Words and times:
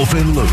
Wolf 0.00 0.14
and 0.14 0.34
Luke. 0.34 0.48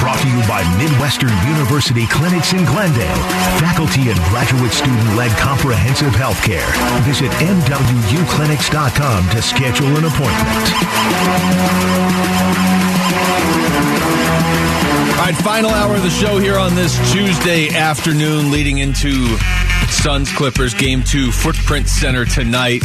Brought 0.00 0.18
to 0.22 0.28
you 0.28 0.42
by 0.48 0.64
Midwestern 0.76 1.30
University 1.46 2.04
Clinics 2.08 2.52
in 2.52 2.64
Glendale. 2.64 3.14
Faculty 3.60 4.10
and 4.10 4.18
graduate 4.24 4.72
student 4.72 5.14
led 5.14 5.30
comprehensive 5.38 6.12
healthcare. 6.14 6.66
Visit 7.04 7.30
MWUclinics.com 7.38 9.30
to 9.30 9.40
schedule 9.40 9.86
an 9.86 10.06
appointment. 10.06 10.62
All 15.18 15.28
right, 15.28 15.34
final 15.36 15.70
hour 15.70 15.94
of 15.96 16.02
the 16.02 16.10
show 16.10 16.38
here 16.38 16.58
on 16.58 16.74
this 16.74 16.96
Tuesday 17.12 17.68
afternoon, 17.74 18.50
leading 18.50 18.78
into 18.78 19.36
Suns 19.88 20.32
Clippers 20.32 20.74
game 20.74 21.02
two, 21.02 21.30
Footprint 21.32 21.88
Center 21.88 22.24
tonight. 22.24 22.82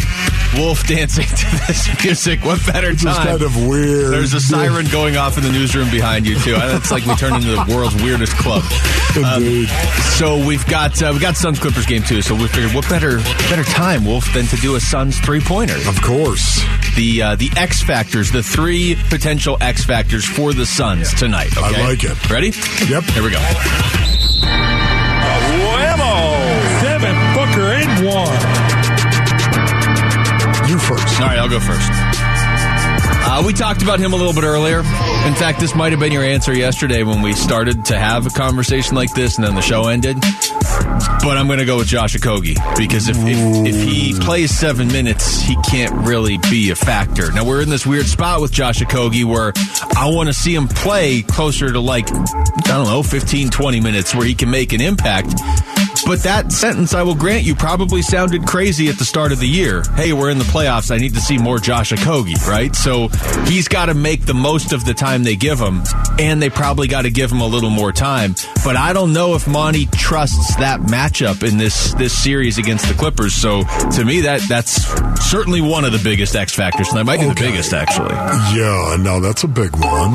Wolf 0.56 0.88
dancing 0.88 1.26
to 1.26 1.46
this 1.68 2.04
music. 2.04 2.40
What 2.44 2.66
better 2.66 2.92
It's 2.92 3.04
time? 3.04 3.28
kind 3.28 3.42
of 3.42 3.68
weird. 3.68 4.14
There's 4.14 4.34
a 4.34 4.40
siren 4.40 4.88
going 4.92 5.18
off 5.18 5.38
in 5.38 5.44
the 5.44 5.52
newsroom 5.52 5.90
behind 5.92 6.26
you 6.26 6.36
too. 6.40 6.56
It's 6.58 6.90
like 6.92 7.06
we 7.06 7.16
turned 7.16 7.36
into 7.36 7.50
the 7.52 7.66
world's 7.76 7.96
weirdest 8.02 8.34
club. 8.38 8.64
Um, 9.18 9.42
Indeed. 9.42 9.70
so 10.20 10.46
we've 10.46 10.64
got 10.68 11.02
uh, 11.02 11.10
we 11.12 11.20
got 11.20 11.36
Suns 11.36 11.58
Clippers 11.60 11.88
game 11.88 12.04
two. 12.04 12.22
So 12.22 12.36
we 12.36 12.48
figured 12.48 12.76
what 12.76 12.88
better 12.88 13.18
better 13.50 13.64
time, 13.64 14.06
Wolf, 14.06 14.32
than 14.32 14.46
to 14.48 14.56
do 14.58 14.76
a 14.76 14.80
Suns 14.80 15.20
three 15.20 15.40
pointer. 15.40 15.74
Of 15.90 16.00
course. 16.04 16.64
The 16.96 17.24
uh, 17.24 17.36
the 17.36 17.50
X 17.58 17.82
factors, 17.82 18.32
the 18.32 18.44
three 18.44 18.96
potential 19.10 19.58
X 19.60 19.86
factors 19.86 20.17
for 20.26 20.54
the 20.54 20.66
Suns 20.66 21.14
tonight. 21.14 21.58
I 21.58 21.72
like 21.86 22.04
it. 22.04 22.30
Ready? 22.30 22.52
Yep. 22.88 23.04
Here 23.04 23.24
we 23.24 23.32
go. 23.32 23.40
Devin 26.82 27.16
Booker 27.34 27.74
in 27.74 28.06
one. 28.06 28.38
You 30.70 30.78
first. 30.80 31.22
All 31.22 31.28
right, 31.28 31.38
I'll 31.38 31.50
go 31.50 31.60
first. 31.60 31.90
Uh, 33.30 33.44
we 33.46 33.54
talked 33.54 33.84
about 33.84 34.00
him 34.00 34.14
a 34.14 34.16
little 34.16 34.34
bit 34.34 34.44
earlier. 34.44 34.84
In 35.26 35.34
fact, 35.34 35.60
this 35.60 35.76
might 35.76 35.92
have 35.92 36.00
been 36.00 36.12
your 36.12 36.24
answer 36.24 36.54
yesterday 36.54 37.04
when 37.04 37.22
we 37.22 37.34
started 37.34 37.86
to 37.86 37.98
have 37.98 38.26
a 38.26 38.30
conversation 38.30 38.96
like 38.96 39.14
this, 39.14 39.38
and 39.38 39.46
then 39.46 39.56
the 39.56 39.62
show 39.62 39.88
ended. 39.88 40.18
But 40.20 41.38
I'm 41.38 41.48
going 41.48 41.60
to 41.60 41.66
go 41.66 41.78
with 41.78 41.88
Josh 41.88 42.16
Okogie 42.16 42.56
because 42.78 43.10
if, 43.10 43.18
if 43.18 43.76
if 43.76 43.84
he 43.84 44.14
plays 44.20 44.52
seven 44.52 44.88
minutes, 44.88 45.42
he 45.42 45.56
can't 45.70 45.94
really 46.08 46.38
be 46.50 46.70
a 46.70 46.76
factor. 46.76 47.32
Now 47.32 47.44
we're 47.44 47.62
in 47.62 47.70
this 47.70 47.86
weird 47.86 48.06
spot 48.06 48.40
with 48.42 48.52
Josh 48.52 48.80
Okogie 48.80 49.26
where 49.26 49.52
I 49.98 50.10
want 50.14 50.28
to 50.28 50.34
see 50.34 50.56
him 50.56 50.68
play 50.68 51.24
closer 51.24 51.72
to 51.72 51.80
like 51.80 52.10
I 52.12 52.62
don't 52.68 52.86
know 52.86 53.04
15, 53.04 53.50
20 53.50 53.80
minutes 53.82 54.16
where 54.16 54.26
he 54.26 54.36
can 54.36 54.50
make 54.50 54.72
an 54.74 54.82
impact. 54.82 55.34
But 56.06 56.24
that 56.24 56.52
sentence, 56.52 56.94
I 56.94 57.04
will 57.04 57.16
grant 57.16 57.44
you, 57.44 57.56
probably 57.56 58.02
sounded 58.02 58.46
crazy 58.46 58.88
at 58.90 58.98
the 58.98 59.06
start 59.06 59.32
of 59.32 59.40
the 59.40 59.48
year. 59.48 59.84
Hey, 59.96 60.14
we're 60.14 60.30
in 60.30 60.38
the 60.38 60.46
playoffs. 60.46 60.92
I 60.92 60.98
need 60.98 61.14
to 61.16 61.22
see 61.22 61.38
more 61.38 61.60
Josh 61.60 61.92
Okogie, 61.92 62.46
right? 62.48 62.76
So 62.76 63.10
he's 63.46 63.68
got 63.68 63.88
to 63.88 63.94
make 63.94 64.26
the 64.26 64.34
most 64.34 64.74
of 64.74 64.86
the 64.86 64.94
time 64.94 65.24
they 65.24 65.36
give 65.36 65.60
him, 65.60 65.82
and 66.20 66.42
they 66.42 66.50
probably 66.50 66.88
got 66.88 67.04
to 67.04 67.12
give 67.12 67.32
him 67.32 67.42
a 67.42 67.48
little 67.48 67.70
more 67.70 67.92
time. 67.92 68.36
But 68.64 68.76
I 68.76 68.94
don't 68.94 69.14
know 69.14 69.36
if 69.36 69.48
Monty 69.48 69.86
trusts 69.88 70.56
that 70.58 70.82
matchup 70.82 71.48
in 71.48 71.58
this 71.58 71.94
this 71.96 72.18
series 72.18 72.58
against 72.58 72.88
the 72.88 72.94
Clippers. 72.94 73.34
So 73.34 73.64
to 73.96 74.06
me, 74.06 74.22
that 74.22 74.42
that's 74.48 74.84
certainly 75.30 75.62
one 75.62 75.86
of 75.86 75.92
the 75.92 76.02
biggest 76.04 76.36
X 76.36 76.54
factors, 76.54 76.90
and 76.90 76.98
that 76.98 77.06
might 77.06 77.20
be 77.20 77.28
the 77.28 77.36
biggest 77.36 77.74
actually. 77.74 78.14
Yeah, 78.14 78.98
no, 79.00 79.20
that's 79.20 79.44
a 79.44 79.48
big 79.48 79.74
one. 79.76 80.14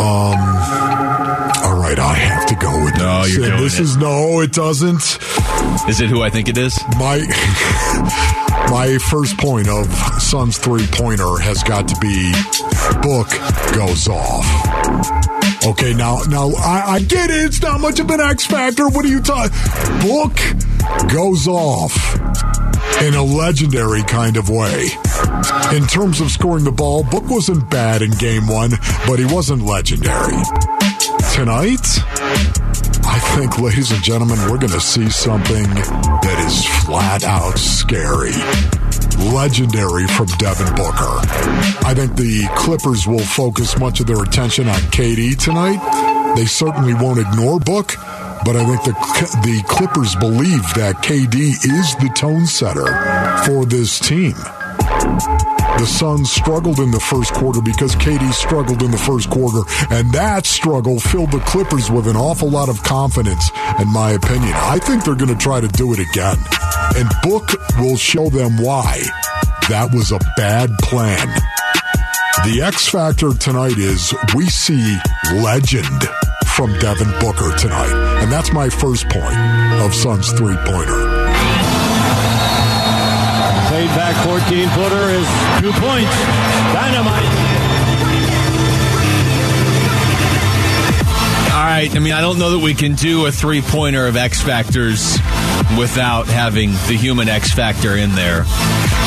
Um, 0.00 1.51
right, 1.82 1.98
I 1.98 2.14
have 2.14 2.46
to 2.46 2.54
go 2.54 2.84
with 2.84 2.96
No, 2.96 3.22
this. 3.22 3.36
you're 3.36 3.46
doing 3.48 3.60
this 3.62 3.78
it. 3.78 3.82
is 3.82 3.96
no, 3.96 4.40
it 4.40 4.52
doesn't. 4.52 5.18
Is 5.88 6.00
it 6.00 6.08
who 6.08 6.22
I 6.22 6.30
think 6.30 6.48
it 6.48 6.56
is? 6.56 6.78
My 6.98 7.18
my 8.70 8.98
first 9.10 9.36
point 9.38 9.68
of 9.68 9.86
Suns 10.20 10.58
three 10.58 10.86
pointer 10.86 11.38
has 11.40 11.62
got 11.62 11.88
to 11.88 11.96
be 12.00 12.32
book 13.02 13.28
goes 13.74 14.08
off. 14.08 14.46
Okay, 15.66 15.94
now 15.94 16.18
now 16.28 16.50
I, 16.56 16.84
I 16.94 17.00
get 17.00 17.30
it. 17.30 17.44
It's 17.46 17.62
not 17.62 17.80
much 17.80 18.00
of 18.00 18.10
an 18.10 18.20
X 18.20 18.46
factor. 18.46 18.88
What 18.88 19.04
are 19.04 19.08
you 19.08 19.20
talking? 19.20 19.56
Book 20.08 20.36
goes 21.12 21.46
off 21.48 21.94
in 23.02 23.14
a 23.14 23.22
legendary 23.22 24.02
kind 24.04 24.36
of 24.36 24.48
way. 24.48 24.86
In 25.74 25.86
terms 25.86 26.20
of 26.20 26.30
scoring 26.30 26.64
the 26.64 26.72
ball, 26.72 27.02
Book 27.04 27.28
wasn't 27.28 27.68
bad 27.70 28.02
in 28.02 28.10
game 28.12 28.46
one, 28.48 28.70
but 29.06 29.18
he 29.18 29.24
wasn't 29.24 29.62
legendary. 29.64 30.36
Tonight, 31.32 31.98
I 33.06 33.18
think, 33.34 33.58
ladies 33.58 33.90
and 33.90 34.02
gentlemen, 34.02 34.38
we're 34.50 34.58
going 34.58 34.72
to 34.72 34.80
see 34.80 35.08
something 35.08 35.64
that 35.64 36.44
is 36.46 36.66
flat 36.84 37.24
out 37.24 37.58
scary. 37.58 38.32
Legendary 39.32 40.06
from 40.08 40.26
Devin 40.36 40.74
Booker. 40.76 41.18
I 41.88 41.94
think 41.96 42.16
the 42.16 42.46
Clippers 42.54 43.06
will 43.06 43.24
focus 43.24 43.78
much 43.78 44.00
of 44.00 44.06
their 44.06 44.22
attention 44.22 44.68
on 44.68 44.78
KD 44.92 45.38
tonight. 45.38 46.34
They 46.36 46.44
certainly 46.44 46.92
won't 46.92 47.18
ignore 47.18 47.58
Book, 47.58 47.94
but 48.44 48.54
I 48.54 48.66
think 48.66 48.84
the 48.84 48.92
the 49.42 49.64
Clippers 49.66 50.14
believe 50.16 50.62
that 50.74 50.96
KD 50.96 51.34
is 51.34 51.96
the 51.96 52.12
tone 52.14 52.44
setter 52.44 52.86
for 53.46 53.64
this 53.64 53.98
team. 53.98 54.34
The 55.78 55.86
Suns 55.86 56.30
struggled 56.30 56.78
in 56.78 56.90
the 56.90 57.00
first 57.00 57.32
quarter 57.32 57.60
because 57.60 57.96
KD 57.96 58.32
struggled 58.32 58.82
in 58.82 58.90
the 58.90 58.98
first 58.98 59.30
quarter, 59.30 59.62
and 59.90 60.12
that 60.12 60.46
struggle 60.46 61.00
filled 61.00 61.32
the 61.32 61.40
Clippers 61.40 61.90
with 61.90 62.06
an 62.06 62.16
awful 62.16 62.48
lot 62.48 62.68
of 62.68 62.82
confidence, 62.82 63.50
in 63.80 63.92
my 63.92 64.12
opinion. 64.12 64.52
I 64.54 64.78
think 64.78 65.04
they're 65.04 65.16
going 65.16 65.36
to 65.36 65.42
try 65.42 65.60
to 65.60 65.68
do 65.68 65.92
it 65.92 65.98
again, 65.98 66.38
and 66.96 67.08
Book 67.22 67.50
will 67.78 67.96
show 67.96 68.28
them 68.28 68.58
why 68.62 69.02
that 69.68 69.90
was 69.92 70.12
a 70.12 70.20
bad 70.36 70.70
plan. 70.82 71.26
The 72.44 72.62
X 72.62 72.88
factor 72.88 73.32
tonight 73.34 73.78
is 73.78 74.14
we 74.34 74.46
see 74.46 74.98
legend 75.34 76.02
from 76.46 76.78
Devin 76.78 77.10
Booker 77.18 77.56
tonight, 77.56 78.20
and 78.22 78.30
that's 78.30 78.52
my 78.52 78.68
first 78.68 79.08
point 79.08 79.36
of 79.80 79.94
Suns 79.94 80.30
three 80.32 80.56
pointer. 80.64 81.21
Paid 84.12 84.24
back 84.24 84.26
14 84.26 84.68
footer 84.70 85.08
is 85.10 85.26
two 85.60 85.72
points. 85.80 86.10
Dynamite. 86.72 87.24
All 91.52 91.64
right. 91.64 91.88
I 91.94 91.98
mean, 91.98 92.12
I 92.12 92.20
don't 92.20 92.38
know 92.38 92.50
that 92.50 92.58
we 92.58 92.74
can 92.74 92.94
do 92.94 93.26
a 93.26 93.32
three 93.32 93.62
pointer 93.62 94.06
of 94.06 94.16
X 94.16 94.40
Factors 94.40 95.18
without 95.78 96.26
having 96.26 96.70
the 96.88 96.96
human 96.96 97.28
X 97.28 97.52
Factor 97.52 97.96
in 97.96 98.14
there. 98.14 98.44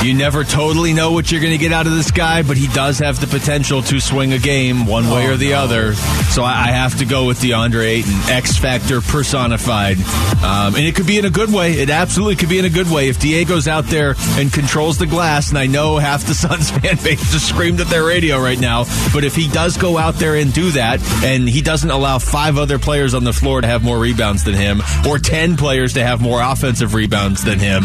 You 0.04 0.14
never 0.14 0.44
totally 0.44 0.94
know 0.94 1.14
what 1.14 1.32
you're 1.32 1.42
going 1.42 1.54
to 1.54 1.58
get 1.58 1.72
out 1.72 1.88
of 1.88 1.94
this 1.94 2.12
guy, 2.12 2.44
but 2.44 2.58
he 2.58 2.68
does 2.68 3.00
have 3.00 3.20
the 3.20 3.28
potential 3.28 3.82
to 3.84 4.00
swing 4.00 4.34
a 4.34 4.38
game 4.38 4.86
one 4.86 5.10
way 5.10 5.28
or 5.28 5.36
the 5.36 5.54
other. 5.54 5.96
So 5.96 6.44
I, 6.44 6.66
I 6.66 6.72
have 6.72 7.00
to 7.00 7.06
go 7.06 7.26
with 7.26 7.40
DeAndre 7.40 7.86
Ayton, 7.86 8.14
X 8.30 8.58
Factor 8.58 9.02
personified. 9.02 9.98
Um, 10.44 10.76
and 10.76 10.86
it 10.86 10.96
could 10.96 11.08
be 11.08 11.18
in 11.18 11.26
a 11.26 11.30
good 11.30 11.52
way. 11.52 11.74
It 11.74 11.90
absolutely 11.90 12.36
could 12.36 12.50
be 12.50 12.60
in 12.60 12.66
a 12.66 12.70
good 12.70 12.92
way. 12.92 13.10
If 13.10 13.20
Diego's 13.20 13.68
out 13.68 13.86
there 13.86 14.16
and 14.38 14.54
controls 14.54 14.98
the 14.98 15.08
glass, 15.08 15.50
and 15.50 15.58
I 15.58 15.66
know 15.66 15.98
half 15.98 16.26
the 16.26 16.34
Suns 16.36 16.70
fan 16.70 16.98
base 16.98 17.32
just 17.32 17.50
screamed 17.50 17.80
at 17.80 17.88
their 17.88 18.04
radio 18.04 18.40
right 18.40 18.60
now, 18.60 18.86
but 19.12 19.24
if 19.24 19.36
he 19.36 19.48
does 19.48 19.78
go 19.78 19.98
out 19.98 20.16
there 20.16 20.36
and 20.36 20.54
do 20.54 20.72
that, 20.72 21.02
and 21.24 21.50
he 21.50 21.62
doesn't 21.62 21.90
allow 21.90 22.20
five 22.20 22.58
other 22.58 22.78
players 22.78 23.14
on 23.14 23.24
the 23.24 23.34
floor 23.34 23.62
to 23.62 23.68
have 23.68 23.84
more 23.84 23.98
rebounds 23.98 24.44
than 24.44 24.54
him, 24.54 24.82
or 25.08 25.18
10 25.18 25.58
players 25.58 25.94
to 25.94 26.04
have 26.04 26.22
more 26.22 26.42
offensive 26.52 26.94
rebounds 26.94 27.44
than 27.44 27.60
him, 27.60 27.84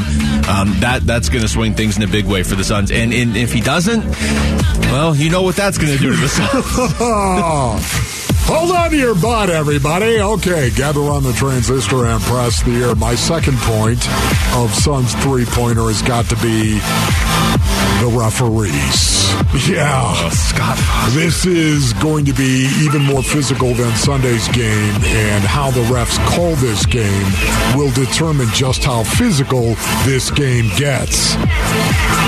um, 0.48 0.78
that 0.80 1.00
that's 1.04 1.28
going 1.28 1.42
to 1.42 1.48
swing 1.48 1.74
things 1.74 1.96
in 1.96 2.02
a 2.02 2.08
big 2.08 2.26
way 2.26 2.42
for 2.42 2.54
the 2.54 2.64
Suns. 2.64 2.90
And, 2.90 3.12
and 3.12 3.36
if 3.36 3.52
he 3.52 3.60
doesn't, 3.60 4.04
well, 4.90 5.14
you 5.14 5.30
know 5.30 5.42
what 5.42 5.56
that's 5.56 5.78
going 5.78 5.92
to 5.92 5.98
do 5.98 6.10
to 6.10 6.16
the 6.16 6.28
Suns. 6.28 8.06
Hold 8.46 8.70
on 8.72 8.90
to 8.90 8.96
your 8.96 9.14
butt, 9.14 9.50
everybody. 9.50 10.20
Okay, 10.20 10.70
gather 10.70 11.00
on 11.00 11.22
the 11.22 11.32
transistor 11.32 12.06
and 12.06 12.20
press 12.22 12.62
the 12.62 12.72
air. 12.72 12.94
My 12.94 13.14
second 13.14 13.56
point 13.58 14.06
of 14.56 14.74
Suns 14.74 15.14
three 15.22 15.44
pointer 15.44 15.84
has 15.84 16.02
got 16.02 16.26
to 16.26 16.36
be 16.36 16.80
the 18.00 18.10
referees. 18.16 19.20
Yeah. 19.68 20.30
Scott. 20.30 20.78
This 21.12 21.46
is 21.46 21.92
going 21.94 22.24
to 22.26 22.32
be 22.32 22.68
even 22.82 23.02
more 23.02 23.22
physical 23.22 23.74
than 23.74 23.94
Sunday's 23.96 24.48
game, 24.48 24.94
and 25.04 25.44
how 25.44 25.70
the 25.70 25.82
refs 25.84 26.18
call 26.34 26.54
this 26.56 26.86
game 26.86 27.26
will 27.76 27.90
determine 27.92 28.48
just 28.52 28.84
how 28.84 29.02
physical 29.02 29.74
this 30.04 30.30
game 30.30 30.70
gets. 30.76 31.34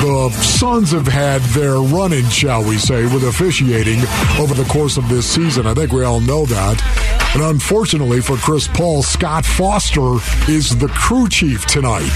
The 0.03 0.31
Suns 0.41 0.93
have 0.93 1.07
had 1.07 1.43
their 1.53 1.77
run 1.77 2.13
in, 2.13 2.29
shall 2.29 2.65
we 2.65 2.77
say, 2.77 3.05
with 3.05 3.25
officiating 3.25 4.01
over 4.39 4.55
the 4.55 4.67
course 4.69 4.97
of 4.97 5.09
this 5.09 5.27
season. 5.27 5.67
I 5.67 5.75
think 5.75 5.93
we 5.93 6.02
all 6.05 6.21
know 6.21 6.47
that. 6.47 7.13
And 7.35 7.43
unfortunately 7.43 8.21
for 8.21 8.37
Chris 8.37 8.69
Paul, 8.69 9.03
Scott 9.03 9.47
Foster 9.47 10.17
is 10.51 10.77
the 10.77 10.89
crew 10.89 11.29
chief 11.29 11.65
tonight. 11.65 12.03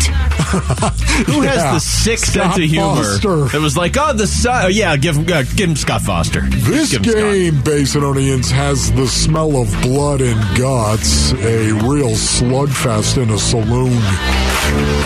Who 1.26 1.40
has 1.40 1.62
the 1.62 1.78
sick 1.78 2.18
Scott 2.18 2.54
sense 2.54 2.58
of 2.58 2.64
humor? 2.64 3.02
Foster. 3.02 3.56
It 3.56 3.60
was 3.60 3.78
like, 3.78 3.96
oh, 3.98 4.12
the 4.12 4.26
Sun. 4.26 4.64
Oh, 4.66 4.68
yeah, 4.68 4.94
give 4.96 5.16
him, 5.16 5.24
uh, 5.24 5.42
give 5.54 5.70
him 5.70 5.76
Scott 5.76 6.02
Foster. 6.02 6.42
This 6.42 6.92
him 6.92 7.02
Scott. 7.02 7.14
game, 7.14 7.54
Basinonians, 7.54 8.50
has 8.50 8.92
the 8.92 9.06
smell 9.06 9.56
of 9.56 9.70
blood 9.80 10.20
and 10.20 10.58
guts, 10.58 11.32
a 11.32 11.72
real 11.72 12.10
slugfest 12.10 13.20
in 13.20 13.30
a 13.30 13.38
saloon. 13.38 13.96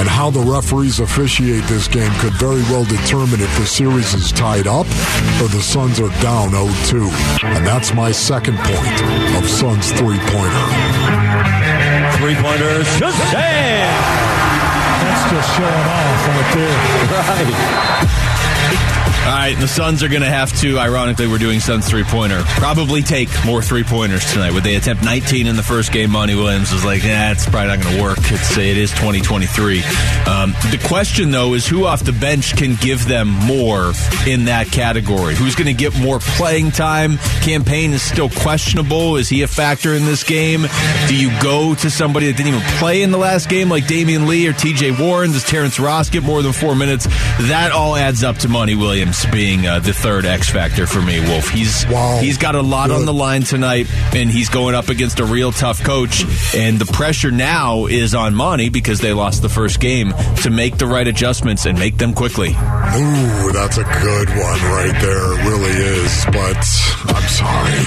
And 0.01 0.09
how 0.09 0.31
the 0.31 0.41
referees 0.41 1.01
officiate 1.01 1.65
this 1.65 1.89
game 1.89 2.11
could 2.21 2.33
very 2.35 2.62
well 2.73 2.85
determine 2.85 3.41
if 3.41 3.53
the 3.59 3.67
series 3.67 4.15
is 4.15 4.33
tied 4.33 4.67
up 4.67 4.87
or 5.41 5.49
the 5.49 5.61
Suns 5.62 6.01
are 6.01 6.09
down 6.23 6.51
0-2. 6.51 7.11
And 7.45 7.67
that's 7.67 7.93
my 7.95 8.11
second 8.12 8.57
point 8.59 9.03
of 9.37 9.49
Suns 9.49 9.93
three-pointer. 9.93 10.67
Three-pointer, 12.19 12.83
Shazam! 12.97 13.91
That's 15.01 15.31
just 15.31 15.57
showing 15.57 15.87
off 15.89 16.29
right 16.29 16.55
there. 16.55 18.17
Right. 18.21 18.30
All 19.20 19.37
right, 19.37 19.55
the 19.61 19.69
Suns 19.69 20.02
are 20.02 20.08
going 20.08 20.22
to 20.22 20.31
have 20.31 20.50
to, 20.61 20.78
ironically, 20.78 21.26
we're 21.26 21.38
doing 21.38 21.61
Suns 21.61 21.88
three 21.88 22.05
pointer, 22.05 22.43
probably 22.56 23.02
take 23.02 23.28
more 23.44 23.62
three 23.62 23.84
pointers 23.84 24.25
tonight. 24.32 24.52
Would 24.52 24.64
they 24.64 24.76
attempt 24.76 25.05
19 25.05 25.46
in 25.46 25.56
the 25.56 25.62
first 25.62 25.93
game? 25.93 26.11
Monty 26.11 26.34
Williams 26.34 26.72
was 26.72 26.87
like, 26.87 27.05
yeah, 27.05 27.31
it's 27.31 27.44
probably 27.44 27.69
not 27.69 27.82
going 27.82 27.96
to 27.96 28.02
work. 28.02 28.19
It's, 28.22 28.56
it 28.56 28.78
is 28.78 28.90
2023. 28.93 29.82
Um, 30.26 30.52
the 30.70 30.82
question, 30.88 31.31
though, 31.31 31.52
is 31.52 31.67
who 31.67 31.84
off 31.84 32.02
the 32.02 32.12
bench 32.12 32.56
can 32.56 32.76
give 32.76 33.06
them 33.06 33.28
more 33.28 33.93
in 34.26 34.46
that 34.46 34.69
category? 34.72 35.34
Who's 35.34 35.55
going 35.55 35.69
to 35.69 35.75
get 35.75 35.96
more 36.00 36.19
playing 36.19 36.70
time? 36.70 37.19
Cam 37.43 37.62
Payne 37.62 37.93
is 37.93 38.02
still 38.02 38.31
questionable. 38.31 39.16
Is 39.16 39.28
he 39.28 39.43
a 39.43 39.49
factor 39.49 39.94
in 39.94 40.06
this 40.06 40.25
game? 40.25 40.66
Do 41.08 41.14
you 41.14 41.31
go 41.43 41.75
to 41.75 41.90
somebody 41.90 42.26
that 42.26 42.38
didn't 42.38 42.55
even 42.55 42.66
play 42.78 43.02
in 43.02 43.11
the 43.11 43.19
last 43.19 43.50
game, 43.50 43.69
like 43.69 43.84
Damion 43.84 44.26
Lee 44.26 44.49
or 44.49 44.55
TJ 44.55 44.99
Warren? 44.99 45.32
Does 45.32 45.44
Terrence 45.44 45.78
Ross 45.78 46.08
get 46.08 46.23
more 46.25 46.43
than 46.43 46.52
four 46.52 46.75
minutes? 46.75 47.06
That 47.49 47.70
all 47.73 47.94
adds 47.94 48.25
up 48.25 48.38
to 48.38 48.49
Monty 48.49 48.75
Williams 48.75 49.10
being 49.33 49.67
uh, 49.67 49.79
the 49.81 49.93
third 49.93 50.25
X 50.25 50.49
factor 50.51 50.87
for 50.87 51.01
me. 51.03 51.21
Wolf, 51.21 51.49
he's 51.51 51.85
Wow. 51.89 52.19
he's 52.21 52.39
got 52.39 52.55
a 52.55 52.62
lot 52.62 52.89
Good. 52.89 52.97
on 53.01 53.07
the 53.07 53.12
line 53.12 53.43
tonight, 53.43 53.87
and 54.15 54.31
he's 54.31 54.49
going 54.49 54.75
up 54.75 54.89
against 54.89 55.21
a 55.21 55.25
real 55.25 55.53
tough 55.53 55.83
coach. 55.83 56.25
And 56.55 56.79
the 56.79 56.87
pressure 56.93 57.31
now 57.31 57.87
is 57.87 58.15
on 58.15 58.35
Monty 58.35 58.69
because 58.69 59.01
they 59.01 59.12
lost 59.12 59.43
the 59.43 59.49
first 59.49 59.81
game 59.81 60.12
to 60.43 60.51
make 60.51 60.79
the 60.79 60.87
right 60.87 61.07
adjustments 61.07 61.67
and 61.67 61.79
make 61.79 61.97
them 61.99 62.12
quickly. 62.15 62.51
Ooh, 62.51 63.53
that's 63.53 63.77
a 63.79 63.85
good 63.85 64.29
one 64.31 64.61
right 64.71 64.97
there. 65.01 65.33
It 65.35 65.45
really 65.49 65.71
is. 65.71 66.25
But 66.27 66.57
I'm 67.15 67.29
sorry. 67.29 67.83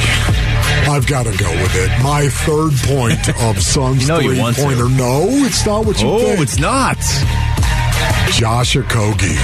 I've 0.90 1.08
got 1.08 1.24
to 1.26 1.38
go 1.38 1.50
with 1.62 1.76
it. 1.76 2.04
My 2.04 2.28
third 2.30 2.74
point 2.90 3.30
of 3.44 3.62
Suns 3.62 4.08
you 4.08 4.16
three 4.20 4.40
want 4.40 4.56
to. 4.58 4.64
pointer. 4.64 4.90
No, 4.90 5.28
it's 5.46 5.66
not 5.66 5.86
what 5.86 6.02
you 6.02 6.08
Oh, 6.10 6.20
think. 6.20 6.40
it's 6.42 6.60
not. 6.60 6.98
Josh 8.32 8.76
Okogie. 8.76 9.38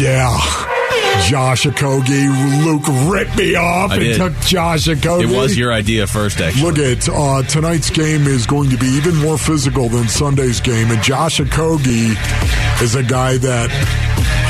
Yeah. 0.00 0.73
Josh 1.22 1.64
Okogie. 1.64 2.64
Luke 2.64 3.12
ripped 3.12 3.36
me 3.36 3.54
off 3.54 3.90
I 3.90 3.94
and 3.94 4.02
did. 4.02 4.16
took 4.16 4.32
Josh 4.40 4.86
Okogie. 4.86 5.22
It 5.24 5.36
was 5.36 5.56
your 5.56 5.72
idea 5.72 6.06
first, 6.06 6.40
actually. 6.40 6.62
Look 6.62 6.78
at 6.78 7.08
uh, 7.08 7.42
tonight's 7.44 7.90
game 7.90 8.26
is 8.26 8.46
going 8.46 8.70
to 8.70 8.76
be 8.76 8.86
even 8.86 9.16
more 9.16 9.38
physical 9.38 9.88
than 9.88 10.08
Sunday's 10.08 10.60
game, 10.60 10.90
and 10.90 11.02
Josh 11.02 11.40
Okogie 11.40 12.14
is 12.82 12.94
a 12.94 13.02
guy 13.02 13.38
that 13.38 13.70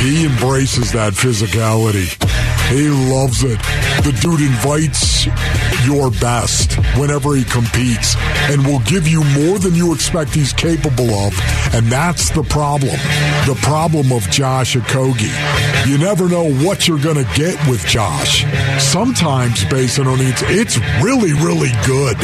he 0.00 0.26
embraces 0.26 0.92
that 0.92 1.12
physicality. 1.12 2.10
He 2.70 2.88
loves 2.88 3.44
it. 3.44 3.58
The 4.04 4.16
dude 4.20 4.40
invites 4.40 5.26
your 5.86 6.10
best 6.10 6.74
whenever 6.98 7.34
he 7.34 7.44
competes 7.44 8.16
and 8.50 8.66
will 8.66 8.80
give 8.80 9.06
you 9.06 9.22
more 9.22 9.58
than 9.58 9.74
you 9.74 9.94
expect 9.94 10.34
he's 10.34 10.52
capable 10.52 11.10
of. 11.10 11.38
And 11.74 11.86
that's 11.86 12.30
the 12.30 12.42
problem. 12.42 12.96
The 13.46 13.58
problem 13.62 14.12
of 14.12 14.28
Josh 14.30 14.76
Okogie. 14.76 15.88
You 15.88 15.98
never 15.98 16.28
know 16.28 16.50
what 16.64 16.88
you're 16.88 16.98
going 16.98 17.22
to 17.22 17.30
get 17.34 17.54
with 17.68 17.84
Josh. 17.86 18.44
Sometimes, 18.82 19.64
based 19.66 19.98
on 19.98 20.06
it's, 20.20 20.42
it's 20.46 20.78
really, 21.02 21.32
really 21.32 21.72
good. 21.86 22.16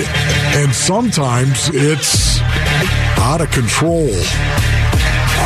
And 0.56 0.72
sometimes 0.72 1.70
it's 1.72 2.40
out 3.18 3.40
of 3.40 3.50
control. 3.50 4.10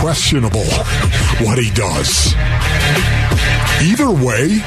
Questionable 0.01 0.65
what 1.41 1.59
he 1.59 1.71
does. 1.71 2.35
Either 3.83 4.11
way, 4.11 4.61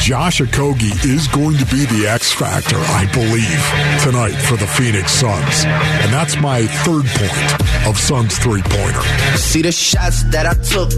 Josh 0.00 0.40
Okogie 0.40 1.04
is 1.04 1.28
going 1.28 1.56
to 1.58 1.64
be 1.66 1.84
the 1.86 2.06
X 2.08 2.32
factor, 2.32 2.76
I 2.76 3.06
believe, 3.12 4.02
tonight 4.02 4.36
for 4.46 4.56
the 4.56 4.66
Phoenix 4.66 5.12
Suns. 5.12 5.64
And 5.64 6.12
that's 6.12 6.36
my 6.40 6.66
third 6.66 7.04
point 7.06 7.86
of 7.86 7.98
Suns 7.98 8.38
three 8.38 8.62
pointer. 8.62 9.02
See 9.36 9.62
the 9.62 9.72
shots 9.72 10.22
that 10.30 10.46
I 10.46 10.54
took, 10.54 10.90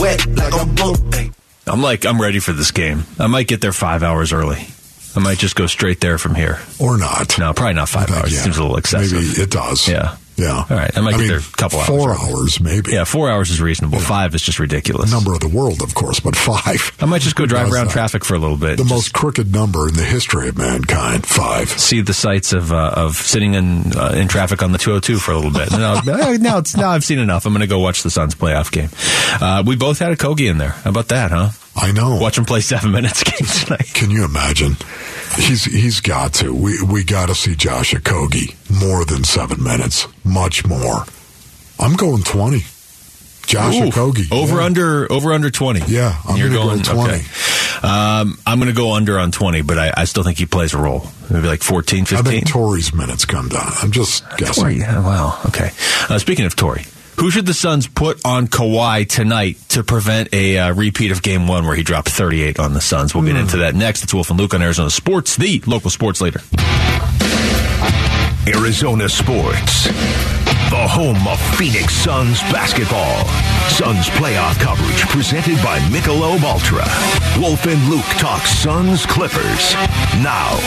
wet 0.00 0.26
like 0.36 0.54
a 0.60 0.66
book. 0.66 1.32
I'm 1.66 1.82
like, 1.82 2.04
I'm 2.04 2.20
ready 2.20 2.40
for 2.40 2.52
this 2.52 2.70
game. 2.70 3.04
I 3.18 3.26
might 3.26 3.48
get 3.48 3.60
there 3.60 3.72
five 3.72 4.02
hours 4.02 4.32
early. 4.32 4.66
I 5.16 5.20
might 5.20 5.38
just 5.38 5.54
go 5.56 5.66
straight 5.66 6.00
there 6.00 6.18
from 6.18 6.34
here. 6.34 6.58
Or 6.80 6.98
not. 6.98 7.38
No, 7.38 7.52
probably 7.54 7.74
not 7.74 7.88
five 7.88 8.10
I 8.10 8.18
hours. 8.18 8.32
yeah. 8.32 8.40
Seems 8.40 8.58
a 8.58 8.62
little 8.62 8.76
excessive. 8.76 9.12
Maybe 9.18 9.42
it 9.42 9.50
does. 9.50 9.88
Yeah. 9.88 10.16
Yeah. 10.36 10.64
All 10.68 10.76
right. 10.76 10.96
I 10.96 11.00
might 11.00 11.12
get 11.12 11.20
mean, 11.20 11.28
there 11.28 11.38
a 11.38 11.56
couple 11.56 11.78
hours 11.78 11.88
Four 11.88 12.12
hours, 12.18 12.60
maybe. 12.60 12.92
Yeah, 12.92 13.04
four 13.04 13.30
hours 13.30 13.50
is 13.50 13.60
reasonable. 13.60 14.00
Five 14.00 14.34
is 14.34 14.42
just 14.42 14.58
ridiculous. 14.58 15.10
Number 15.12 15.32
of 15.34 15.40
the 15.40 15.48
world, 15.48 15.82
of 15.82 15.94
course, 15.94 16.20
but 16.20 16.34
five. 16.36 16.92
I 17.00 17.06
might 17.06 17.22
just 17.22 17.36
go 17.36 17.46
drive 17.46 17.72
around 17.72 17.86
that? 17.86 17.92
traffic 17.92 18.24
for 18.24 18.34
a 18.34 18.38
little 18.38 18.56
bit. 18.56 18.76
The 18.76 18.84
Just 18.84 18.90
most 18.90 19.12
crooked 19.14 19.52
number 19.52 19.88
in 19.88 19.94
the 19.94 20.04
history 20.04 20.48
of 20.48 20.58
mankind. 20.58 21.26
Five. 21.26 21.68
see 21.68 22.00
the 22.00 22.14
sights 22.14 22.52
of 22.52 22.72
uh, 22.72 22.92
of 22.96 23.16
sitting 23.16 23.54
in 23.54 23.96
uh, 23.96 24.12
in 24.14 24.28
traffic 24.28 24.62
on 24.62 24.72
the 24.72 24.78
202 24.78 25.18
for 25.18 25.32
a 25.32 25.36
little 25.36 25.52
bit. 25.52 25.70
Now, 25.70 25.94
uh, 25.94 26.36
now 26.40 26.58
it's 26.58 26.76
now 26.76 26.90
I've 26.90 27.04
seen 27.04 27.18
enough. 27.18 27.46
I'm 27.46 27.52
going 27.52 27.60
to 27.60 27.66
go 27.66 27.78
watch 27.78 28.02
the 28.02 28.10
Suns 28.10 28.34
playoff 28.34 28.70
game. 28.72 28.90
Uh, 29.40 29.62
we 29.64 29.76
both 29.76 29.98
had 29.98 30.16
Okogie 30.16 30.50
in 30.50 30.58
there. 30.58 30.70
How 30.70 30.90
about 30.90 31.08
that, 31.08 31.30
huh? 31.30 31.50
I 31.76 31.92
know. 31.92 32.16
Watch 32.16 32.38
him 32.38 32.44
play 32.44 32.60
seven 32.60 32.92
minutes 32.92 33.22
game 33.24 33.46
tonight. 33.46 33.90
Can 33.94 34.10
you 34.10 34.24
imagine? 34.24 34.76
He's 35.36 35.64
he's 35.64 36.00
got 36.00 36.34
to. 36.34 36.54
We 36.54 36.82
we 36.82 37.04
got 37.04 37.26
to 37.26 37.34
see 37.34 37.54
Josh 37.56 37.92
Okogie 37.94 38.54
more 38.80 39.04
than 39.04 39.24
seven 39.24 39.62
minutes, 39.62 40.06
much 40.24 40.66
more. 40.66 41.04
I'm 41.78 41.96
going 41.96 42.22
twenty. 42.22 42.62
Josh 43.46 43.74
Ooh, 43.74 43.90
Okogie 43.90 44.32
over 44.32 44.56
yeah. 44.56 44.64
under 44.64 45.12
over 45.12 45.32
under 45.32 45.50
20. 45.50 45.80
Yeah, 45.86 46.16
I'm 46.26 46.36
You're 46.36 46.50
going 46.50 46.80
go 46.80 46.94
20. 46.94 47.12
Okay. 47.12 47.24
Um, 47.82 48.38
I'm 48.46 48.58
going 48.58 48.70
to 48.70 48.74
go 48.74 48.94
under 48.94 49.18
on 49.18 49.30
20, 49.30 49.60
but 49.62 49.78
I, 49.78 49.92
I 49.94 50.04
still 50.06 50.22
think 50.22 50.38
he 50.38 50.46
plays 50.46 50.72
a 50.72 50.78
role. 50.78 51.06
Maybe 51.30 51.46
like 51.46 51.62
14, 51.62 52.02
I 52.02 52.04
15. 52.04 52.24
think 52.24 52.48
Torrey's 52.48 52.94
minutes 52.94 53.26
come 53.26 53.50
down. 53.50 53.70
I'm 53.82 53.90
just 53.90 54.24
guessing. 54.38 54.64
Torrey, 54.64 54.78
yeah, 54.78 55.04
wow. 55.04 55.38
Okay. 55.46 55.70
Uh, 56.08 56.18
speaking 56.18 56.46
of 56.46 56.56
Torrey, 56.56 56.86
who 57.16 57.30
should 57.30 57.46
the 57.46 57.54
Suns 57.54 57.86
put 57.86 58.24
on 58.24 58.48
Kawhi 58.48 59.08
tonight 59.08 59.56
to 59.70 59.82
prevent 59.84 60.32
a 60.32 60.58
uh, 60.58 60.74
repeat 60.74 61.10
of 61.10 61.22
Game 61.22 61.46
One 61.46 61.64
where 61.64 61.74
he 61.74 61.82
dropped 61.82 62.08
38 62.08 62.58
on 62.58 62.74
the 62.74 62.80
Suns? 62.80 63.14
We'll 63.14 63.24
get 63.24 63.36
into 63.36 63.58
that 63.58 63.74
next. 63.74 64.02
It's 64.02 64.12
Wolf 64.14 64.30
and 64.30 64.38
Luke 64.38 64.54
on 64.54 64.62
Arizona 64.62 64.90
Sports, 64.90 65.36
the 65.36 65.62
local 65.66 65.90
sports 65.90 66.20
leader. 66.20 66.40
Arizona 68.46 69.08
Sports. 69.08 69.84
The 70.70 70.88
home 70.88 71.28
of 71.28 71.38
Phoenix 71.56 71.94
Suns 71.94 72.40
basketball. 72.50 73.24
Suns 73.68 74.08
playoff 74.18 74.58
coverage 74.58 75.00
presented 75.08 75.56
by 75.62 75.78
Michelob 75.90 76.42
Ultra. 76.42 76.84
Wolf 77.40 77.64
and 77.66 77.88
Luke 77.88 78.04
talk 78.18 78.42
Suns 78.42 79.06
Clippers. 79.06 79.74
Now. 80.22 80.58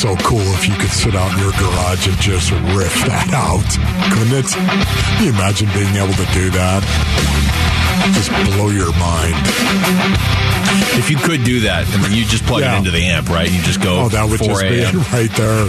So 0.00 0.16
cool 0.24 0.40
if 0.40 0.66
you 0.66 0.74
could 0.76 0.88
sit 0.88 1.14
out 1.14 1.30
in 1.34 1.38
your 1.40 1.52
garage 1.52 2.08
and 2.08 2.16
just 2.16 2.50
riff 2.72 3.04
that 3.04 3.34
out, 3.36 3.68
couldn't 4.16 4.32
it? 4.32 4.48
Can 4.48 5.24
you 5.24 5.28
imagine 5.28 5.68
being 5.74 5.94
able 5.94 6.14
to 6.14 6.24
do 6.32 6.48
that? 6.56 7.39
Just 8.14 8.30
blow 8.56 8.68
your 8.70 8.92
mind. 8.98 9.34
If 10.98 11.10
you 11.10 11.16
could 11.16 11.44
do 11.44 11.60
that, 11.60 11.86
I 11.88 12.02
mean, 12.02 12.12
you 12.16 12.24
just 12.24 12.44
plug 12.44 12.60
Yeah. 12.62 12.74
it 12.74 12.78
into 12.78 12.90
the 12.90 13.04
amp, 13.04 13.28
right? 13.28 13.50
You 13.50 13.60
just 13.62 13.80
go 13.82 14.02
Oh, 14.04 14.08
that 14.08 14.28
would 14.28 14.38
4 14.38 14.48
just 14.48 14.92
be 14.92 14.98
right 15.12 15.30
there. 15.36 15.66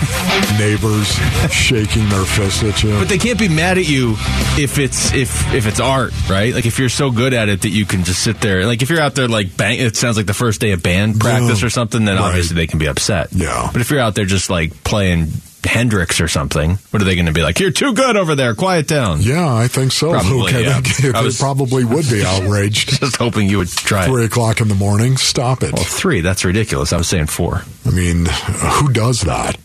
Neighbors 0.59 1.07
shaking 1.51 2.07
their 2.09 2.23
fists 2.25 2.63
at 2.63 2.83
you. 2.83 2.97
But 3.00 3.09
they 3.09 3.17
can't 3.17 3.39
be 3.39 3.47
mad 3.50 3.77
at 3.77 3.88
you 3.88 4.15
if 4.57 4.77
it's 4.79 5.13
if 5.13 5.53
if 5.53 5.65
it's 5.67 5.79
art, 5.79 6.13
right? 6.29 6.53
Like 6.53 6.65
if 6.65 6.79
you're 6.79 6.89
so 6.89 7.11
good 7.11 7.33
at 7.33 7.50
it 7.50 7.61
that 7.61 7.69
you 7.69 7.85
can 7.85 8.03
just 8.03 8.21
sit 8.23 8.41
there. 8.41 8.65
Like 8.65 8.81
if 8.81 8.89
you're 8.89 9.01
out 9.01 9.15
there 9.15 9.27
like 9.27 9.55
bang, 9.57 9.79
it 9.79 9.95
sounds 9.95 10.17
like 10.17 10.25
the 10.25 10.33
first 10.33 10.61
day 10.61 10.71
of 10.71 10.83
band 10.83 11.19
practice 11.19 11.63
or 11.63 11.69
something. 11.69 12.05
Then 12.05 12.15
Right. 12.17 12.25
obviously 12.25 12.55
they 12.55 12.67
can 12.67 12.79
be 12.79 12.88
upset. 12.88 13.29
Yeah. 13.31 13.69
But 13.71 13.81
if 13.81 13.89
you're 13.91 14.00
out 14.01 14.15
there 14.15 14.25
just 14.25 14.50
like 14.50 14.83
playing 14.83 15.27
Hendrix 15.63 16.19
or 16.21 16.27
something, 16.27 16.77
what 16.89 17.01
are 17.01 17.05
they 17.05 17.15
going 17.15 17.27
to 17.27 17.31
be 17.31 17.41
like? 17.41 17.59
You're 17.59 17.71
too 17.71 17.93
good 17.93 18.17
over 18.17 18.35
there. 18.35 18.55
Quiet 18.55 18.87
down. 18.87 19.21
yeah, 19.21 19.53
I 19.55 19.67
think 19.67 19.91
so. 19.91 20.11
Probably. 20.11 20.53
I 20.53 20.59
yeah. 20.59 20.81
think 20.81 21.15
I 21.15 21.21
was- 21.21 21.39
probably 21.39 21.83
would 21.85 22.09
be 22.09 22.23
outraged. 22.23 22.89
Just 22.99 23.17
hoping 23.17 23.49
you 23.49 23.59
would 23.59 23.69
try. 23.69 24.03
it. 24.05 24.07
Three 24.07 24.25
o'clock 24.25 24.61
in 24.61 24.67
the 24.67 24.75
morning. 24.75 25.17
Stop 25.17 25.63
it. 25.63 25.73
Well, 25.73 25.83
three. 25.83 26.21
That's 26.21 26.43
ridiculous. 26.45 26.93
I 26.93 26.97
was 26.97 27.07
saying 27.07 27.27
four. 27.27 27.63
I 27.85 27.89
mean, 27.91 28.25
who 28.25 28.91
does 28.91 29.21
that? 29.21 29.57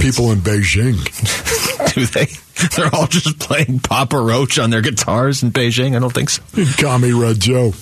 People 0.00 0.32
in 0.32 0.38
Beijing. 0.38 0.96
do 1.94 2.06
they? 2.06 2.26
They're 2.76 2.92
all 2.92 3.06
just 3.06 3.38
playing 3.38 3.78
Papa 3.78 4.18
Roach 4.18 4.58
on 4.58 4.70
their 4.70 4.82
guitars 4.82 5.42
in 5.44 5.52
Beijing. 5.52 5.94
I 5.94 6.00
don't 6.00 6.12
think 6.12 6.30
so. 6.30 6.42
Kami 6.80 7.12
Red 7.12 7.38
Joe. 7.40 7.72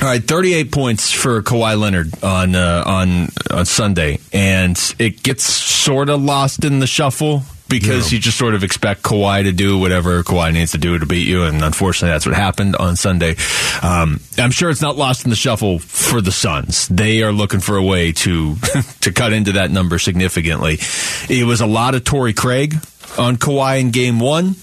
All 0.00 0.08
right, 0.08 0.22
38 0.22 0.72
points 0.72 1.12
for 1.12 1.42
Kawhi 1.42 1.78
Leonard 1.78 2.22
on 2.24 2.54
uh, 2.54 2.82
on 2.86 3.28
on 3.50 3.66
Sunday, 3.66 4.18
and 4.32 4.78
it 4.98 5.22
gets 5.22 5.42
sort 5.44 6.08
of 6.08 6.22
lost 6.22 6.64
in 6.64 6.78
the 6.78 6.86
shuffle 6.86 7.42
because 7.68 8.10
Yeah. 8.10 8.16
you 8.16 8.22
just 8.22 8.38
sort 8.38 8.54
of 8.54 8.64
expect 8.64 9.02
Kawhi 9.02 9.42
to 9.42 9.52
do 9.52 9.76
whatever 9.78 10.22
Kawhi 10.22 10.54
needs 10.54 10.72
to 10.72 10.78
do 10.78 10.98
to 10.98 11.04
beat 11.04 11.26
you, 11.26 11.42
and 11.42 11.62
unfortunately, 11.62 12.12
that's 12.14 12.24
what 12.24 12.34
happened 12.34 12.76
on 12.76 12.96
Sunday. 12.96 13.36
Um, 13.82 14.20
I'm 14.38 14.50
sure 14.52 14.70
it's 14.70 14.80
not 14.80 14.96
lost 14.96 15.24
in 15.24 15.30
the 15.30 15.36
shuffle 15.36 15.78
for 15.78 16.22
the 16.22 16.32
Suns. 16.32 16.88
They 16.88 17.22
are 17.22 17.32
looking 17.32 17.60
for 17.60 17.76
a 17.76 17.82
way 17.84 18.12
to 18.12 18.56
to 19.02 19.12
cut 19.12 19.34
into 19.34 19.52
that 19.52 19.70
number 19.70 19.98
significantly. 19.98 20.78
It 21.28 21.44
was 21.44 21.60
a 21.60 21.66
lot 21.66 21.94
of 21.94 22.04
Torrey 22.04 22.32
Craig 22.32 22.74
on 23.18 23.36
Kawhi 23.36 23.80
in 23.80 23.90
Game 23.90 24.18
One. 24.18 24.54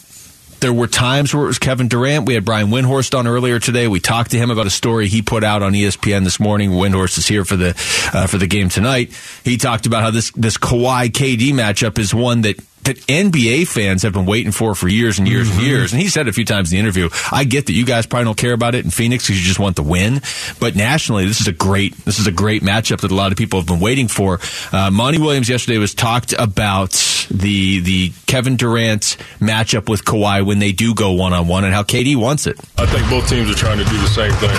There 0.59 0.73
were 0.73 0.87
times 0.87 1.33
where 1.33 1.43
it 1.43 1.47
was 1.47 1.59
Kevin 1.59 1.87
Durant. 1.87 2.25
We 2.25 2.33
had 2.33 2.43
Brian 2.43 2.67
Windhorst 2.67 3.17
on 3.17 3.27
earlier 3.27 3.59
today. 3.59 3.87
We 3.87 3.99
talked 3.99 4.31
to 4.31 4.37
him 4.37 4.49
about 4.49 4.65
a 4.65 4.71
story 4.71 5.07
he 5.07 5.21
put 5.21 5.43
out 5.43 5.61
on 5.61 5.73
ESPN 5.73 6.23
this 6.23 6.39
morning. 6.39 6.71
Windhorst 6.71 7.17
is 7.19 7.27
here 7.27 7.45
for 7.45 7.55
the 7.55 7.69
uh, 8.13 8.27
for 8.27 8.37
the 8.37 8.47
game 8.47 8.69
tonight. 8.69 9.11
He 9.43 9.57
talked 9.57 9.85
about 9.85 10.03
how 10.03 10.11
this 10.11 10.31
this 10.31 10.57
Kawhi 10.57 11.09
KD 11.09 11.51
matchup 11.53 11.99
is 11.99 12.13
one 12.13 12.41
that 12.41 12.57
that 12.87 12.97
NBA 13.07 13.67
fans 13.67 14.03
have 14.03 14.13
been 14.13 14.25
waiting 14.25 14.51
for 14.51 14.73
for 14.73 14.87
years 14.87 15.19
and 15.19 15.27
years 15.27 15.49
and 15.49 15.61
years. 15.61 15.91
And 15.91 16.01
he 16.01 16.07
said 16.07 16.27
a 16.27 16.33
few 16.33 16.45
times 16.45 16.71
in 16.71 16.77
the 16.77 16.79
interview, 16.79 17.09
"I 17.31 17.43
get 17.43 17.65
that 17.67 17.73
you 17.73 17.85
guys 17.85 18.05
probably 18.05 18.25
don't 18.25 18.37
care 18.37 18.53
about 18.53 18.75
it 18.75 18.85
in 18.85 18.91
Phoenix 18.91 19.25
because 19.25 19.39
you 19.39 19.45
just 19.45 19.59
want 19.59 19.75
the 19.75 19.83
win, 19.83 20.21
but 20.59 20.75
nationally, 20.75 21.25
this 21.25 21.41
is 21.41 21.47
a 21.47 21.51
great 21.51 21.93
this 22.05 22.19
is 22.19 22.27
a 22.27 22.31
great 22.31 22.63
matchup 22.63 23.01
that 23.01 23.11
a 23.11 23.15
lot 23.15 23.31
of 23.31 23.37
people 23.37 23.59
have 23.59 23.67
been 23.67 23.79
waiting 23.79 24.07
for." 24.07 24.39
Uh, 24.71 24.89
Monty 24.89 25.19
Williams 25.19 25.49
yesterday 25.49 25.77
was 25.77 25.93
talked 25.93 26.33
about 26.33 26.91
the 27.29 27.79
the 27.81 28.13
Kevin 28.25 28.55
Durant 28.55 29.17
matchup 29.39 29.89
with 29.89 30.05
Kawhi 30.05 30.45
when 30.45 30.59
they 30.59 30.71
do 30.71 30.93
go 30.93 31.11
one 31.11 31.33
on 31.33 31.47
one 31.47 31.65
and 31.65 31.73
how 31.73 31.83
KD 31.83 32.15
wants 32.15 32.47
it. 32.47 32.57
I 32.77 32.85
think 32.85 33.09
both 33.09 33.29
teams 33.29 33.49
are 33.49 33.55
trying 33.55 33.79
to 33.79 33.85
do 33.85 33.97
the 33.97 34.07
same 34.07 34.31
thing. 34.33 34.57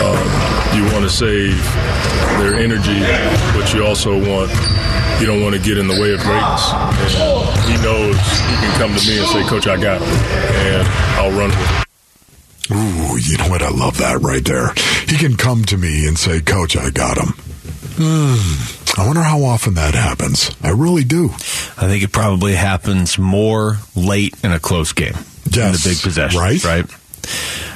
Um, 0.00 0.76
you 0.76 0.84
want 0.92 1.04
to 1.04 1.10
save 1.10 1.58
their 2.38 2.54
energy, 2.54 3.00
but 3.58 3.74
you 3.74 3.84
also 3.84 4.12
want 4.16 4.50
you 5.20 5.26
don't 5.26 5.42
want 5.42 5.54
to 5.54 5.60
get 5.62 5.78
in 5.78 5.86
the 5.86 6.00
way 6.00 6.12
of 6.14 6.20
greatness. 6.20 6.72
And 6.72 7.70
he 7.70 7.76
knows 7.82 8.16
he 8.16 8.56
can 8.56 8.78
come 8.78 8.94
to 8.96 9.06
me 9.06 9.18
and 9.18 9.28
say, 9.28 9.44
"Coach, 9.44 9.66
I 9.66 9.76
got 9.80 10.00
him," 10.00 10.08
and 10.08 10.88
I'll 11.18 11.30
run 11.30 11.50
with 11.50 11.70
it. 11.70 11.86
Ooh, 12.72 13.16
you 13.18 13.36
know 13.38 13.48
what? 13.48 13.62
I 13.62 13.70
love 13.70 13.98
that 13.98 14.20
right 14.20 14.44
there. 14.44 14.72
He 15.08 15.16
can 15.16 15.36
come 15.36 15.64
to 15.66 15.76
me 15.76 16.06
and 16.06 16.16
say, 16.16 16.40
Coach, 16.40 16.76
I 16.76 16.90
got 16.90 17.18
him. 17.18 17.34
Hmm. 17.98 19.00
I 19.00 19.06
wonder 19.06 19.22
how 19.22 19.42
often 19.42 19.74
that 19.74 19.94
happens. 19.94 20.54
I 20.62 20.70
really 20.70 21.02
do. 21.02 21.30
I 21.30 21.88
think 21.88 22.04
it 22.04 22.12
probably 22.12 22.54
happens 22.54 23.18
more 23.18 23.78
late 23.96 24.34
in 24.44 24.52
a 24.52 24.60
close 24.60 24.92
game 24.92 25.14
in 25.46 25.52
Yes, 25.52 25.82
the 25.82 25.90
big 25.90 26.00
possession, 26.00 26.38
right? 26.38 26.64
Right. 26.64 26.84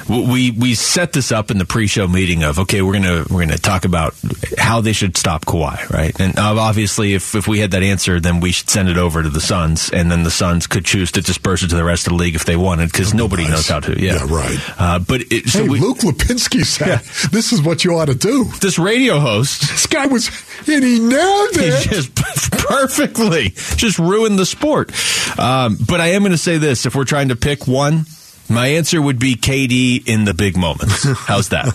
We 0.07 0.51
we 0.51 0.75
set 0.75 1.13
this 1.13 1.31
up 1.31 1.49
in 1.49 1.57
the 1.57 1.65
pre-show 1.65 2.07
meeting 2.07 2.43
of 2.43 2.59
okay, 2.59 2.83
we're 2.83 2.93
gonna 2.93 3.25
we're 3.29 3.43
gonna 3.43 3.57
talk 3.57 3.85
about 3.85 4.13
how 4.55 4.81
they 4.81 4.93
should 4.93 5.17
stop 5.17 5.45
Kawhi, 5.45 5.89
right? 5.89 6.17
And 6.19 6.37
uh, 6.37 6.55
obviously, 6.59 7.15
if 7.15 7.33
if 7.33 7.47
we 7.47 7.59
had 7.59 7.71
that 7.71 7.81
answer, 7.81 8.19
then 8.19 8.39
we 8.39 8.51
should 8.51 8.69
send 8.69 8.87
it 8.87 8.97
over 8.97 9.23
to 9.23 9.29
the 9.29 9.41
Suns, 9.41 9.89
and 9.89 10.11
then 10.11 10.21
the 10.21 10.29
Suns 10.29 10.67
could 10.67 10.85
choose 10.85 11.11
to 11.13 11.21
disperse 11.21 11.63
it 11.63 11.69
to 11.69 11.75
the 11.75 11.83
rest 11.83 12.05
of 12.05 12.11
the 12.13 12.17
league 12.17 12.35
if 12.35 12.45
they 12.45 12.55
wanted, 12.55 12.91
because 12.91 13.15
nobody 13.15 13.43
nice. 13.43 13.51
knows 13.51 13.67
how 13.67 13.79
to. 13.79 13.99
Yeah, 13.99 14.13
Yeah, 14.25 14.27
right. 14.29 14.59
Uh, 14.77 14.99
but 14.99 15.21
it, 15.31 15.47
so 15.49 15.63
hey, 15.63 15.69
we, 15.69 15.79
Luke 15.79 15.97
Lapinski 15.99 16.63
said, 16.63 16.99
this 17.31 17.51
is 17.51 17.63
what 17.63 17.83
you 17.83 17.97
ought 17.97 18.05
to 18.05 18.15
do. 18.15 18.43
this 18.61 18.77
radio 18.77 19.19
host 19.19 19.61
This 19.61 19.87
guy 19.87 20.05
was, 20.05 20.29
and 20.67 20.83
he 20.83 20.99
nailed 20.99 21.55
He 21.55 21.61
it. 21.65 21.89
just 21.89 22.15
perfectly 22.51 23.49
just 23.75 23.97
ruined 23.97 24.37
the 24.37 24.45
sport. 24.45 24.91
Um, 25.39 25.77
but 25.87 25.99
I 25.99 26.09
am 26.09 26.21
going 26.21 26.31
to 26.31 26.37
say 26.37 26.59
this: 26.59 26.85
if 26.85 26.95
we're 26.95 27.05
trying 27.05 27.29
to 27.29 27.35
pick 27.35 27.67
one, 27.67 28.05
my 28.49 28.67
answer 28.67 29.01
would 29.01 29.19
be 29.19 29.35
KD 29.35 30.07
in 30.07 30.25
the 30.25 30.33
big 30.33 30.57
moments. 30.57 31.03
How's 31.03 31.49
that? 31.49 31.65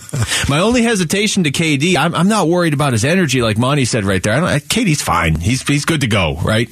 my 0.49 0.61
only 0.61 0.83
hesitation 0.83 1.45
to 1.45 1.50
KD, 1.50 1.97
I'm, 1.97 2.15
I'm 2.15 2.29
not 2.29 2.49
worried 2.49 2.75
about 2.75 2.93
his 2.93 3.05
energy, 3.05 3.43
like 3.43 3.59
Monty 3.59 3.85
said 3.85 4.05
right 4.05 4.23
there. 4.23 4.35
I 4.35 4.41
don't, 4.41 4.62
KD's 4.65 5.03
fine. 5.03 5.37
He's 5.37 5.62
he's 5.67 5.85
good 5.85 6.03
to 6.03 6.07
go, 6.07 6.37
right? 6.37 6.69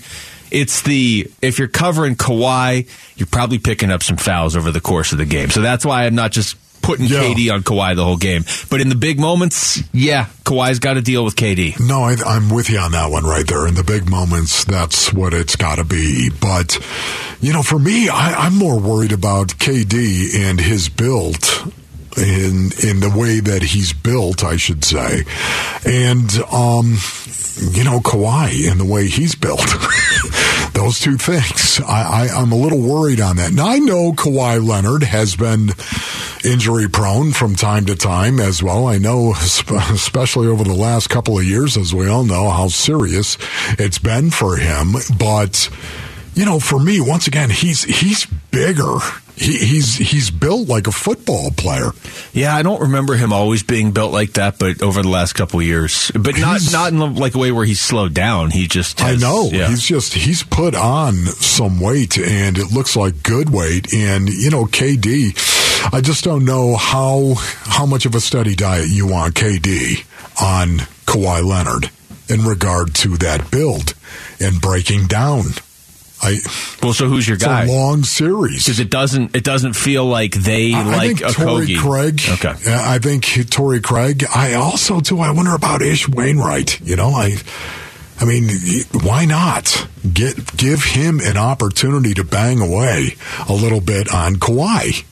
It's 0.51 0.83
the 0.83 1.31
if 1.43 1.59
you're 1.59 1.69
covering 1.69 2.15
Kawhi, 2.15 2.89
you're 3.17 3.27
probably 3.27 3.59
picking 3.59 3.91
up 3.91 4.03
some 4.03 4.17
fouls 4.17 4.57
over 4.57 4.71
the 4.71 4.81
course 4.81 5.13
of 5.13 5.19
the 5.19 5.27
game. 5.27 5.51
So 5.51 5.61
that's 5.61 5.85
why 5.85 6.07
I'm 6.07 6.15
not 6.15 6.33
just 6.33 6.57
putting 6.89 7.05
Yeah. 7.05 7.21
KD 7.21 7.53
on 7.53 7.63
Kawhi 7.63 7.95
the 7.97 8.03
whole 8.05 8.17
game. 8.17 8.45
But 8.71 8.81
in 8.81 8.89
the 8.89 8.95
big 8.95 9.21
moments, 9.21 9.83
yeah, 9.93 10.25
Kawhi's 10.45 10.79
got 10.79 10.95
to 10.95 11.03
deal 11.03 11.23
with 11.23 11.37
KD. 11.37 11.79
No, 11.87 12.03
I, 12.05 12.17
I'm 12.25 12.49
with 12.49 12.71
you 12.71 12.79
on 12.79 12.93
that 12.93 13.11
one 13.11 13.25
right 13.25 13.47
there. 13.47 13.67
In 13.67 13.75
the 13.75 13.85
big 13.85 14.09
moments, 14.09 14.65
that's 14.65 15.13
what 15.13 15.35
it's 15.35 15.55
got 15.55 15.75
to 15.77 15.85
be. 15.85 16.31
But, 16.31 16.79
you 17.43 17.53
know, 17.53 17.63
for 17.63 17.79
me, 17.79 18.09
I, 18.09 18.47
I'm 18.47 18.55
more 18.57 18.81
worried 18.81 19.13
about 19.13 19.49
KD 19.49 20.35
and 20.35 20.59
his 20.59 20.89
build 20.89 21.37
in 22.19 22.73
in 22.83 23.01
the 23.01 23.13
way 23.15 23.41
that 23.41 23.63
he's 23.63 23.93
built, 23.93 24.45
I 24.45 24.57
should 24.57 24.85
say, 24.85 25.25
and 25.87 26.31
um, 26.53 26.99
you 27.73 27.85
know, 27.85 28.01
Kawhi 28.01 28.71
and 28.71 28.81
the 28.81 28.85
way 28.85 29.09
he's 29.09 29.35
built. 29.35 29.67
Those 30.75 31.01
two 31.01 31.17
things, 31.17 31.81
I, 31.81 32.29
I, 32.29 32.41
I'm 32.41 32.53
a 32.53 32.57
little 32.57 32.81
worried 32.81 33.21
on 33.21 33.37
that. 33.37 33.53
Now 33.53 33.69
I 33.69 33.79
know 33.79 34.13
Kawhi 34.13 34.65
Leonard 34.65 35.03
has 35.03 35.35
been 35.35 35.71
injury 36.45 36.89
prone 36.89 37.33
from 37.33 37.57
time 37.57 37.87
to 37.87 37.97
time 37.97 38.39
as 38.39 38.63
well. 38.63 38.87
I 38.87 38.99
know, 38.99 39.33
especially 39.35 40.47
over 40.47 40.63
the 40.63 40.75
last 40.75 41.11
couple 41.11 41.39
of 41.39 41.45
years, 41.45 41.77
as 41.77 41.93
we 41.93 42.09
all 42.09 42.25
know, 42.25 42.49
how 42.51 42.69
serious 42.69 43.39
it's 43.79 43.99
been 43.99 44.31
for 44.31 44.57
him. 44.57 44.95
But 45.19 45.69
you 46.39 46.45
know, 46.45 46.61
for 46.61 46.79
me, 46.79 47.01
once 47.01 47.27
again, 47.27 47.51
he's 47.51 47.83
he's 47.83 48.27
bigger. 48.53 48.99
He, 49.35 49.57
he's 49.59 49.95
he's 49.97 50.31
built 50.31 50.69
like 50.69 50.87
a 50.87 50.93
football 50.93 51.51
player. 51.51 51.91
Yeah, 52.33 52.55
I 52.55 52.63
don't 52.63 52.81
remember 52.83 53.15
him 53.17 53.33
always 53.33 53.63
being 53.63 53.91
built 53.93 54.13
like 54.13 54.33
that, 54.35 54.59
but 54.59 54.83
over 54.83 55.03
the 55.03 55.09
last 55.09 55.33
couple 55.35 55.59
of 55.61 55.67
years, 55.67 56.11
but 56.15 56.37
not 56.39 56.61
He's- 56.61 56.73
not 56.73 56.93
in 56.93 57.15
like 57.17 57.35
a 57.35 57.39
way 57.39 57.51
where 57.53 57.65
he's 57.65 57.81
slowed 57.81 58.15
down. 58.15 58.51
He 58.51 58.67
just 58.69 59.03
I 59.03 59.15
know 59.17 59.49
Yeah. 59.53 59.69
he's 59.69 59.83
just 59.83 60.15
he's 60.15 60.43
put 60.45 60.75
on 60.77 61.15
some 61.27 61.81
weight, 61.81 62.17
and 62.19 62.57
it 62.59 62.73
looks 62.73 62.95
like 62.97 63.23
good 63.23 63.51
weight. 63.51 63.93
And 63.95 64.29
you 64.29 64.51
know, 64.51 64.65
KD, 64.67 65.35
I 65.93 66.01
just 66.01 66.23
don't 66.25 66.45
know 66.45 66.77
how 66.77 67.35
how 67.37 67.87
much 67.87 68.07
of 68.07 68.15
a 68.15 68.21
steady 68.21 68.55
diet 68.55 68.89
you 68.89 69.07
want 69.07 69.35
KD 69.35 70.05
on 70.41 70.79
Kawhi 71.07 71.45
Leonard 71.45 71.91
in 72.29 72.43
regard 72.45 72.95
to 72.95 73.17
that 73.19 73.51
build 73.51 73.95
and 74.41 74.61
breaking 74.61 75.07
down. 75.07 75.45
I 76.23 76.39
well, 76.83 76.93
so 76.93 77.07
who's 77.09 77.27
your 77.29 77.37
it's 77.37 77.45
guy? 77.45 77.65
a 77.65 77.67
long 77.69 78.03
series. 78.03 78.65
Because 78.65 78.81
it 78.81 78.91
doesn't 78.91 79.37
it 79.37 79.45
doesn't 79.45 79.75
feel 79.75 80.05
like 80.05 80.33
they 80.35 80.75
I 80.75 80.83
like 80.83 81.19
think 81.19 81.31
a 81.31 81.33
Torrey 81.33 81.67
Kogi. 81.69 81.79
Craig. 81.79 82.21
Okay. 82.29 82.55
I 82.67 82.99
think 82.99 83.51
Torrey 83.51 83.81
Craig. 83.81 84.25
I 84.35 84.55
also 84.55 85.01
too. 85.01 85.21
I 85.21 85.31
wonder 85.31 85.55
about 85.55 85.83
Ish 85.83 86.09
Wainwright. 86.09 86.81
You 86.81 86.97
know, 86.97 87.11
I. 87.11 87.37
I 88.21 88.25
mean, 88.25 88.49
why 89.05 89.27
not 89.27 89.87
get 90.13 90.57
give 90.57 90.83
him 90.83 91.21
an 91.21 91.37
opportunity 91.37 92.15
to 92.15 92.25
bang 92.25 92.61
away 92.61 93.15
a 93.49 93.53
little 93.53 93.81
bit 93.81 94.13
on 94.13 94.35
Kawhi? 94.35 95.05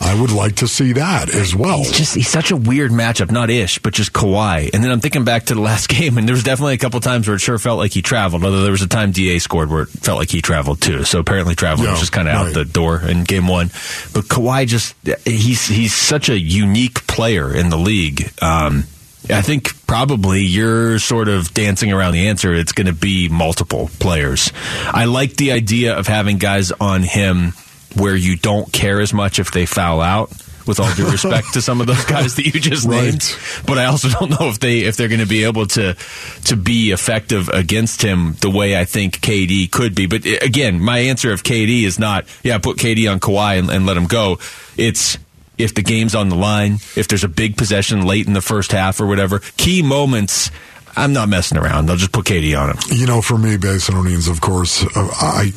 I 0.00 0.18
would 0.20 0.30
like 0.30 0.56
to 0.56 0.68
see 0.68 0.92
that 0.92 1.28
as 1.34 1.54
well. 1.56 1.78
He's 1.78 1.92
just 1.92 2.14
he's 2.14 2.28
such 2.28 2.50
a 2.50 2.56
weird 2.56 2.90
matchup, 2.92 3.30
not 3.30 3.50
Ish, 3.50 3.78
but 3.80 3.92
just 3.92 4.12
Kawhi. 4.12 4.70
And 4.72 4.82
then 4.82 4.90
I'm 4.90 5.00
thinking 5.00 5.24
back 5.24 5.46
to 5.46 5.54
the 5.54 5.60
last 5.60 5.88
game, 5.88 6.18
and 6.18 6.28
there 6.28 6.34
was 6.34 6.44
definitely 6.44 6.74
a 6.74 6.78
couple 6.78 7.00
times 7.00 7.26
where 7.26 7.34
it 7.36 7.40
sure 7.40 7.58
felt 7.58 7.78
like 7.78 7.92
he 7.92 8.02
traveled. 8.02 8.44
Although 8.44 8.62
there 8.62 8.70
was 8.72 8.82
a 8.82 8.88
time 8.88 9.10
Da 9.12 9.38
scored 9.38 9.70
where 9.70 9.82
it 9.82 9.88
felt 9.88 10.18
like 10.18 10.30
he 10.30 10.40
traveled 10.40 10.80
too. 10.80 11.04
So 11.04 11.18
apparently 11.18 11.54
traveling 11.54 11.86
Yeah, 11.86 11.92
was 11.92 12.00
just 12.00 12.12
kind 12.12 12.28
of 12.28 12.34
out 12.34 12.54
the 12.54 12.64
door 12.64 13.02
in 13.02 13.24
game 13.24 13.48
one. 13.48 13.68
But 14.14 14.24
Kawhi 14.24 14.66
just 14.66 14.94
he's 15.26 15.66
he's 15.66 15.94
such 15.94 16.28
a 16.28 16.38
unique 16.38 17.06
player 17.06 17.52
in 17.54 17.70
the 17.70 17.78
league. 17.78 18.30
Um, 18.40 18.84
I 19.30 19.42
think 19.42 19.84
probably 19.86 20.42
you're 20.42 20.98
sort 21.00 21.28
of 21.28 21.52
dancing 21.52 21.92
around 21.92 22.12
the 22.12 22.28
answer. 22.28 22.54
It's 22.54 22.72
going 22.72 22.86
to 22.86 22.92
be 22.94 23.28
multiple 23.28 23.90
players. 23.98 24.52
I 24.86 25.04
like 25.06 25.34
the 25.34 25.52
idea 25.52 25.98
of 25.98 26.06
having 26.06 26.38
guys 26.38 26.72
on 26.72 27.02
him 27.02 27.52
where 27.98 28.16
you 28.16 28.36
don't 28.36 28.72
care 28.72 29.00
as 29.00 29.12
much 29.12 29.38
if 29.38 29.50
they 29.52 29.66
foul 29.66 30.00
out. 30.00 30.30
With 30.66 30.80
all 30.80 30.94
due 30.94 31.10
respect 31.10 31.54
to 31.54 31.62
some 31.62 31.80
of 31.80 31.86
those 31.86 32.04
guys 32.04 32.34
that 32.34 32.44
you 32.44 32.52
just 32.60 32.86
Right. 32.86 33.04
named, 33.04 33.36
but 33.66 33.78
I 33.78 33.86
also 33.86 34.10
don't 34.10 34.28
know 34.38 34.50
if 34.50 34.58
they 34.60 34.80
if 34.80 34.98
they're 34.98 35.08
going 35.08 35.20
to 35.20 35.26
be 35.26 35.44
able 35.44 35.64
to 35.68 35.96
to 36.44 36.56
be 36.56 36.90
effective 36.92 37.48
against 37.48 38.02
him 38.02 38.34
the 38.42 38.50
way 38.50 38.78
I 38.78 38.84
think 38.84 39.20
KD 39.22 39.70
could 39.70 39.94
be. 39.94 40.04
But 40.04 40.26
uh, 40.26 40.36
again, 40.42 40.78
my 40.78 40.98
answer 40.98 41.32
of 41.32 41.42
KD 41.42 41.84
is 41.84 41.98
not 41.98 42.26
yeah, 42.42 42.58
put 42.58 42.76
KD 42.76 43.10
on 43.10 43.18
Kawhi 43.18 43.58
and, 43.58 43.70
and 43.70 43.86
let 43.86 43.96
him 43.96 44.04
go. 44.06 44.40
It's 44.76 45.16
if 45.56 45.72
the 45.74 45.80
game's 45.82 46.14
on 46.14 46.28
the 46.28 46.36
line, 46.36 46.74
if 46.96 47.08
there's 47.08 47.24
a 47.24 47.28
big 47.28 47.56
possession 47.56 48.02
late 48.06 48.26
in 48.26 48.34
the 48.34 48.42
first 48.42 48.70
half 48.70 49.00
or 49.00 49.06
whatever, 49.06 49.38
key 49.56 49.82
moments. 49.82 50.50
I'm 50.96 51.12
not 51.14 51.28
messing 51.30 51.56
around. 51.56 51.88
I'll 51.88 51.96
just 51.96 52.12
put 52.12 52.26
KD 52.26 52.60
on 52.60 52.70
him. 52.70 52.76
You 52.90 53.06
know, 53.06 53.22
for 53.22 53.38
me, 53.38 53.56
Basinonians, 53.56 54.28
of 54.28 54.40
course, 54.42 54.82
uh, 54.84 55.08
I 55.20 55.52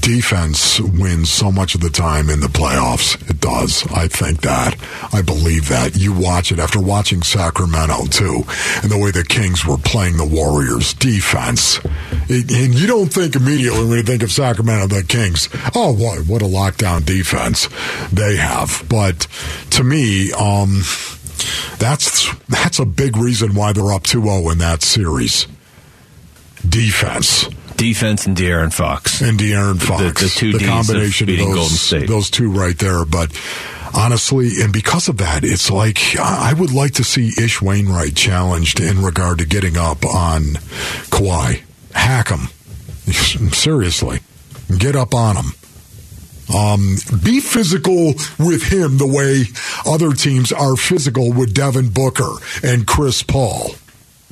defense 0.00 0.80
wins 0.80 1.30
so 1.30 1.50
much 1.50 1.74
of 1.74 1.80
the 1.80 1.90
time 1.90 2.28
in 2.28 2.40
the 2.40 2.48
playoffs. 2.48 3.14
It 3.30 3.40
does. 3.40 3.86
I 3.92 4.08
think 4.08 4.42
that. 4.42 4.76
I 5.12 5.22
believe 5.22 5.68
that. 5.68 5.96
You 5.96 6.12
watch 6.12 6.52
it 6.52 6.58
after 6.58 6.80
watching 6.80 7.22
Sacramento 7.22 8.06
too, 8.06 8.44
and 8.82 8.90
the 8.90 8.98
way 8.98 9.10
the 9.10 9.24
Kings 9.24 9.64
were 9.64 9.78
playing 9.78 10.16
the 10.16 10.26
Warriors 10.26 10.94
defense. 10.94 11.78
It, 12.28 12.50
and 12.50 12.74
you 12.74 12.86
don't 12.86 13.12
think 13.12 13.36
immediately 13.36 13.86
when 13.86 13.98
you 13.98 14.02
think 14.02 14.22
of 14.22 14.32
Sacramento, 14.32 14.88
the 14.88 15.04
Kings. 15.04 15.48
Oh, 15.74 15.92
what 15.92 16.26
what 16.26 16.42
a 16.42 16.46
lockdown 16.46 17.04
defense 17.04 17.68
they 18.12 18.36
have. 18.36 18.84
But 18.88 19.26
to 19.70 19.84
me, 19.84 20.32
um, 20.32 20.82
that's 21.78 22.32
that's 22.46 22.78
a 22.78 22.86
big 22.86 23.16
reason 23.16 23.54
why 23.54 23.72
they're 23.72 23.92
up 23.92 24.04
2-0 24.04 24.52
in 24.52 24.58
that 24.58 24.82
series. 24.82 25.46
Defense. 26.68 27.48
Defense 27.76 28.26
and 28.26 28.36
De'Aaron 28.36 28.72
Fox. 28.72 29.20
And 29.20 29.38
De'Aaron 29.38 29.80
Fox. 29.80 30.02
The, 30.02 30.24
the 30.24 30.30
two 30.30 30.52
the 30.52 30.58
Ds 30.58 30.68
combination 30.88 31.28
of 31.28 31.34
of 31.34 31.38
those, 31.38 31.54
Golden 31.54 31.76
State. 31.76 32.08
those 32.08 32.30
two 32.30 32.50
right 32.50 32.78
there. 32.78 33.04
But 33.04 33.32
honestly, 33.94 34.50
and 34.62 34.72
because 34.72 35.08
of 35.08 35.18
that, 35.18 35.44
it's 35.44 35.70
like 35.70 36.16
I 36.18 36.52
would 36.52 36.72
like 36.72 36.92
to 36.94 37.04
see 37.04 37.28
Ish 37.28 37.60
Wainwright 37.62 38.14
challenged 38.14 38.80
in 38.80 39.02
regard 39.02 39.38
to 39.38 39.46
getting 39.46 39.76
up 39.76 40.04
on 40.04 40.42
Kawhi. 41.10 41.62
Hack 41.94 42.28
him. 42.28 42.48
Seriously. 43.52 44.20
Get 44.78 44.96
up 44.96 45.14
on 45.14 45.36
him. 45.36 45.52
Um, 46.54 46.96
be 47.22 47.40
physical 47.40 48.14
with 48.38 48.64
him 48.64 48.98
the 48.98 49.06
way 49.06 49.44
other 49.86 50.12
teams 50.12 50.52
are 50.52 50.76
physical 50.76 51.32
with 51.32 51.54
Devin 51.54 51.90
Booker 51.90 52.30
and 52.62 52.86
Chris 52.86 53.22
Paul. 53.22 53.72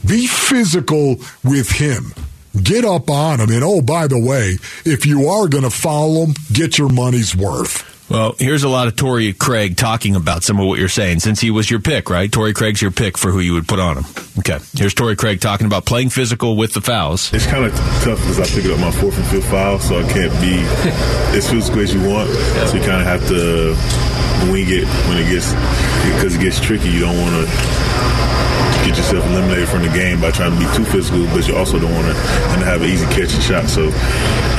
Be 0.07 0.27
physical 0.27 1.17
with 1.45 1.71
him. 1.73 2.13
Get 2.57 2.85
up 2.85 3.09
on 3.11 3.39
them. 3.39 3.51
And 3.51 3.63
oh, 3.63 3.81
by 3.81 4.07
the 4.07 4.19
way, 4.19 4.57
if 4.85 5.07
you 5.07 5.29
are 5.29 5.49
going 5.49 5.65
to 5.65 5.71
foul 5.71 6.27
them, 6.27 6.35
get 6.53 6.79
your 6.79 6.89
money's 6.89 7.35
worth. 7.35 7.87
Well, 8.11 8.35
here's 8.41 8.65
a 8.65 8.69
lot 8.69 8.89
of 8.89 8.97
Torrey 8.97 9.33
Craig 9.33 9.77
talking 9.77 10.17
about 10.17 10.43
some 10.43 10.59
of 10.59 10.67
what 10.67 10.81
you're 10.81 10.89
saying, 10.89 11.21
since 11.21 11.39
he 11.39 11.53
was 11.53 11.71
your 11.71 11.79
pick, 11.79 12.11
right? 12.11 12.31
Torrey 12.31 12.53
Craig's 12.53 12.83
your 12.83 12.91
pick 12.91 13.17
for 13.17 13.31
who 13.31 13.39
you 13.39 13.53
would 13.53 13.69
put 13.69 13.79
on 13.79 13.99
him. 13.99 14.05
Okay. 14.41 14.59
Here's 14.75 14.95
Torrey 14.95 15.15
Craig 15.15 15.41
talking 15.41 15.65
about 15.69 15.87
playing 15.87 16.11
physical 16.11 16.57
with 16.57 16.73
the 16.73 16.81
fouls. 16.81 17.33
It's 17.33 17.47
kind 17.47 17.65
of 17.65 17.73
tough 18.03 18.19
because 18.19 18.41
I 18.41 18.47
pick 18.47 18.69
up 18.69 18.81
my 18.81 18.91
fourth 18.91 19.17
and 19.17 19.27
fifth 19.27 19.49
foul, 19.49 19.79
so 19.79 20.01
I 20.01 20.13
can't 20.13 20.33
be 20.41 20.59
as 21.39 21.49
physical 21.49 21.83
as 21.83 21.95
you 21.95 22.01
want. 22.01 22.31
So 22.69 22.77
you 22.79 22.83
kind 22.83 23.01
of 23.01 23.07
have 23.07 23.29
to 23.29 24.51
wing 24.51 24.67
it 24.69 24.89
when 25.07 25.19
it 25.19 25.31
gets 25.31 25.53
because 26.19 26.35
it 26.35 26.41
gets 26.41 26.59
tricky. 26.59 26.91
You 26.91 27.01
don't 27.01 27.17
want 27.17 27.47
to 27.47 28.50
get 28.87 28.97
yourself 28.97 29.25
eliminated 29.27 29.69
from 29.69 29.83
the 29.83 29.93
game 29.93 30.21
by 30.21 30.31
trying 30.31 30.53
to 30.53 30.59
be 30.59 30.69
too 30.77 30.85
physical, 30.85 31.25
but 31.35 31.47
you 31.47 31.57
also 31.57 31.79
don't 31.79 31.93
want 31.93 32.07
to 32.07 32.15
and 32.15 32.63
have 32.63 32.83
an 32.83 32.89
easy 32.89 33.07
catch 33.07 33.33
and 33.35 33.43
shot. 33.43 33.69
So 33.69 33.91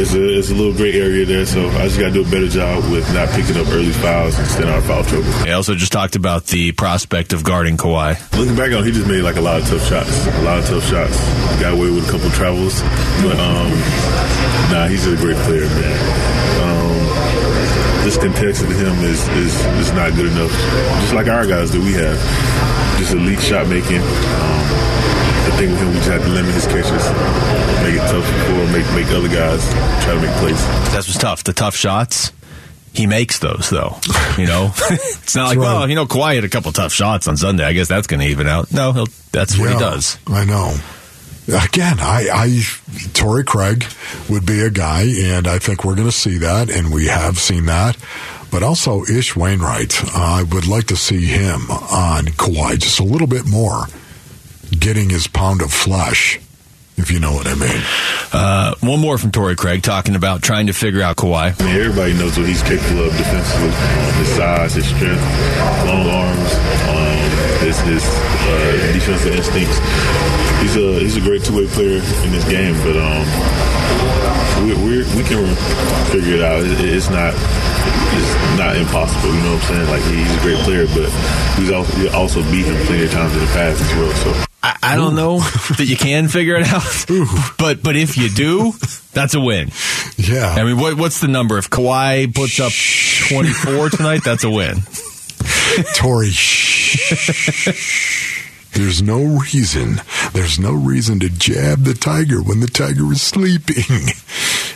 it's 0.01 0.13
a 0.13 0.21
it's 0.37 0.49
a 0.49 0.55
little 0.55 0.73
gray 0.73 0.93
area 0.93 1.25
there. 1.25 1.45
So 1.45 1.67
I 1.69 1.87
just 1.87 1.99
got 1.99 2.07
to 2.07 2.13
do 2.13 2.21
a 2.21 2.31
better 2.31 2.47
job 2.47 2.83
with 2.91 3.05
not 3.13 3.29
picking 3.29 3.57
up 3.57 3.67
early 3.69 3.91
fouls 3.91 4.37
and 4.37 4.47
staying 4.47 4.69
out 4.69 4.79
of 4.79 4.85
foul 4.85 5.03
trouble. 5.03 5.31
He 5.45 5.51
also 5.51 5.75
just 5.75 5.91
talked 5.91 6.15
about 6.15 6.45
the 6.47 6.71
prospect 6.71 7.33
of 7.33 7.43
guarding 7.43 7.77
Kawhi. 7.77 8.15
Looking 8.37 8.55
back 8.55 8.71
on, 8.71 8.83
it, 8.83 8.85
he 8.85 8.91
just 8.91 9.07
made 9.07 9.21
like 9.21 9.35
a 9.37 9.41
lot 9.41 9.61
of 9.61 9.67
tough 9.67 9.87
shots. 9.87 10.27
A 10.27 10.41
lot 10.43 10.59
of 10.59 10.65
tough 10.65 10.85
shots. 10.85 11.17
Got 11.59 11.73
away 11.73 11.89
with 11.91 12.07
a 12.07 12.11
couple 12.11 12.29
travels, 12.31 12.81
but 13.21 13.37
um, 13.39 13.71
nah, 14.71 14.87
he's 14.87 15.05
a 15.07 15.15
great 15.17 15.37
player, 15.47 15.65
man. 15.65 16.20
This 18.03 18.17
contested 18.17 18.67
to 18.67 18.75
him 18.75 18.93
is, 19.05 19.27
is 19.37 19.53
is 19.77 19.91
not 19.93 20.13
good 20.15 20.31
enough. 20.31 20.51
Just 21.01 21.13
like 21.13 21.27
our 21.27 21.45
guys 21.45 21.71
that 21.71 21.79
we 21.79 21.93
have, 21.93 22.17
just 22.99 23.13
elite 23.13 23.39
shot 23.39 23.67
making. 23.67 24.01
Um, 24.01 24.61
the 25.45 25.51
thing 25.57 25.69
with 25.71 25.79
him, 25.79 25.87
we 25.89 25.95
just 25.95 26.09
have 26.09 26.23
to 26.23 26.29
limit 26.29 26.53
his 26.53 26.65
catches, 26.65 27.05
make 27.85 27.95
it 27.95 28.05
tough 28.09 28.25
for 28.25 28.65
make 28.73 28.85
make 28.97 29.07
other 29.13 29.29
guys 29.29 29.61
try 30.03 30.15
to 30.15 30.21
make 30.21 30.35
plays. 30.37 30.59
That's 30.91 31.07
what's 31.07 31.17
tough. 31.17 31.43
The 31.43 31.53
tough 31.53 31.75
shots. 31.75 32.31
He 32.93 33.07
makes 33.07 33.39
those 33.39 33.69
though, 33.69 33.97
you 34.37 34.47
know. 34.47 34.73
it's 34.89 35.33
not 35.33 35.47
like, 35.47 35.57
right. 35.57 35.63
well, 35.63 35.89
you 35.89 35.95
know, 35.95 36.05
Kawhi 36.05 36.35
had 36.35 36.43
a 36.43 36.49
couple 36.49 36.73
tough 36.73 36.91
shots 36.91 37.25
on 37.29 37.37
Sunday. 37.37 37.63
I 37.63 37.71
guess 37.71 37.87
that's 37.87 38.05
going 38.05 38.19
to 38.19 38.25
even 38.25 38.47
out. 38.47 38.73
No, 38.73 38.91
he'll, 38.91 39.07
that's 39.31 39.57
what 39.57 39.71
he 39.71 39.79
does. 39.79 40.17
I 40.27 40.43
know. 40.43 40.75
Again, 41.47 41.97
I, 41.99 42.27
I, 42.31 42.61
Torrey 43.13 43.43
Craig 43.43 43.85
would 44.29 44.45
be 44.45 44.61
a 44.61 44.69
guy, 44.69 45.03
and 45.03 45.47
I 45.47 45.57
think 45.59 45.83
we're 45.83 45.95
going 45.95 46.07
to 46.07 46.11
see 46.11 46.37
that, 46.37 46.69
and 46.69 46.93
we 46.93 47.07
have 47.07 47.39
seen 47.39 47.65
that. 47.65 47.97
But 48.51 48.63
also 48.63 49.03
Ish 49.03 49.35
Wainwright, 49.35 50.15
I 50.15 50.43
would 50.43 50.67
like 50.67 50.87
to 50.87 50.95
see 50.95 51.25
him 51.25 51.71
on 51.71 52.25
Kawhi 52.25 52.77
just 52.77 52.99
a 52.99 53.03
little 53.03 53.27
bit 53.27 53.47
more, 53.47 53.85
getting 54.77 55.09
his 55.09 55.27
pound 55.27 55.61
of 55.61 55.73
flesh, 55.73 56.39
if 57.01 57.11
you 57.11 57.19
know 57.19 57.33
what 57.33 57.47
I 57.47 57.55
mean. 57.55 57.81
Uh, 58.31 58.75
one 58.79 58.99
more 58.99 59.17
from 59.17 59.31
Torrey 59.31 59.55
Craig 59.55 59.83
talking 59.83 60.15
about 60.15 60.41
trying 60.41 60.67
to 60.67 60.73
figure 60.73 61.01
out 61.01 61.17
Kawhi. 61.17 61.59
I 61.59 61.65
mean, 61.65 61.75
everybody 61.75 62.13
knows 62.13 62.37
what 62.37 62.47
he's 62.47 62.61
capable 62.63 63.05
of 63.05 63.17
defensively. 63.17 63.71
His 64.19 64.29
size, 64.35 64.73
his 64.75 64.87
strength, 64.87 65.21
long 65.85 66.07
arms, 66.07 66.51
um, 66.89 67.65
his, 67.65 67.79
his 67.81 68.03
uh, 68.05 68.91
defensive 68.93 69.35
instincts. 69.35 69.77
He's 70.61 70.75
a 70.75 70.99
he's 70.99 71.17
a 71.17 71.21
great 71.21 71.43
two 71.43 71.57
way 71.57 71.67
player 71.67 71.97
in 71.97 72.31
this 72.31 72.47
game, 72.47 72.75
but 72.85 72.95
um, 72.95 74.20
we 74.65 74.73
we 74.75 74.97
we 75.15 75.23
can 75.23 75.45
figure 76.11 76.35
it 76.35 76.43
out. 76.43 76.63
It, 76.63 76.79
it's 76.81 77.09
not 77.09 77.33
it's 77.33 78.57
not 78.57 78.75
impossible. 78.75 79.33
You 79.33 79.41
know 79.41 79.53
what 79.55 79.63
I'm 79.63 79.75
saying? 79.75 79.89
Like 79.89 80.03
he's 80.03 80.37
a 80.37 80.41
great 80.41 80.57
player, 80.63 80.85
but 80.87 81.09
he's 81.59 81.71
also 81.71 81.93
he 81.97 82.07
also 82.09 82.41
beat 82.51 82.65
him 82.65 82.75
plenty 82.85 83.05
of 83.05 83.11
times 83.11 83.33
in 83.33 83.39
the 83.39 83.45
past 83.47 83.81
as 83.81 83.93
well. 83.95 84.13
So. 84.15 84.45
I, 84.63 84.77
I 84.83 84.95
don't 84.95 85.15
know 85.15 85.39
that 85.77 85.85
you 85.85 85.97
can 85.97 86.27
figure 86.27 86.55
it 86.55 86.67
out, 86.67 86.83
but 87.57 87.81
but 87.81 87.95
if 87.95 88.17
you 88.17 88.29
do, 88.29 88.73
that's 89.13 89.33
a 89.33 89.39
win. 89.39 89.71
Yeah. 90.17 90.49
I 90.49 90.63
mean, 90.63 90.77
what, 90.79 90.97
what's 90.97 91.19
the 91.19 91.27
number? 91.27 91.57
If 91.57 91.69
Kawhi 91.69 92.33
puts 92.33 92.59
up 92.59 92.71
24 93.29 93.89
tonight, 93.89 94.23
that's 94.23 94.43
a 94.43 94.49
win. 94.49 94.77
Torrey, 95.95 96.31
there's 98.73 99.01
no 99.01 99.39
reason. 99.39 100.01
There's 100.33 100.59
no 100.59 100.73
reason 100.73 101.19
to 101.21 101.29
jab 101.29 101.83
the 101.83 101.93
tiger 101.93 102.41
when 102.41 102.59
the 102.59 102.67
tiger 102.67 103.11
is 103.11 103.21
sleeping, 103.21 104.13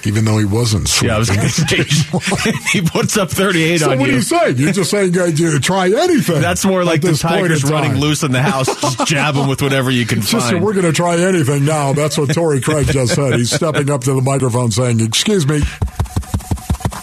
even 0.06 0.26
though 0.26 0.38
he 0.38 0.46
wasn't 0.46 0.88
sleeping. 0.88 1.10
Yeah, 1.10 1.16
I 1.16 1.20
was 1.20 1.30
going 1.30 1.42
to 1.42 1.50
say 1.50 2.52
he 2.72 2.82
puts 2.82 3.18
up 3.18 3.30
38 3.30 3.78
so 3.80 3.92
on 3.92 4.00
what 4.00 4.08
you. 4.08 4.14
are 4.14 4.16
you 4.18 4.22
saying? 4.22 4.58
You're 4.58 4.72
just 4.72 4.92
saying 4.92 5.14
you 5.14 5.60
try 5.60 5.88
anything. 5.88 6.42
That's 6.42 6.66
more 6.66 6.84
like 6.84 7.02
the 7.02 7.08
this 7.10 7.22
point 7.22 7.42
Tigers 7.42 7.64
running 7.64 7.96
loose 7.96 8.24
in 8.24 8.32
the 8.32 8.42
house, 8.42 8.68
just 8.82 9.08
jab 9.08 9.36
them 9.36 9.48
with 9.48 9.62
whatever 9.62 9.92
you 9.92 10.06
can 10.06 10.22
Just 10.22 10.52
find. 10.52 10.64
we're 10.64 10.74
going 10.74 10.86
to 10.86 10.94
try 10.94 11.18
anything 11.18 11.66
now. 11.66 11.94
That's 11.94 12.18
what 12.18 12.34
Torrey 12.34 12.62
Craig 12.62 12.88
just 12.88 13.16
said. 13.16 13.34
He's 13.36 13.52
stepping 13.52 13.90
up 13.90 14.02
to 14.06 14.14
the 14.14 14.22
microphone 14.22 14.72
saying, 14.72 15.00
"Excuse 15.02 15.48
me, 15.48 15.62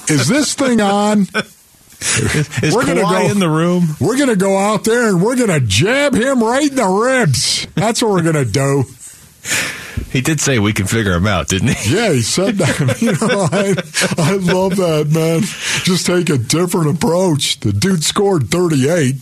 is 0.09 0.29
this 0.29 0.55
thing 0.55 0.81
on?" 0.81 1.27
Is 2.03 2.75
we're 2.75 2.85
gonna 2.85 3.03
Kawhi 3.03 3.27
go- 3.27 3.31
in 3.31 3.39
the 3.39 3.49
room? 3.49 3.87
We're 4.01 4.17
going 4.17 4.29
to 4.29 4.35
go 4.35 4.59
out 4.59 4.83
there 4.83 5.09
and 5.11 5.23
we're 5.23 5.37
going 5.37 5.51
to 5.51 5.61
jab 5.61 6.15
him 6.15 6.43
right 6.43 6.69
in 6.69 6.75
the 6.75 6.85
ribs. 6.85 7.69
That's 7.77 8.03
what 8.03 8.11
we're 8.11 8.23
going 8.23 8.45
to 8.45 8.51
do. 8.51 8.85
He 10.13 10.21
did 10.21 10.41
say 10.41 10.59
we 10.59 10.73
can 10.75 10.87
figure 10.87 11.13
him 11.13 11.27
out, 11.27 11.49
didn't 11.49 11.71
he? 11.71 11.95
Yeah, 11.97 12.13
he 12.13 12.23
said 12.23 12.57
that. 12.57 13.01
You 13.03 13.13
know, 13.13 13.49
I, 13.51 13.75
I 14.33 14.37
love 14.37 14.77
that, 14.77 15.09
man. 15.11 15.41
Just 15.85 16.07
take 16.07 16.29
a 16.31 16.39
different 16.39 16.97
approach. 16.97 17.61
The 17.61 17.73
dude 17.73 18.05
scored 18.05 18.51
38. 18.51 19.17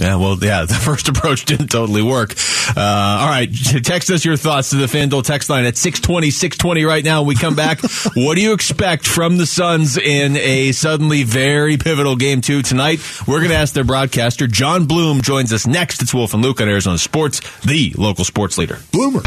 Yeah, 0.00 0.16
well, 0.16 0.36
yeah, 0.40 0.64
the 0.66 0.74
first 0.74 1.08
approach 1.08 1.44
didn't 1.44 1.68
totally 1.68 2.02
work. 2.02 2.34
Uh, 2.76 2.80
all 2.80 3.28
right, 3.28 3.48
text 3.82 4.10
us 4.10 4.24
your 4.24 4.36
thoughts 4.36 4.70
to 4.70 4.76
the 4.76 4.86
FanDuel 4.86 5.22
text 5.24 5.50
line 5.50 5.64
at 5.64 5.76
620, 5.76 6.30
620 6.30 6.84
right 6.84 7.04
now. 7.04 7.20
When 7.22 7.28
we 7.28 7.34
come 7.34 7.54
back, 7.54 7.80
what 8.14 8.36
do 8.36 8.42
you 8.42 8.52
expect 8.52 9.06
from 9.06 9.36
the 9.36 9.46
Suns 9.46 9.96
in 9.98 10.36
a 10.36 10.72
suddenly 10.72 11.22
very 11.22 11.76
pivotal 11.76 12.16
game 12.16 12.40
two 12.40 12.62
tonight? 12.62 13.00
We're 13.26 13.38
going 13.38 13.50
to 13.50 13.56
ask 13.56 13.74
their 13.74 13.84
broadcaster. 13.84 14.46
John 14.46 14.86
Bloom 14.86 15.20
joins 15.20 15.52
us 15.52 15.66
next. 15.66 16.02
It's 16.02 16.14
Wolf 16.14 16.34
and 16.34 16.42
Luke 16.42 16.60
on 16.60 16.68
Arizona 16.68 16.98
Sports, 16.98 17.40
the 17.60 17.94
local 17.96 18.24
sports 18.24 18.56
leader. 18.58 18.78
Bloomer. 18.92 19.22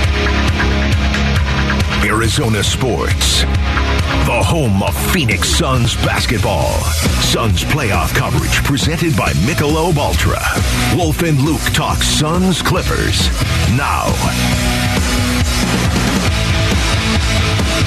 Arizona 2.03 2.63
Sports. 2.63 3.43
The 4.25 4.41
home 4.41 4.81
of 4.81 4.95
Phoenix 5.11 5.49
Suns 5.49 5.95
basketball. 5.97 6.71
Suns 7.21 7.65
playoff 7.65 8.15
coverage 8.15 8.63
presented 8.63 9.17
by 9.17 9.33
Michelob 9.45 9.97
Ultra. 9.97 10.39
Wolf 10.95 11.21
and 11.23 11.39
Luke 11.41 11.61
talk 11.73 11.97
Suns 11.97 12.61
Clippers. 12.61 13.27
Now. 13.75 14.05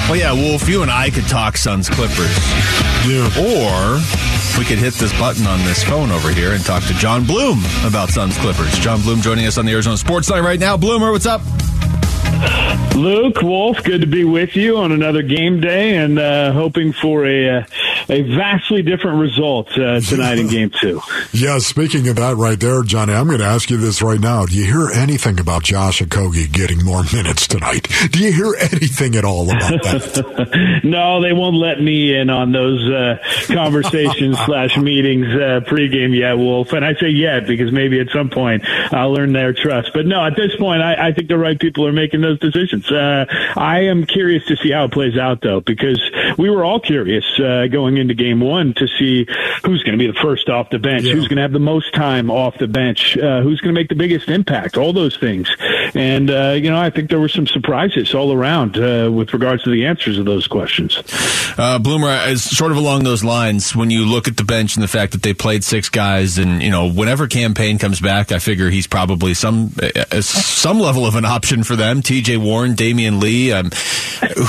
Oh 0.09 0.13
yeah, 0.15 0.31
Wolf, 0.31 0.69
you 0.69 0.83
and 0.83 0.91
I 0.91 1.09
could 1.09 1.27
talk 1.27 1.57
Suns 1.57 1.89
Clippers. 1.89 2.37
Yeah. 3.07 3.25
Or 3.41 3.99
we 4.59 4.63
could 4.63 4.77
hit 4.77 4.93
this 4.93 5.11
button 5.19 5.47
on 5.47 5.59
this 5.65 5.83
phone 5.83 6.11
over 6.11 6.29
here 6.29 6.53
and 6.53 6.63
talk 6.63 6.83
to 6.83 6.93
John 6.93 7.25
Bloom 7.25 7.63
about 7.83 8.09
Suns 8.09 8.37
Clippers. 8.37 8.77
John 8.77 9.01
Bloom 9.01 9.21
joining 9.21 9.47
us 9.47 9.57
on 9.57 9.65
the 9.65 9.71
Arizona 9.71 9.97
Sports 9.97 10.29
Line 10.29 10.43
right 10.43 10.59
now. 10.59 10.77
Bloomer, 10.77 11.11
what's 11.11 11.25
up? 11.25 11.41
Luke 12.95 13.41
Wolf, 13.41 13.83
good 13.83 14.01
to 14.01 14.07
be 14.07 14.23
with 14.23 14.55
you 14.55 14.77
on 14.77 14.91
another 14.91 15.21
game 15.21 15.59
day, 15.59 15.95
and 15.95 16.17
uh, 16.17 16.51
hoping 16.51 16.93
for 16.93 17.25
a 17.25 17.59
uh, 17.59 17.63
a 18.09 18.21
vastly 18.21 18.81
different 18.81 19.19
result 19.19 19.69
uh, 19.77 19.99
tonight 20.01 20.39
in 20.39 20.47
Game 20.47 20.71
Two. 20.81 21.01
Yeah, 21.33 21.59
speaking 21.59 22.07
of 22.07 22.15
that 22.15 22.35
right 22.35 22.59
there, 22.59 22.81
Johnny, 22.83 23.13
I'm 23.13 23.27
going 23.27 23.39
to 23.39 23.45
ask 23.45 23.69
you 23.69 23.77
this 23.77 24.01
right 24.01 24.19
now. 24.19 24.45
Do 24.45 24.55
you 24.55 24.65
hear 24.65 24.89
anything 24.89 25.39
about 25.39 25.63
Josh 25.63 26.01
Okogie 26.01 26.51
getting 26.51 26.83
more 26.83 27.03
minutes 27.13 27.47
tonight? 27.47 27.87
Do 28.11 28.23
you 28.23 28.31
hear 28.31 28.55
anything 28.59 29.15
at 29.15 29.25
all 29.25 29.43
about 29.49 29.83
that? 29.83 30.81
no, 30.83 31.21
they 31.21 31.33
won't 31.33 31.57
let 31.57 31.81
me 31.81 32.15
in 32.17 32.29
on 32.29 32.51
those 32.53 32.89
uh, 32.89 33.17
conversations 33.47 34.39
slash 34.45 34.77
meetings 34.77 35.27
uh, 35.27 35.61
pregame 35.67 36.17
yet, 36.17 36.37
Wolf. 36.37 36.73
And 36.73 36.83
I 36.83 36.95
say 36.95 37.09
yet 37.09 37.45
because 37.45 37.71
maybe 37.71 37.99
at 37.99 38.09
some 38.09 38.29
point 38.29 38.63
I'll 38.91 39.17
earn 39.17 39.33
their 39.33 39.53
trust. 39.53 39.91
But 39.93 40.05
no, 40.05 40.25
at 40.25 40.35
this 40.35 40.55
point, 40.55 40.81
I, 40.81 41.09
I 41.09 41.11
think 41.11 41.27
the 41.27 41.37
right 41.37 41.59
people 41.59 41.85
are 41.85 41.93
making 41.93 42.21
those 42.21 42.39
decisions. 42.39 42.89
Uh, 42.89 43.25
I 43.55 43.81
am 43.81 44.05
curious 44.05 44.45
to 44.47 44.55
see 44.55 44.71
how 44.71 44.85
it 44.85 44.91
plays 44.91 45.17
out, 45.17 45.41
though, 45.41 45.59
because 45.61 46.01
we 46.37 46.49
were 46.49 46.63
all 46.63 46.79
curious 46.79 47.25
uh, 47.39 47.67
going 47.71 47.96
into 47.97 48.13
Game 48.13 48.39
One 48.39 48.73
to 48.75 48.87
see 48.87 49.25
who's 49.65 49.83
going 49.83 49.97
to 49.97 50.03
be 50.03 50.07
the 50.07 50.19
first 50.21 50.49
off 50.49 50.69
the 50.69 50.79
bench, 50.79 51.03
Yeah. 51.03 51.13
who's 51.13 51.27
going 51.27 51.37
to 51.37 51.41
have 51.41 51.51
the 51.51 51.59
most 51.59 51.93
time 51.93 52.29
off 52.31 52.57
the 52.57 52.67
bench, 52.67 53.17
uh, 53.17 53.41
who's 53.41 53.59
going 53.61 53.73
to 53.73 53.79
make 53.79 53.89
the 53.89 53.95
biggest 53.95 54.29
impact, 54.29 54.77
all 54.77 54.93
those 54.93 55.17
things. 55.17 55.49
And, 55.97 56.29
uh, 56.29 56.51
you 56.51 56.69
know, 56.69 56.77
I 56.77 56.91
think 56.91 57.09
there 57.09 57.19
were 57.19 57.27
some 57.27 57.47
surprises 57.47 58.13
all 58.13 58.31
around 58.31 58.77
uh, 58.77 59.09
with 59.11 59.33
regards 59.33 59.63
to 59.63 59.71
the 59.71 59.87
answers 59.87 60.19
of 60.19 60.25
those 60.25 60.45
questions. 60.45 61.01
Uh, 61.57 61.79
Bloomer, 61.79 62.27
is 62.27 62.43
sort 62.43 62.71
of 62.71 62.77
along 62.77 63.03
those 63.03 63.23
lines, 63.23 63.75
when 63.75 63.89
you 63.89 64.05
look 64.05 64.27
at 64.27 64.37
the 64.37 64.43
bench 64.43 64.75
and 64.75 64.83
the 64.83 64.87
fact 64.87 65.13
that 65.13 65.23
they 65.23 65.33
played 65.33 65.63
six 65.63 65.89
guys, 65.89 66.37
and, 66.37 66.61
you 66.61 66.69
know, 66.69 66.87
whenever 66.87 67.27
Cam 67.27 67.55
Payne 67.55 67.79
comes 67.79 67.99
back, 67.99 68.31
I 68.31 68.37
figure 68.37 68.69
he's 68.69 68.85
probably 68.85 69.33
some 69.33 69.71
uh, 69.81 70.21
some 70.21 70.79
level 70.79 71.05
of 71.05 71.15
an 71.15 71.25
option 71.25 71.63
for 71.63 71.75
them. 71.75 72.01
TJ 72.01 72.37
Warren, 72.37 72.75
Damion 72.75 73.19
Lee. 73.19 73.51
Um, 73.51 73.71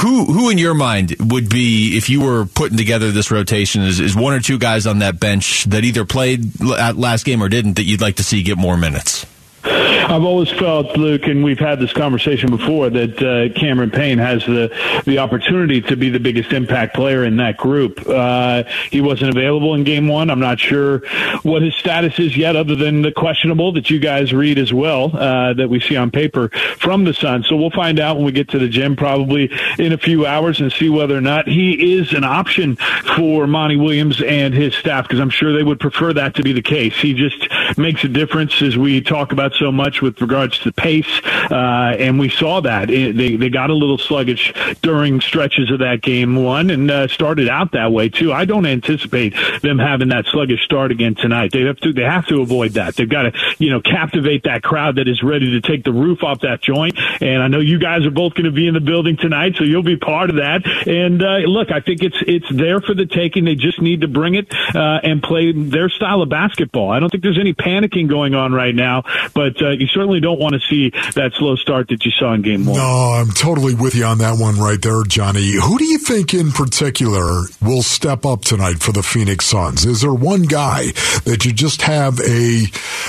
who, 0.01 0.27
who 0.27 0.51
in 0.51 0.59
your 0.59 0.75
mind 0.75 1.17
would 1.19 1.49
be, 1.49 1.97
if 1.97 2.11
you 2.11 2.21
were 2.21 2.45
putting 2.45 2.77
together 2.77 3.11
this 3.11 3.31
rotation, 3.31 3.83
is, 3.83 4.01
is 4.01 4.15
one 4.15 4.35
or 4.35 4.41
two 4.41 4.59
guys 4.59 4.87
on 4.87 4.99
that 4.99 5.19
bench 5.19 5.65
that 5.65 5.85
either 5.85 6.05
played 6.05 6.61
at 6.73 6.97
last 6.97 7.25
game 7.25 7.43
or 7.43 7.49
didn't 7.49 7.75
that 7.75 7.85
you'd 7.85 8.03
like 8.03 8.17
to 8.17 8.23
see 8.23 8.43
get 8.43 8.59
more 8.59 8.77
minutes? 8.77 9.27
I've 9.69 10.25
always 10.25 10.51
felt, 10.51 10.97
Luke, 10.97 11.27
and 11.27 11.45
we've 11.45 11.59
had 11.59 11.79
this 11.79 11.93
conversation 11.93 12.51
before, 12.51 12.91
that 12.91 13.23
uh, 13.23 13.59
Cameron 13.59 13.91
Payne 13.91 14.19
has 14.19 14.45
the 14.45 14.69
the 15.05 15.19
opportunity 15.19 15.81
to 15.83 15.97
be 15.97 16.11
the 16.11 16.21
biggest 16.21 16.53
impact 16.53 16.95
player 16.95 17.25
in 17.25 17.37
that 17.37 17.57
group. 17.57 18.07
Uh, 18.09 18.65
he 18.91 19.01
wasn't 19.01 19.31
available 19.31 19.75
in 19.75 19.85
Game 19.85 20.09
One. 20.09 20.31
I'm 20.31 20.41
not 20.41 20.59
sure 20.59 21.01
what 21.43 21.63
his 21.63 21.75
status 21.75 22.19
is 22.19 22.37
yet, 22.37 22.57
other 22.57 22.75
than 22.75 23.03
the 23.03 23.13
questionable 23.13 23.73
that 23.73 23.91
you 23.91 23.99
guys 23.99 24.33
read 24.33 24.59
as 24.59 24.73
well 24.73 25.17
uh, 25.17 25.53
that 25.55 25.69
we 25.69 25.81
see 25.81 25.97
on 25.97 26.11
paper 26.11 26.49
from 26.79 27.05
the 27.05 27.15
Sun. 27.15 27.45
So 27.45 27.57
we'll 27.57 27.71
find 27.71 28.01
out 28.01 28.17
when 28.17 28.25
we 28.25 28.33
get 28.33 28.49
to 28.51 28.59
the 28.59 28.69
gym, 28.69 28.97
probably 28.97 29.51
in 29.79 29.93
a 29.93 29.99
few 29.99 30.27
hours, 30.27 30.61
and 30.61 30.73
see 30.73 30.89
whether 30.89 31.17
or 31.17 31.21
not 31.21 31.47
he 31.47 31.95
is 31.95 32.13
an 32.13 32.25
option 32.25 32.77
for 33.17 33.47
Monty 33.47 33.77
Williams 33.77 34.23
and 34.23 34.55
his 34.55 34.75
staff, 34.75 35.05
because 35.05 35.21
I'm 35.21 35.31
sure 35.31 35.53
they 35.53 35.63
would 35.63 35.81
prefer 35.81 36.13
that 36.15 36.35
to 36.37 36.43
be 36.43 36.53
the 36.53 36.63
case. 36.63 36.95
He 36.95 37.15
just 37.15 37.47
makes 37.77 38.05
a 38.05 38.09
difference 38.09 38.63
as 38.63 38.77
we 38.77 39.01
talk 39.01 39.33
about 39.33 39.53
so 39.59 39.73
much 39.73 40.03
with 40.03 40.21
regards 40.21 40.59
to 40.59 40.65
the 40.65 40.73
pace, 40.73 41.21
uh, 41.51 41.97
and 41.99 42.19
we 42.19 42.29
saw 42.29 42.61
that 42.61 42.91
it, 42.91 43.17
they 43.17 43.37
they 43.37 43.49
got 43.49 43.71
a 43.71 43.75
little 43.75 43.99
sluggish 43.99 44.53
during 44.83 45.21
stretches 45.21 45.71
of 45.71 45.81
that 45.81 46.03
game 46.03 46.37
one, 46.37 46.71
and 46.71 46.91
uh, 46.91 47.09
started 47.09 47.49
out 47.49 47.73
that 47.73 47.93
way 47.93 48.09
too. 48.09 48.33
I 48.33 48.45
don't 48.45 48.67
anticipate 48.67 49.35
them 49.63 49.79
having 49.79 50.09
that 50.09 50.27
sluggish 50.27 50.65
start 50.65 50.91
again 50.91 51.15
tonight. 51.15 51.53
They 51.53 51.63
have 51.63 51.79
to 51.79 51.93
they 51.93 52.03
have 52.03 52.27
to 52.27 52.41
avoid 52.41 52.73
that. 52.73 52.97
They've 52.97 53.09
got 53.09 53.23
to 53.23 53.33
you 53.59 53.71
know 53.71 53.81
captivate 53.81 54.45
that 54.45 54.63
crowd 54.63 54.97
that 54.97 55.09
is 55.09 55.23
ready 55.23 55.51
to 55.53 55.61
take 55.61 55.85
the 55.85 55.93
roof 55.93 56.23
off 56.23 56.41
that 56.41 56.63
joint. 56.63 56.99
And 57.21 57.43
I 57.43 57.49
know 57.49 57.61
you 57.61 57.79
guys 57.79 58.05
are 58.07 58.11
both 58.11 58.35
going 58.35 58.45
to 58.45 58.53
be 58.53 58.67
in 58.67 58.75
the 58.75 58.81
building 58.81 59.17
tonight, 59.17 59.57
so 59.57 59.65
you'll 59.65 59.83
be 59.83 59.97
part 59.97 60.31
of 60.31 60.37
that. 60.37 60.67
And 60.87 61.23
uh, 61.23 61.39
look, 61.49 61.71
I 61.71 61.81
think 61.81 62.03
it's 62.03 62.17
it's 62.27 62.47
there 62.51 62.81
for 62.81 62.95
the 62.95 63.07
taking. 63.07 63.45
They 63.45 63.55
just 63.55 63.81
need 63.81 64.03
to 64.03 64.09
bring 64.09 64.35
it 64.35 64.53
uh, 64.75 65.01
and 65.03 65.23
play 65.23 65.53
their 65.53 65.89
style 65.89 66.23
of 66.23 66.29
basketball. 66.29 66.91
I 66.91 67.01
don't 67.01 67.11
think 67.11 67.23
there's 67.23 67.39
any 67.39 67.55
panicking 67.55 68.09
going 68.09 68.35
on 68.35 68.53
right 68.53 68.75
now, 68.75 69.03
but 69.39 69.63
uh, 69.63 69.71
you 69.71 69.87
certainly 69.87 70.19
don't 70.19 70.41
want 70.41 70.55
to 70.55 70.61
see 70.69 70.91
that 71.15 71.31
slow 71.35 71.55
start 71.55 71.87
that 71.91 72.05
you 72.05 72.11
saw 72.11 72.35
in 72.35 72.43
game 72.43 72.67
one. 72.67 72.77
No, 72.77 72.83
I'm 72.83 73.31
totally 73.31 73.73
with 73.73 73.95
you 73.95 74.05
on 74.05 74.19
that 74.19 74.37
one 74.37 74.59
right 74.59 74.83
there, 74.83 75.05
Johnny. 75.05 75.53
Who 75.53 75.79
do 75.79 75.85
you 75.85 75.99
think 75.99 76.35
in 76.35 76.51
particular 76.51 77.43
will 77.63 77.83
step 77.83 78.27
up 78.27 78.43
tonight 78.43 78.81
for 78.81 78.91
the 78.91 79.05
Phoenix 79.05 79.47
Suns? 79.47 79.87
Is 79.87 80.01
there 80.01 80.13
one 80.13 80.43
guy 80.43 80.87
that 81.25 81.45
you 81.45 81.53
just 81.53 81.83
have 81.83 82.19
a 82.19 82.65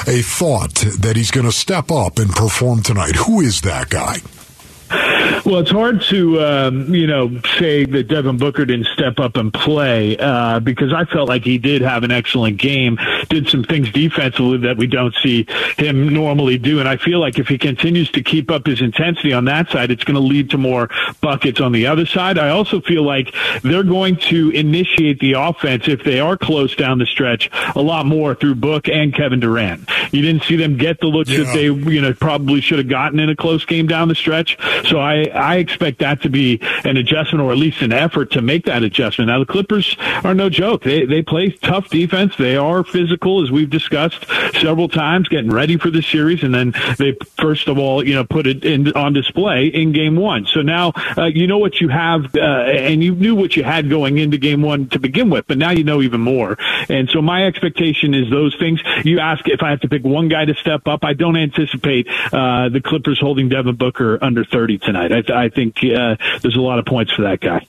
a 0.06 0.22
thought 0.22 0.76
that 1.00 1.14
he's 1.16 1.32
going 1.32 1.48
to 1.48 1.52
step 1.52 1.90
up 1.90 2.20
and 2.20 2.30
perform 2.30 2.84
tonight? 2.84 3.16
Who 3.16 3.42
is 3.42 3.62
that 3.62 3.90
guy? 3.90 4.18
Well, 5.46 5.60
it's 5.60 5.72
hard 5.72 6.02
to 6.04 6.42
um, 6.42 6.94
you 6.94 7.08
know 7.08 7.40
say 7.58 7.86
that 7.86 8.08
Devin 8.08 8.38
Booker 8.38 8.66
didn't 8.66 8.88
step 8.88 9.20
up 9.20 9.38
and 9.38 9.54
play 9.54 10.18
uh, 10.18 10.60
because 10.60 10.94
I 10.94 11.06
felt 11.06 11.30
like 11.30 11.44
he 11.44 11.58
did 11.58 11.82
have 11.82 12.04
an 12.04 12.12
excellent 12.12 12.58
game, 12.58 12.98
did 13.30 13.48
some 13.50 13.64
things 13.64 13.92
defensively 13.92 14.58
that 14.60 14.78
we 14.78 14.88
don't 14.88 15.16
see 15.22 15.46
him 15.78 16.10
normally 16.10 16.58
do, 16.58 16.80
and 16.80 16.88
I 16.88 16.98
feel 16.98 17.20
like 17.20 17.40
if 17.40 17.48
he 17.48 17.58
continues 17.58 18.12
to 18.12 18.22
keep 18.22 18.52
up 18.52 18.66
his 18.66 18.82
intensity 18.82 19.34
on 19.34 19.46
that 19.46 19.70
side, 19.70 19.92
it's 19.92 20.04
going 20.04 20.16
to 20.16 20.22
lead 20.22 20.50
to 20.52 20.58
more 20.58 20.90
buckets 21.22 21.62
on 21.62 21.72
the 21.72 21.88
other 21.88 22.06
side. 22.06 22.38
I 22.38 22.50
also 22.50 22.82
feel 22.82 23.04
like 23.04 23.34
they're 23.62 23.84
going 23.84 24.18
to 24.18 24.50
initiate 24.52 25.20
the 25.20 25.34
offense 25.34 25.88
if 25.88 26.04
they 26.04 26.20
are 26.20 26.38
close 26.38 26.76
down 26.76 27.00
the 27.00 27.06
stretch 27.06 27.50
a 27.76 27.82
lot 27.82 28.06
more 28.06 28.36
through 28.36 28.56
Book 28.56 28.88
and 28.88 29.14
Kevin 29.14 29.40
Durant. 29.40 29.90
You 30.12 30.22
didn't 30.22 30.44
see 30.44 30.56
them 30.56 30.78
get 30.78 31.00
the 31.00 31.08
looks 31.08 31.30
yeah. 31.30 31.44
that 31.44 31.54
they 31.54 31.66
you 31.66 32.02
know 32.02 32.14
probably 32.14 32.62
should 32.62 32.80
have 32.80 32.88
gotten 32.88 33.20
in 33.20 33.30
a 33.30 33.36
close 33.36 33.66
game 33.66 33.88
down 33.88 34.08
the 34.08 34.16
stretch. 34.16 34.58
So 34.88 35.00
I, 35.00 35.19
I 35.28 35.58
expect 35.58 36.00
that 36.00 36.22
to 36.22 36.30
be 36.30 36.60
an 36.84 36.98
adjustment 36.98 37.42
or 37.42 37.52
at 37.52 37.58
least 37.58 37.82
an 37.82 37.92
effort 37.92 38.32
to 38.32 38.42
make 38.42 38.66
that 38.66 38.84
adjustment. 38.84 39.28
Now 39.30 39.40
the 39.40 39.46
Clippers 39.46 39.98
are 40.24 40.34
no 40.34 40.50
joke. 40.50 40.84
They 40.84 41.06
they 41.06 41.22
play 41.22 41.50
tough 41.52 41.90
defense. 41.90 42.36
They 42.38 42.56
are 42.56 42.84
physical 42.84 43.44
as 43.44 43.52
we've 43.52 43.70
discussed 43.70 44.26
several 44.60 44.88
times, 44.90 45.28
getting 45.28 45.52
ready 45.52 45.78
for 45.78 45.90
the 45.90 46.02
series, 46.02 46.44
and 46.44 46.54
then 46.54 46.74
they 46.98 47.18
first 47.38 47.68
of 47.68 47.78
all 47.78 48.06
you 48.06 48.16
know 48.16 48.24
put 48.24 48.48
it 48.48 48.64
in, 48.64 48.92
on 48.94 49.14
display 49.14 49.68
in 49.68 49.92
game 49.92 50.16
one. 50.16 50.46
So 50.46 50.62
now 50.62 50.94
uh, 51.18 51.26
you 51.26 51.48
know 51.48 51.58
what 51.58 51.82
you 51.82 51.90
have, 51.90 52.36
uh, 52.36 52.40
and 52.40 53.04
you 53.04 53.16
knew 53.16 53.36
what 53.36 53.56
you 53.56 53.64
had 53.64 53.90
going 53.90 54.18
into 54.18 54.38
game 54.38 54.62
one 54.62 54.90
to 54.90 55.00
begin 55.00 55.30
with, 55.30 55.48
but 55.48 55.58
now 55.58 55.72
you 55.72 55.84
know 55.84 56.02
even 56.02 56.22
more. 56.22 56.58
And 56.90 57.10
so 57.10 57.22
my 57.22 57.46
expectation 57.46 58.14
is 58.14 58.30
those 58.30 58.56
things. 58.58 58.82
You 59.04 59.20
ask 59.20 59.48
if 59.48 59.62
I 59.64 59.70
have 59.72 59.82
to 59.82 59.90
pick 59.90 60.04
one 60.04 60.30
guy 60.30 60.46
to 60.46 60.54
step 60.56 60.88
up. 60.88 61.04
I 61.04 61.14
don't 61.14 61.38
anticipate 61.38 62.08
uh, 62.32 62.70
the 62.70 62.82
Clippers 62.82 63.20
holding 63.20 63.50
Devin 63.50 63.76
Booker 63.76 64.18
under 64.22 64.46
30 64.46 64.78
tonight. 64.80 65.09
I, 65.10 65.24
I 65.46 65.50
think 65.50 65.78
uh, 65.84 66.16
there's 66.42 66.56
a 66.56 66.62
lot 66.62 66.80
of 66.80 66.86
points 66.86 67.12
for 67.12 67.24
that 67.24 67.40
guy. 67.40 67.68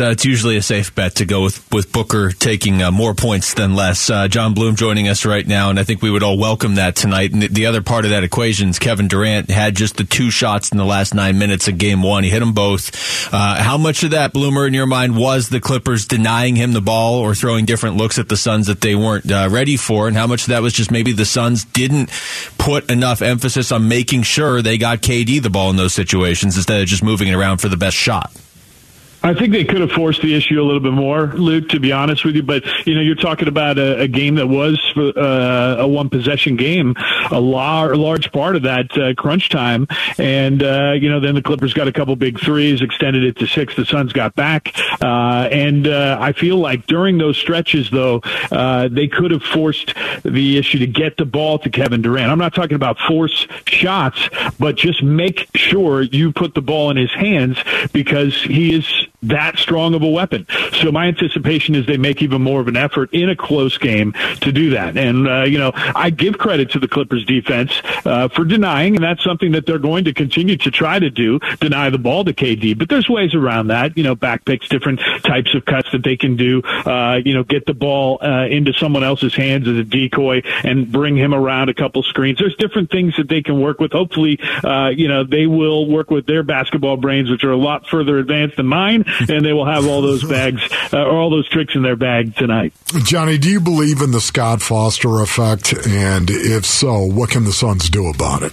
It's, 0.00 0.06
uh, 0.06 0.10
it's 0.12 0.24
usually 0.24 0.56
a 0.56 0.62
safe 0.62 0.94
bet 0.94 1.16
to 1.16 1.26
go 1.26 1.42
with, 1.42 1.70
with 1.70 1.92
Booker 1.92 2.30
taking 2.30 2.82
uh, 2.82 2.90
more 2.90 3.12
points 3.12 3.52
than 3.52 3.74
less. 3.74 4.08
Uh, 4.08 4.28
Jon 4.28 4.54
Bloom 4.54 4.74
joining 4.74 5.08
us 5.08 5.26
right 5.26 5.46
now, 5.46 5.68
and 5.68 5.78
I 5.78 5.84
think 5.84 6.00
we 6.00 6.10
would 6.10 6.22
all 6.22 6.38
welcome 6.38 6.76
that 6.76 6.96
tonight. 6.96 7.34
And 7.34 7.42
the, 7.42 7.48
the, 7.48 7.66
other 7.66 7.82
part 7.82 8.06
of 8.06 8.10
that 8.10 8.24
equation 8.24 8.70
is 8.70 8.78
Kevin 8.78 9.08
Durant 9.08 9.50
had 9.50 9.76
just 9.76 9.98
the 9.98 10.04
two 10.04 10.30
shots 10.30 10.72
in 10.72 10.78
the 10.78 10.86
last 10.86 11.14
nine 11.14 11.38
minutes 11.38 11.68
of 11.68 11.76
game 11.76 12.02
one. 12.02 12.24
He 12.24 12.30
hit 12.30 12.40
them 12.40 12.54
both. 12.54 13.28
Uh, 13.30 13.62
how 13.62 13.76
much 13.76 14.02
of 14.02 14.12
that, 14.12 14.32
Bloomer, 14.32 14.66
in 14.66 14.72
your 14.72 14.86
mind, 14.86 15.18
was 15.18 15.50
the 15.50 15.60
Clippers 15.60 16.06
denying 16.06 16.56
him 16.56 16.72
the 16.72 16.80
ball 16.80 17.18
or 17.18 17.34
throwing 17.34 17.66
different 17.66 17.98
looks 17.98 18.18
at 18.18 18.30
the 18.30 18.38
Suns 18.38 18.68
that 18.68 18.80
they 18.80 18.94
weren't 18.94 19.30
uh, 19.30 19.48
ready 19.50 19.76
for? 19.76 20.08
And 20.08 20.16
how 20.16 20.26
much 20.26 20.44
of 20.44 20.48
that 20.48 20.62
was 20.62 20.72
just 20.72 20.90
maybe 20.90 21.12
the 21.12 21.26
Suns 21.26 21.66
didn't 21.66 22.08
put 22.56 22.90
enough 22.90 23.20
emphasis 23.20 23.70
on 23.70 23.86
making 23.86 24.22
sure 24.22 24.62
they 24.62 24.78
got 24.78 25.02
KD 25.02 25.42
the 25.42 25.50
ball 25.50 25.68
in 25.68 25.76
those 25.76 25.92
situations 25.92 26.56
instead 26.56 26.80
of 26.80 26.88
just 26.88 27.04
moving 27.04 27.28
it 27.28 27.34
around 27.34 27.58
for 27.58 27.68
the 27.68 27.76
best 27.76 27.98
shot? 27.98 28.32
I 29.22 29.34
think 29.34 29.52
they 29.52 29.64
could 29.64 29.82
have 29.82 29.92
forced 29.92 30.22
the 30.22 30.34
issue 30.34 30.60
a 30.60 30.64
little 30.64 30.80
bit 30.80 30.92
more, 30.92 31.26
Luke. 31.26 31.68
To 31.70 31.80
be 31.80 31.92
honest 31.92 32.24
with 32.24 32.36
you, 32.36 32.42
but 32.42 32.64
you 32.86 32.94
know, 32.94 33.02
you're 33.02 33.14
talking 33.14 33.48
about 33.48 33.78
a, 33.78 34.00
a 34.00 34.08
game 34.08 34.36
that 34.36 34.46
was 34.46 34.80
uh, 34.96 35.76
a 35.78 35.86
one 35.86 36.08
possession 36.08 36.56
game, 36.56 36.94
a 37.30 37.38
lar- 37.38 37.94
large 37.96 38.32
part 38.32 38.56
of 38.56 38.62
that 38.62 38.96
uh, 38.96 39.12
crunch 39.14 39.50
time, 39.50 39.86
and 40.16 40.62
uh, 40.62 40.92
you 40.92 41.10
know, 41.10 41.20
then 41.20 41.34
the 41.34 41.42
Clippers 41.42 41.74
got 41.74 41.86
a 41.86 41.92
couple 41.92 42.16
big 42.16 42.40
threes, 42.40 42.80
extended 42.80 43.22
it 43.22 43.36
to 43.36 43.46
six. 43.46 43.76
The 43.76 43.84
Suns 43.84 44.12
got 44.14 44.34
back, 44.34 44.74
uh, 45.02 45.48
and 45.52 45.86
uh, 45.86 46.16
I 46.18 46.32
feel 46.32 46.56
like 46.56 46.86
during 46.86 47.18
those 47.18 47.36
stretches, 47.36 47.90
though, 47.90 48.22
uh, 48.50 48.88
they 48.88 49.06
could 49.06 49.32
have 49.32 49.42
forced 49.42 49.94
the 50.22 50.56
issue 50.56 50.78
to 50.78 50.86
get 50.86 51.18
the 51.18 51.26
ball 51.26 51.58
to 51.58 51.68
Kevin 51.68 52.00
Durant. 52.00 52.30
I'm 52.30 52.38
not 52.38 52.54
talking 52.54 52.76
about 52.76 52.98
force 52.98 53.46
shots, 53.66 54.30
but 54.58 54.76
just 54.76 55.02
make 55.02 55.48
sure 55.54 56.02
you 56.02 56.32
put 56.32 56.54
the 56.54 56.62
ball 56.62 56.90
in 56.90 56.96
his 56.96 57.12
hands 57.12 57.58
because 57.92 58.34
he 58.42 58.74
is 58.74 59.08
that 59.22 59.58
strong 59.58 59.94
of 59.94 60.02
a 60.02 60.08
weapon. 60.08 60.46
So 60.80 60.90
my 60.90 61.06
anticipation 61.06 61.74
is 61.74 61.86
they 61.86 61.96
make 61.96 62.22
even 62.22 62.42
more 62.42 62.60
of 62.60 62.68
an 62.68 62.76
effort 62.76 63.10
in 63.12 63.28
a 63.28 63.36
close 63.36 63.76
game 63.78 64.12
to 64.40 64.52
do 64.52 64.70
that. 64.70 64.96
And, 64.96 65.28
uh, 65.28 65.42
you 65.42 65.58
know, 65.58 65.72
I 65.74 66.10
give 66.10 66.38
credit 66.38 66.70
to 66.72 66.78
the 66.78 66.88
Clippers 66.88 67.24
defense 67.24 67.72
uh, 68.04 68.28
for 68.28 68.44
denying, 68.44 68.96
and 68.96 69.04
that's 69.04 69.22
something 69.22 69.52
that 69.52 69.66
they're 69.66 69.78
going 69.78 70.04
to 70.04 70.14
continue 70.14 70.56
to 70.56 70.70
try 70.70 70.98
to 70.98 71.10
do, 71.10 71.38
deny 71.60 71.90
the 71.90 71.98
ball 71.98 72.24
to 72.24 72.32
KD. 72.32 72.78
But 72.78 72.88
there's 72.88 73.08
ways 73.08 73.34
around 73.34 73.68
that, 73.68 73.96
you 73.96 74.02
know, 74.02 74.14
back 74.14 74.44
picks, 74.44 74.68
different 74.68 75.00
types 75.22 75.54
of 75.54 75.64
cuts 75.64 75.90
that 75.92 76.02
they 76.02 76.16
can 76.16 76.36
do, 76.36 76.62
uh, 76.62 77.20
you 77.24 77.34
know, 77.34 77.44
get 77.44 77.66
the 77.66 77.74
ball 77.74 78.18
uh, 78.22 78.46
into 78.46 78.72
someone 78.72 79.04
else's 79.04 79.34
hands 79.34 79.68
as 79.68 79.76
a 79.76 79.84
decoy 79.84 80.42
and 80.64 80.90
bring 80.90 81.16
him 81.16 81.34
around 81.34 81.68
a 81.68 81.74
couple 81.74 82.02
screens. 82.02 82.38
There's 82.38 82.56
different 82.56 82.90
things 82.90 83.16
that 83.16 83.28
they 83.28 83.42
can 83.42 83.60
work 83.60 83.80
with. 83.80 83.92
Hopefully, 83.92 84.38
uh, 84.64 84.88
you 84.88 85.08
know, 85.08 85.24
they 85.24 85.46
will 85.46 85.86
work 85.88 86.10
with 86.10 86.26
their 86.26 86.42
basketball 86.42 86.96
brains, 86.96 87.30
which 87.30 87.44
are 87.44 87.52
a 87.52 87.56
lot 87.56 87.86
further 87.86 88.18
advanced 88.18 88.56
than 88.56 88.66
mine 88.66 89.04
and 89.28 89.44
they 89.44 89.52
will 89.52 89.66
have 89.66 89.86
all 89.86 90.02
those 90.02 90.24
bags 90.24 90.62
uh, 90.92 90.98
or 90.98 91.18
all 91.18 91.30
those 91.30 91.48
tricks 91.48 91.74
in 91.74 91.82
their 91.82 91.96
bag 91.96 92.34
tonight. 92.36 92.72
Johnny, 93.04 93.38
do 93.38 93.50
you 93.50 93.60
believe 93.60 94.00
in 94.02 94.10
the 94.10 94.20
Scott 94.20 94.62
Foster 94.62 95.20
effect? 95.20 95.72
And 95.86 96.30
if 96.30 96.64
so, 96.66 97.04
what 97.04 97.30
can 97.30 97.44
the 97.44 97.52
Suns 97.52 97.88
do 97.88 98.08
about 98.08 98.42
it? 98.42 98.52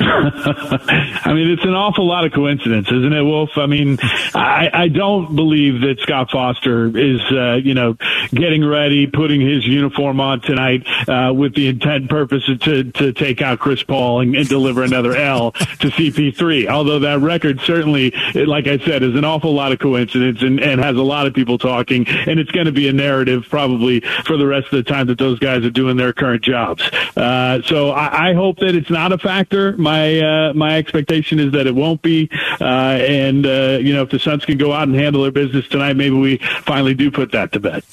I 0.00 1.32
mean, 1.34 1.50
it's 1.50 1.64
an 1.64 1.74
awful 1.74 2.06
lot 2.06 2.24
of 2.24 2.32
coincidence, 2.32 2.86
isn't 2.86 3.12
it, 3.12 3.22
Wolf? 3.22 3.50
I 3.56 3.66
mean, 3.66 3.98
I, 4.34 4.70
I 4.72 4.88
don't 4.88 5.34
believe 5.34 5.80
that 5.80 5.98
Scott 6.00 6.30
Foster 6.30 6.96
is, 6.96 7.20
uh, 7.32 7.54
you 7.54 7.74
know, 7.74 7.96
getting 8.30 8.64
ready, 8.64 9.08
putting 9.08 9.40
his 9.40 9.66
uniform 9.66 10.20
on 10.20 10.40
tonight 10.40 10.86
uh, 11.08 11.32
with 11.34 11.54
the 11.54 11.66
intent 11.66 12.08
purpose 12.08 12.44
to 12.60 12.84
to 12.84 13.12
take 13.12 13.42
out 13.42 13.58
Chris 13.58 13.82
Paul 13.82 14.20
and, 14.20 14.36
and 14.36 14.48
deliver 14.48 14.84
another 14.84 15.16
L 15.16 15.52
to 15.52 15.88
CP3. 15.88 16.68
Although 16.68 17.00
that 17.00 17.18
record 17.20 17.60
certainly, 17.62 18.12
like 18.34 18.68
I 18.68 18.78
said, 18.78 19.02
is 19.02 19.16
an 19.16 19.24
awful 19.24 19.52
lot 19.52 19.72
of 19.72 19.80
coincidence 19.80 20.42
and, 20.42 20.60
and 20.60 20.80
has 20.80 20.96
a 20.96 21.02
lot 21.02 21.26
of 21.26 21.34
people 21.34 21.58
talking, 21.58 22.06
and 22.06 22.38
it's 22.38 22.52
going 22.52 22.66
to 22.66 22.72
be 22.72 22.88
a 22.88 22.92
narrative 22.92 23.46
probably 23.50 24.00
for 24.24 24.36
the 24.36 24.46
rest 24.46 24.66
of 24.66 24.84
the 24.84 24.84
time 24.84 25.08
that 25.08 25.18
those 25.18 25.40
guys 25.40 25.64
are 25.64 25.70
doing 25.70 25.96
their 25.96 26.12
current 26.12 26.44
jobs. 26.44 26.88
Uh, 27.16 27.62
so 27.62 27.90
I, 27.90 28.30
I 28.30 28.34
hope 28.34 28.58
that 28.58 28.76
it's 28.76 28.90
not 28.90 29.12
a 29.12 29.18
factor 29.18 29.76
my 29.87 29.87
uh, 30.20 30.54
my 30.54 30.76
expectation 30.76 31.38
is 31.38 31.52
that 31.52 31.66
it 31.66 31.74
won't 31.74 32.02
be. 32.02 32.28
Uh, 32.60 32.64
and 32.64 33.46
uh, 33.46 33.78
you 33.80 33.92
know, 33.92 34.02
if 34.02 34.10
the 34.10 34.18
Suns 34.18 34.44
can 34.44 34.58
go 34.58 34.72
out 34.72 34.88
and 34.88 34.94
handle 34.94 35.22
their 35.22 35.32
business 35.32 35.66
tonight, 35.68 35.94
maybe 35.94 36.14
we 36.16 36.38
finally 36.62 36.94
do 36.94 37.10
put 37.10 37.32
that 37.32 37.52
to 37.52 37.60
bed. 37.60 37.84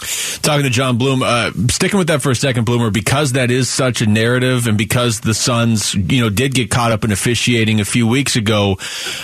Talking 0.41 0.63
to 0.63 0.69
John 0.69 0.97
Bloom, 0.97 1.23
uh, 1.23 1.51
sticking 1.69 1.97
with 1.97 2.07
that 2.07 2.21
for 2.21 2.31
a 2.31 2.35
second, 2.35 2.65
Bloomer, 2.65 2.91
because 2.91 3.33
that 3.33 3.49
is 3.49 3.69
such 3.69 4.01
a 4.01 4.05
narrative, 4.05 4.67
and 4.67 4.77
because 4.77 5.21
the 5.21 5.33
Suns, 5.33 5.95
you 5.95 6.21
know, 6.21 6.29
did 6.29 6.53
get 6.53 6.69
caught 6.69 6.91
up 6.91 7.03
in 7.03 7.11
officiating 7.11 7.79
a 7.79 7.85
few 7.85 8.07
weeks 8.07 8.35
ago. 8.35 8.77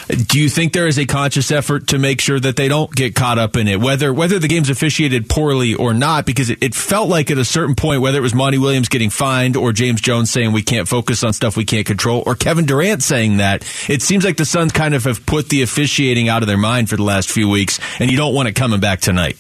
Do 0.08 0.39
you 0.39 0.49
think 0.49 0.73
there 0.73 0.88
is 0.88 0.97
a 0.97 1.06
conscious 1.06 1.51
effort 1.51 1.88
to 1.88 1.99
make 1.99 2.21
sure 2.21 2.39
that 2.39 2.56
they 2.56 2.67
don't 2.67 2.93
get 2.93 3.15
caught 3.15 3.38
up 3.38 3.56
in 3.56 3.67
it, 3.67 3.80
whether 3.80 4.13
whether 4.13 4.39
the 4.39 4.47
game's 4.47 4.69
officiated 4.69 5.30
poorly 5.30 5.75
or 5.75 5.93
not? 5.93 6.25
Because 6.25 6.49
it, 6.49 6.62
it 6.62 6.73
felt 6.73 7.10
like 7.10 7.30
at 7.30 7.38
a 7.38 7.45
certain 7.45 7.75
point, 7.75 8.01
whether 8.01 8.17
it 8.17 8.21
was 8.21 8.34
Monty 8.34 8.58
Williams 8.58 8.89
getting 8.89 9.10
fined 9.10 9.56
or 9.56 9.71
James 9.71 10.01
Jones 10.01 10.32
saying 10.32 10.51
we 10.51 10.63
can't 10.63 10.88
focus 10.88 11.23
on 11.23 11.34
stuff 11.34 11.56
we 11.56 11.65
can't 11.65 11.86
control, 11.86 12.23
or 12.25 12.36
Kevin 12.36 12.65
Durant 12.65 13.04
saying 13.04 13.38
that, 13.38 13.63
it 13.89 14.01
seems 14.01 14.25
like 14.25 14.38
the 14.38 14.45
Suns 14.45 14.71
kind 14.71 14.93
of 14.95 15.04
have 15.04 15.25
put 15.32 15.48
the 15.48 15.62
officiating 15.62 16.28
out 16.28 16.44
of 16.44 16.48
their 16.48 16.58
mind 16.58 16.89
for 16.89 16.98
the 16.98 17.04
last 17.04 17.32
few 17.32 17.48
weeks, 17.48 17.80
and 18.02 18.12
you 18.12 18.17
don't 18.17 18.36
want 18.36 18.50
it 18.50 18.54
coming 18.54 18.82
back 18.82 19.00
tonight. 19.00 19.38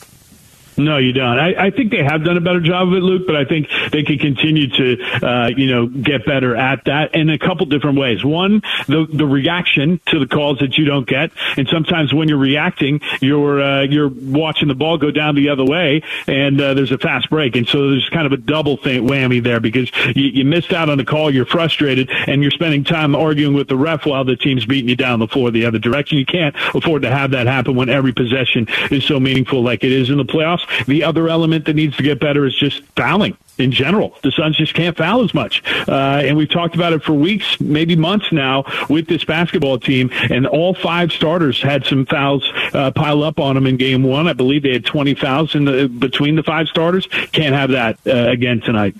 No, 0.85 0.97
you 0.97 1.13
don't. 1.13 1.39
I, 1.39 1.67
I 1.67 1.69
think 1.71 1.91
they 1.91 2.03
have 2.03 2.23
done 2.23 2.37
a 2.37 2.41
better 2.41 2.59
job 2.59 2.87
of 2.87 2.93
it, 2.93 3.01
Luke, 3.01 3.23
but 3.25 3.35
I 3.35 3.45
think 3.45 3.67
they 3.91 4.03
can 4.03 4.17
continue 4.17 4.67
to, 4.69 5.25
uh, 5.25 5.47
you 5.55 5.67
know, 5.67 5.87
get 5.87 6.25
better 6.25 6.55
at 6.55 6.85
that 6.85 7.15
in 7.15 7.29
a 7.29 7.37
couple 7.37 7.65
different 7.65 7.97
ways. 7.97 8.23
One, 8.23 8.61
the 8.87 9.07
the 9.11 9.25
reaction 9.25 9.99
to 10.07 10.19
the 10.19 10.27
calls 10.27 10.59
that 10.59 10.77
you 10.77 10.85
don't 10.85 11.07
get, 11.07 11.31
and 11.57 11.67
sometimes 11.67 12.13
when 12.13 12.27
you're 12.27 12.37
reacting, 12.37 13.01
you're 13.21 13.61
uh, 13.61 13.81
you're 13.83 14.09
watching 14.09 14.67
the 14.67 14.75
ball 14.75 14.97
go 14.97 15.11
down 15.11 15.35
the 15.35 15.49
other 15.49 15.65
way, 15.65 16.03
and 16.27 16.59
uh, 16.59 16.73
there's 16.73 16.91
a 16.91 16.97
fast 16.97 17.29
break, 17.29 17.55
and 17.55 17.67
so 17.67 17.91
there's 17.91 18.09
kind 18.09 18.25
of 18.25 18.31
a 18.31 18.37
double 18.37 18.77
whammy 18.77 19.43
there 19.43 19.59
because 19.59 19.91
you, 20.15 20.25
you 20.25 20.45
missed 20.45 20.73
out 20.73 20.89
on 20.89 20.97
the 20.97 21.05
call, 21.05 21.33
you're 21.33 21.45
frustrated, 21.45 22.09
and 22.09 22.41
you're 22.41 22.51
spending 22.51 22.83
time 22.83 23.15
arguing 23.15 23.53
with 23.53 23.67
the 23.67 23.77
ref 23.77 24.05
while 24.05 24.23
the 24.23 24.35
team's 24.35 24.65
beating 24.65 24.89
you 24.89 24.95
down 24.95 25.19
the 25.19 25.27
floor 25.27 25.51
the 25.51 25.65
other 25.65 25.79
direction. 25.79 26.17
You 26.17 26.25
can't 26.25 26.55
afford 26.73 27.03
to 27.03 27.11
have 27.11 27.31
that 27.31 27.47
happen 27.47 27.75
when 27.75 27.89
every 27.89 28.13
possession 28.13 28.67
is 28.89 29.03
so 29.03 29.19
meaningful 29.19 29.63
like 29.63 29.83
it 29.83 29.91
is 29.91 30.09
in 30.09 30.17
the 30.17 30.25
playoffs. 30.25 30.65
The 30.87 31.03
other 31.03 31.27
element 31.29 31.65
that 31.65 31.75
needs 31.75 31.95
to 31.97 32.03
get 32.03 32.19
better 32.19 32.45
is 32.45 32.55
just 32.55 32.83
fouling 32.95 33.37
in 33.61 33.71
general. 33.71 34.13
The 34.23 34.31
Suns 34.31 34.57
just 34.57 34.73
can't 34.73 34.97
foul 34.97 35.23
as 35.23 35.33
much. 35.33 35.63
Uh, 35.87 36.21
and 36.25 36.35
we've 36.35 36.49
talked 36.49 36.75
about 36.75 36.93
it 36.93 37.03
for 37.03 37.13
weeks, 37.13 37.59
maybe 37.61 37.95
months 37.95 38.31
now 38.31 38.65
with 38.89 39.07
this 39.07 39.23
basketball 39.23 39.79
team. 39.79 40.09
And 40.29 40.45
all 40.47 40.73
five 40.73 41.11
starters 41.11 41.61
had 41.61 41.85
some 41.85 42.05
fouls 42.05 42.49
uh, 42.73 42.91
pile 42.91 43.23
up 43.23 43.39
on 43.39 43.55
them 43.55 43.67
in 43.67 43.77
game 43.77 44.03
one. 44.03 44.27
I 44.27 44.33
believe 44.33 44.63
they 44.63 44.73
had 44.73 44.85
20 44.85 45.15
fouls 45.15 45.55
in 45.55 45.65
the, 45.65 45.87
between 45.87 46.35
the 46.35 46.43
five 46.43 46.67
starters. 46.67 47.07
Can't 47.31 47.55
have 47.55 47.71
that 47.71 47.99
uh, 48.05 48.29
again 48.29 48.61
tonight. 48.61 48.95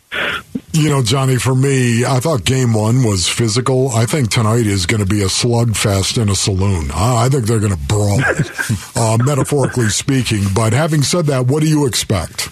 You 0.73 0.89
know, 0.89 1.03
Johnny, 1.03 1.35
for 1.35 1.53
me, 1.53 2.05
I 2.05 2.19
thought 2.19 2.45
game 2.45 2.73
one 2.73 3.03
was 3.03 3.27
physical. 3.27 3.89
I 3.89 4.05
think 4.05 4.31
tonight 4.31 4.65
is 4.65 4.85
going 4.85 5.01
to 5.01 5.05
be 5.05 5.21
a 5.21 5.25
slugfest 5.25 6.21
in 6.21 6.29
a 6.29 6.35
saloon. 6.35 6.91
I 6.93 7.27
think 7.29 7.45
they're 7.45 7.59
going 7.59 7.73
to 7.73 7.77
brawl, 7.77 8.21
uh, 8.95 9.17
metaphorically 9.21 9.89
speaking. 9.89 10.45
But 10.55 10.71
having 10.71 11.01
said 11.01 11.25
that, 11.25 11.47
what 11.47 11.61
do 11.61 11.67
you 11.67 11.85
expect? 11.85 12.49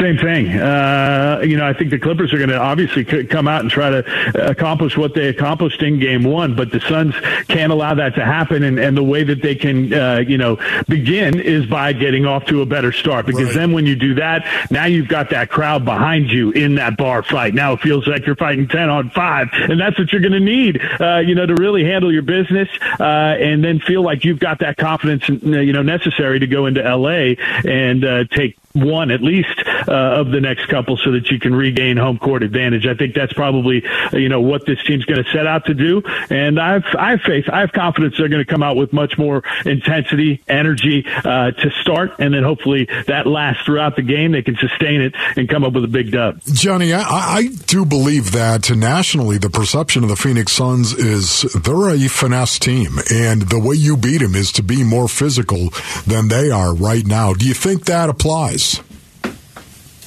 Same 0.00 0.18
thing. 0.18 0.48
Uh, 0.58 1.40
you 1.44 1.56
know, 1.56 1.66
I 1.66 1.72
think 1.72 1.90
the 1.90 1.98
Clippers 1.98 2.32
are 2.32 2.38
going 2.38 2.50
to 2.50 2.58
obviously 2.58 3.04
come 3.04 3.48
out 3.48 3.62
and 3.62 3.70
try 3.70 3.90
to 3.90 4.48
accomplish 4.50 4.96
what 4.96 5.14
they 5.14 5.28
accomplished 5.28 5.82
in 5.82 5.98
Game 5.98 6.24
One, 6.24 6.54
but 6.54 6.70
the 6.70 6.80
Suns 6.80 7.14
can't 7.48 7.72
allow 7.72 7.94
that 7.94 8.14
to 8.14 8.24
happen. 8.24 8.62
And, 8.62 8.78
and 8.78 8.96
the 8.96 9.02
way 9.02 9.24
that 9.24 9.42
they 9.42 9.54
can, 9.54 9.92
uh, 9.92 10.18
you 10.18 10.38
know, 10.38 10.58
begin 10.88 11.40
is 11.40 11.66
by 11.66 11.92
getting 11.92 12.26
off 12.26 12.44
to 12.46 12.62
a 12.62 12.66
better 12.66 12.92
start. 12.92 13.26
Because 13.26 13.46
right. 13.46 13.54
then 13.54 13.72
when 13.72 13.86
you 13.86 13.96
do 13.96 14.14
that, 14.14 14.46
now 14.70 14.84
you've 14.84 15.08
got 15.08 15.30
that 15.30 15.50
crowd 15.50 15.84
behind 15.84 16.30
you 16.30 16.50
in 16.52 16.76
that 16.76 16.96
bar 16.96 17.22
fight. 17.22 17.54
Now 17.54 17.72
it 17.72 17.80
feels 17.80 18.06
like 18.06 18.26
you're 18.26 18.36
fighting 18.36 18.68
ten 18.68 18.88
on 18.88 19.10
five, 19.10 19.48
and 19.52 19.80
that's 19.80 19.98
what 19.98 20.12
you're 20.12 20.20
going 20.20 20.32
to 20.32 20.40
need, 20.40 20.80
uh, 21.00 21.18
you 21.18 21.34
know, 21.34 21.46
to 21.46 21.54
really 21.54 21.84
handle 21.84 22.12
your 22.12 22.22
business 22.22 22.68
uh, 23.00 23.02
and 23.02 23.64
then 23.64 23.80
feel 23.80 24.02
like 24.02 24.24
you've 24.24 24.40
got 24.40 24.60
that 24.60 24.76
confidence, 24.76 25.28
you 25.28 25.72
know, 25.72 25.82
necessary 25.82 26.38
to 26.38 26.46
go 26.46 26.66
into 26.66 26.82
LA 26.82 27.34
and 27.64 28.04
uh, 28.04 28.24
take 28.24 28.56
one 28.72 29.10
at 29.10 29.22
least 29.48 29.88
uh, 29.88 29.92
of 29.92 30.30
the 30.30 30.40
next 30.40 30.66
couple 30.68 30.96
so 30.96 31.12
that 31.12 31.30
you 31.30 31.38
can 31.38 31.54
regain 31.54 31.96
home 31.96 32.18
court 32.18 32.42
advantage. 32.42 32.86
I 32.86 32.94
think 32.94 33.14
that's 33.14 33.32
probably 33.32 33.82
you 34.12 34.28
know 34.28 34.40
what 34.40 34.66
this 34.66 34.82
team's 34.84 35.04
going 35.04 35.22
to 35.22 35.30
set 35.30 35.46
out 35.46 35.66
to 35.66 35.74
do, 35.74 36.02
and 36.30 36.58
I've 36.58 36.84
I 36.98 37.10
have 37.10 37.20
faith, 37.20 37.48
I 37.50 37.60
have 37.60 37.72
confidence 37.72 38.16
they're 38.18 38.28
going 38.28 38.44
to 38.44 38.50
come 38.50 38.62
out 38.62 38.76
with 38.76 38.92
much 38.92 39.18
more 39.18 39.42
intensity, 39.64 40.42
energy 40.48 41.04
uh, 41.06 41.52
to 41.52 41.70
start, 41.82 42.12
and 42.18 42.32
then 42.34 42.42
hopefully 42.42 42.88
that 43.06 43.26
lasts 43.26 43.64
throughout 43.64 43.96
the 43.96 44.02
game. 44.02 44.32
They 44.32 44.42
can 44.42 44.56
sustain 44.56 45.00
it 45.00 45.14
and 45.36 45.48
come 45.48 45.64
up 45.64 45.72
with 45.72 45.84
a 45.84 45.88
big 45.88 46.12
dub. 46.12 46.40
Johnny, 46.52 46.92
I, 46.92 47.02
I 47.02 47.48
do 47.66 47.84
believe 47.84 48.32
that 48.32 48.70
nationally 48.70 49.38
the 49.38 49.50
perception 49.50 50.02
of 50.02 50.08
the 50.08 50.16
Phoenix 50.16 50.52
Suns 50.52 50.92
is 50.92 51.42
they're 51.54 51.90
a 51.90 52.08
finesse 52.08 52.58
team, 52.58 52.98
and 53.10 53.42
the 53.42 53.58
way 53.58 53.76
you 53.76 53.96
beat 53.96 54.18
them 54.18 54.34
is 54.34 54.52
to 54.52 54.62
be 54.62 54.82
more 54.82 55.08
physical 55.08 55.70
than 56.06 56.28
they 56.28 56.50
are 56.50 56.74
right 56.74 57.06
now. 57.06 57.32
Do 57.32 57.46
you 57.46 57.54
think 57.54 57.84
that 57.84 58.08
applies? 58.08 58.80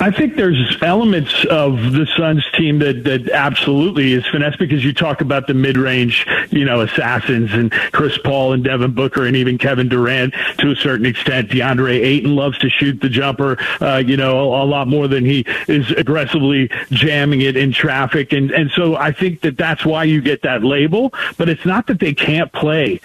I 0.02 0.10
think 0.10 0.36
there's 0.36 0.78
elements 0.82 1.46
of 1.46 1.92
the 1.92 2.08
Suns 2.18 2.44
team 2.54 2.80
that, 2.80 3.04
that 3.04 3.30
absolutely 3.30 4.14
is 4.14 4.26
finesse 4.26 4.56
because 4.56 4.84
you 4.84 4.94
talk 4.94 5.22
about 5.22 5.46
the 5.46 5.54
mid 5.54 5.78
range, 5.78 6.26
you 6.50 6.66
know, 6.66 6.82
assassins 6.82 7.54
and 7.54 7.72
Chris 7.92 8.18
Paul 8.18 8.54
and 8.54 8.64
Devin 8.64 8.96
Booker 8.96 9.28
and 9.28 9.36
even 9.36 9.60
Kevin 9.60 9.90
Durant 9.90 10.34
to 10.58 10.72
a 10.72 10.76
certain 10.76 11.06
extent. 11.06 11.50
DeAndre 11.50 12.04
Ayton 12.04 12.36
loves 12.36 12.58
to 12.60 12.70
shoot 12.72 13.00
the 13.00 13.10
jumper, 13.10 13.58
uh, 13.80 13.98
you 13.98 14.18
know, 14.18 14.40
a, 14.40 14.64
a, 14.64 14.72
lot 14.72 14.88
more 14.88 15.08
than 15.08 15.24
he 15.24 15.46
is 15.68 15.92
aggressively 15.92 16.72
jamming 16.90 17.42
it 17.42 17.56
in 17.56 17.72
traffic. 17.72 18.34
And, 18.34 18.50
and 18.50 18.72
so 18.72 18.96
I 18.96 19.12
think 19.12 19.42
that 19.42 19.56
that's 19.56 19.86
why 19.86 20.06
you 20.06 20.20
get 20.20 20.42
that 20.42 20.64
label, 20.64 21.14
but 21.38 21.48
it's 21.48 21.66
not 21.66 21.86
that 21.88 22.00
they 22.00 22.16
can't 22.16 22.52
play 22.54 23.00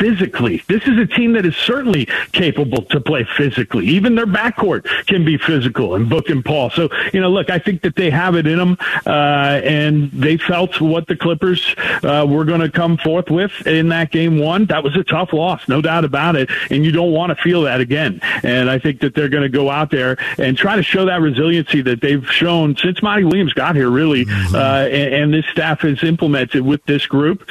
physically. 0.00 0.64
This 0.66 0.82
is 0.82 0.98
a 0.98 1.06
team 1.06 1.34
that 1.34 1.46
is 1.46 1.54
certainly 1.54 2.06
capable 2.32 2.82
to 2.86 3.00
play 3.00 3.24
physically. 3.36 3.86
Even 3.86 4.16
their 4.16 4.26
backcourt 4.26 4.84
can 5.06 5.24
be 5.24 5.38
physical 5.38 5.94
and 5.94 6.08
Book 6.08 6.28
and 6.28 6.39
Paul. 6.42 6.70
So, 6.70 6.88
you 7.12 7.20
know, 7.20 7.30
look, 7.30 7.50
I 7.50 7.58
think 7.58 7.82
that 7.82 7.96
they 7.96 8.10
have 8.10 8.34
it 8.36 8.46
in 8.46 8.58
them, 8.58 8.76
uh, 9.06 9.60
and 9.64 10.10
they 10.12 10.36
felt 10.36 10.80
what 10.80 11.06
the 11.06 11.16
Clippers 11.16 11.74
uh, 12.02 12.26
were 12.28 12.44
going 12.44 12.60
to 12.60 12.70
come 12.70 12.96
forth 12.96 13.30
with 13.30 13.66
in 13.66 13.88
that 13.88 14.10
game 14.10 14.38
one. 14.38 14.66
That 14.66 14.82
was 14.82 14.96
a 14.96 15.04
tough 15.04 15.32
loss, 15.32 15.68
no 15.68 15.80
doubt 15.80 16.04
about 16.04 16.36
it, 16.36 16.50
and 16.70 16.84
you 16.84 16.92
don't 16.92 17.12
want 17.12 17.36
to 17.36 17.42
feel 17.42 17.62
that 17.62 17.80
again. 17.80 18.20
And 18.42 18.70
I 18.70 18.78
think 18.78 19.00
that 19.00 19.14
they're 19.14 19.28
going 19.28 19.42
to 19.42 19.48
go 19.48 19.70
out 19.70 19.90
there 19.90 20.16
and 20.38 20.56
try 20.56 20.76
to 20.76 20.82
show 20.82 21.06
that 21.06 21.20
resiliency 21.20 21.82
that 21.82 22.00
they've 22.00 22.26
shown 22.30 22.76
since 22.76 23.02
Monty 23.02 23.24
Williams 23.24 23.52
got 23.52 23.76
here, 23.76 23.90
really, 23.90 24.24
mm-hmm. 24.24 24.54
uh, 24.54 24.86
and, 24.86 25.14
and, 25.14 25.30
this 25.30 25.46
staff 25.52 25.82
has 25.82 26.02
implemented 26.02 26.62
with 26.62 26.84
this 26.86 27.06
group. 27.06 27.48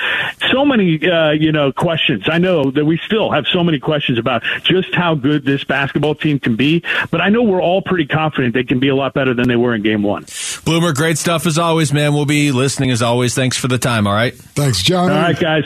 So 0.51 0.65
many, 0.65 0.99
uh, 1.09 1.31
you 1.31 1.51
know, 1.51 1.71
questions. 1.71 2.27
I 2.29 2.37
know 2.37 2.71
that 2.71 2.83
we 2.83 2.97
still 2.97 3.31
have 3.31 3.45
so 3.47 3.63
many 3.63 3.79
questions 3.79 4.19
about 4.19 4.43
just 4.63 4.93
how 4.93 5.15
good 5.15 5.45
this 5.45 5.63
basketball 5.63 6.15
team 6.15 6.39
can 6.39 6.57
be, 6.57 6.83
but 7.09 7.21
I 7.21 7.29
know 7.29 7.41
we're 7.43 7.61
all 7.61 7.81
pretty 7.81 8.05
confident 8.05 8.53
they 8.53 8.63
can 8.65 8.78
be 8.79 8.89
a 8.89 8.95
lot 8.95 9.13
better 9.13 9.33
than 9.33 9.47
they 9.47 9.55
were 9.55 9.75
in 9.75 9.81
game 9.81 10.03
one. 10.03 10.25
Bloomer, 10.65 10.93
great 10.93 11.17
stuff 11.17 11.45
as 11.45 11.57
always, 11.57 11.93
man. 11.93 12.13
We'll 12.13 12.25
be 12.25 12.51
listening 12.51 12.91
as 12.91 13.01
always. 13.01 13.35
Thanks 13.35 13.57
for 13.57 13.67
the 13.67 13.77
time. 13.77 14.07
All 14.07 14.13
right. 14.13 14.35
Thanks, 14.35 14.81
John. 14.83 15.11
All 15.11 15.17
right, 15.17 15.39
guys. 15.39 15.63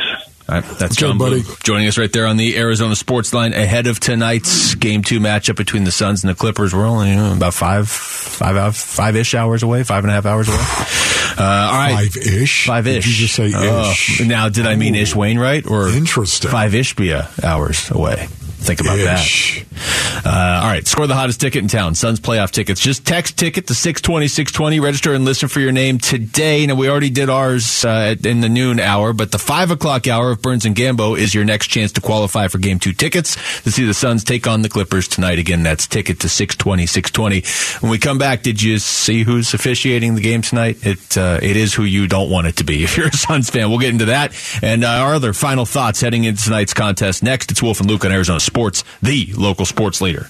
All 0.49 0.55
right, 0.55 0.63
that's 0.77 0.97
okay, 0.97 1.07
Jon 1.07 1.17
buddy. 1.17 1.41
Bloom 1.41 1.55
joining 1.63 1.87
us 1.87 1.97
right 1.97 2.11
there 2.11 2.27
on 2.27 2.35
the 2.35 2.57
Arizona 2.57 2.97
Sports 2.97 3.33
Line 3.33 3.53
ahead 3.53 3.87
of 3.87 4.01
tonight's 4.01 4.75
Game 4.75 5.01
Two 5.01 5.21
matchup 5.21 5.55
between 5.55 5.85
the 5.85 5.91
Suns 5.91 6.21
and 6.21 6.29
the 6.29 6.35
Clippers. 6.35 6.75
We're 6.75 6.85
only 6.85 7.11
you 7.11 7.15
know, 7.15 7.31
about 7.31 7.53
five, 7.53 7.87
five, 7.87 8.75
five 8.75 9.15
ish 9.15 9.35
hours 9.35 9.63
away, 9.63 9.83
five 9.83 10.03
and 10.03 10.11
a 10.11 10.13
half 10.13 10.25
hours 10.25 10.49
away. 10.49 10.57
Uh, 10.59 11.69
all 11.71 11.77
right, 11.77 11.95
five 11.95 12.17
ish, 12.17 12.67
five 12.67 12.87
ish. 12.87 13.05
Did 13.05 13.11
you 13.11 13.27
just 13.27 13.35
say 13.35 13.53
oh. 13.55 13.91
ish? 13.91 14.19
Now, 14.25 14.49
did 14.49 14.67
I 14.67 14.75
mean 14.75 14.95
ish 14.95 15.15
Wainwright 15.15 15.65
or 15.65 15.87
interesting 15.87 16.51
five 16.51 16.75
ish 16.75 16.93
be 16.93 17.13
hours 17.41 17.89
away? 17.89 18.27
Think 18.63 18.79
about 18.79 18.97
Ish. 18.99 19.65
that. 19.65 20.25
Uh, 20.25 20.61
all 20.63 20.69
right, 20.69 20.87
score 20.87 21.05
the 21.05 21.15
hottest 21.15 21.41
ticket 21.41 21.61
in 21.61 21.67
town. 21.67 21.95
Suns 21.95 22.19
playoff 22.19 22.51
tickets. 22.51 22.79
Just 22.79 23.05
text 23.05 23.37
ticket 23.37 23.67
to 23.67 23.75
620 23.75 24.27
620. 24.27 24.79
Register 24.79 25.13
and 25.13 25.25
listen 25.25 25.49
for 25.49 25.59
your 25.59 25.73
name 25.73 25.97
today. 25.97 26.65
Now, 26.65 26.75
we 26.75 26.89
already 26.89 27.09
did 27.09 27.29
ours 27.29 27.83
uh, 27.83 28.15
in 28.23 28.39
the 28.39 28.47
noon 28.47 28.79
hour, 28.79 29.11
but 29.11 29.31
the 29.31 29.37
5 29.37 29.71
o'clock 29.71 30.07
hour 30.07 30.31
of 30.31 30.41
Burns 30.41 30.65
and 30.65 30.75
Gambo 30.75 31.17
is 31.17 31.35
your 31.35 31.43
next 31.43 31.67
chance 31.67 31.91
to 31.93 32.01
qualify 32.01 32.47
for 32.47 32.57
game 32.57 32.79
two 32.79 32.93
tickets 32.93 33.35
to 33.63 33.71
see 33.71 33.85
the 33.85 33.93
Suns 33.93 34.23
take 34.23 34.47
on 34.47 34.61
the 34.61 34.69
Clippers 34.69 35.07
tonight. 35.09 35.39
Again, 35.39 35.63
that's 35.63 35.85
ticket 35.87 36.21
to 36.21 36.29
620 36.29 36.85
620. 36.85 37.79
When 37.81 37.91
we 37.91 37.97
come 37.97 38.17
back, 38.17 38.43
did 38.43 38.61
you 38.61 38.77
see 38.79 39.23
who's 39.23 39.53
officiating 39.53 40.15
the 40.15 40.21
game 40.21 40.41
tonight? 40.41 40.77
It, 40.85 41.17
uh, 41.17 41.39
it 41.41 41.57
is 41.57 41.73
who 41.73 41.83
you 41.83 42.07
don't 42.07 42.29
want 42.29 42.47
it 42.47 42.55
to 42.57 42.63
be 42.63 42.83
if 42.85 42.95
you're 42.95 43.07
a 43.07 43.11
Suns 43.13 43.49
fan. 43.49 43.69
We'll 43.69 43.79
get 43.79 43.89
into 43.89 44.05
that 44.05 44.33
and 44.61 44.83
uh, 44.85 44.87
our 44.87 45.15
other 45.15 45.33
final 45.33 45.65
thoughts 45.65 45.99
heading 45.99 46.23
into 46.23 46.43
tonight's 46.43 46.73
contest. 46.73 47.23
Next, 47.23 47.51
it's 47.51 47.61
Wolf 47.61 47.79
and 47.81 47.89
Luke 47.89 48.05
on 48.05 48.11
Arizona 48.11 48.39
Sports, 48.39 48.52
the 49.01 49.33
local 49.33 49.65
sports 49.65 50.01
leader. 50.01 50.29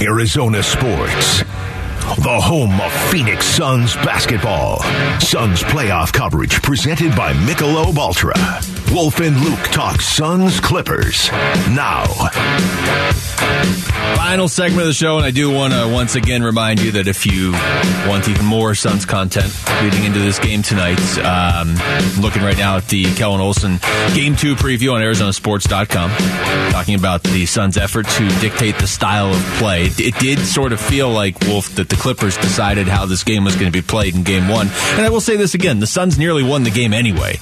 Arizona 0.00 0.62
Sports, 0.62 1.42
the 2.14 2.40
home 2.40 2.80
of 2.80 2.92
Phoenix 3.10 3.44
Suns 3.44 3.94
basketball. 3.96 4.80
Suns 5.20 5.62
playoff 5.64 6.12
coverage 6.12 6.62
presented 6.62 7.14
by 7.16 7.32
Michelob 7.32 7.96
Ultra. 7.98 8.34
Wolf 8.92 9.20
and 9.20 9.38
Luke 9.40 9.62
talk 9.72 10.00
Suns 10.00 10.60
Clippers 10.60 11.30
now. 11.70 12.04
Final 14.16 14.48
segment 14.48 14.82
of 14.82 14.86
the 14.86 14.94
show, 14.94 15.16
and 15.16 15.26
I 15.26 15.30
do 15.30 15.50
want 15.50 15.72
to 15.72 15.88
once 15.92 16.14
again 16.14 16.42
remind 16.42 16.80
you 16.80 16.92
that 16.92 17.08
if 17.08 17.26
you 17.26 17.52
want 18.08 18.28
even 18.28 18.46
more 18.46 18.74
Suns 18.74 19.04
content 19.04 19.52
leading 19.82 20.04
into 20.04 20.20
this 20.20 20.38
game 20.38 20.62
tonight, 20.62 21.00
um, 21.18 21.74
looking 22.20 22.42
right 22.42 22.56
now 22.56 22.76
at 22.76 22.88
the 22.88 23.04
Kellen 23.14 23.40
Olson 23.40 23.78
Game 24.14 24.36
2 24.36 24.54
preview 24.56 24.94
on 24.94 25.02
ArizonaSports.com, 25.02 26.10
talking 26.72 26.94
about 26.94 27.22
the 27.22 27.44
Suns' 27.46 27.76
effort 27.76 28.06
to 28.08 28.28
dictate 28.40 28.78
the 28.78 28.86
style 28.86 29.32
of 29.32 29.40
play. 29.58 29.84
It 29.98 30.18
did 30.18 30.38
sort 30.38 30.72
of 30.72 30.80
feel 30.80 31.10
like, 31.10 31.38
Wolf, 31.42 31.74
that 31.74 31.88
the 31.88 31.95
Clippers 31.96 32.36
decided 32.36 32.88
how 32.88 33.06
this 33.06 33.24
game 33.24 33.44
was 33.44 33.54
going 33.54 33.66
to 33.66 33.72
be 33.72 33.82
played 33.82 34.14
in 34.14 34.22
Game 34.22 34.48
1. 34.48 34.68
And 34.68 35.00
I 35.00 35.08
will 35.10 35.20
say 35.20 35.36
this 35.36 35.54
again, 35.54 35.80
the 35.80 35.86
Suns 35.86 36.18
nearly 36.18 36.42
won 36.42 36.62
the 36.62 36.70
game 36.70 36.92
anyway, 36.92 37.38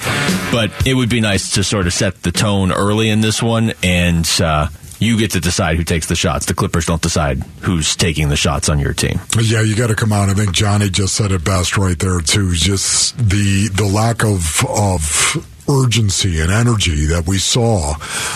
but 0.50 0.70
it 0.86 0.94
would 0.94 1.08
be 1.10 1.20
nice 1.20 1.52
to 1.54 1.64
sort 1.64 1.86
of 1.86 1.92
set 1.92 2.22
the 2.22 2.32
tone 2.32 2.72
early 2.72 3.10
in 3.10 3.20
this 3.20 3.42
one 3.42 3.72
and, 3.82 4.28
uh, 4.42 4.68
you 5.00 5.18
get 5.18 5.32
to 5.32 5.40
decide 5.40 5.76
who 5.76 5.84
takes 5.84 6.06
the 6.06 6.14
shots. 6.14 6.46
The 6.46 6.54
Clippers 6.54 6.86
don't 6.86 7.02
decide 7.02 7.42
who's 7.60 7.94
taking 7.96 8.28
the 8.28 8.36
shots 8.36 8.68
on 8.68 8.78
your 8.78 8.94
team. 8.94 9.20
Yeah, 9.38 9.60
you 9.60 9.76
got 9.76 9.88
to 9.88 9.94
come 9.94 10.12
out. 10.12 10.28
I 10.30 10.34
think 10.34 10.52
Johnny 10.52 10.88
just 10.88 11.14
said 11.14 11.32
it 11.32 11.44
best 11.44 11.76
right 11.76 11.98
there 11.98 12.20
too. 12.20 12.52
Just 12.54 13.18
the 13.18 13.68
the 13.68 13.84
lack 13.84 14.24
of 14.24 14.64
of 14.66 15.53
urgency 15.68 16.40
and 16.40 16.50
energy 16.50 17.06
that 17.06 17.26
we 17.26 17.38
saw. 17.38 17.94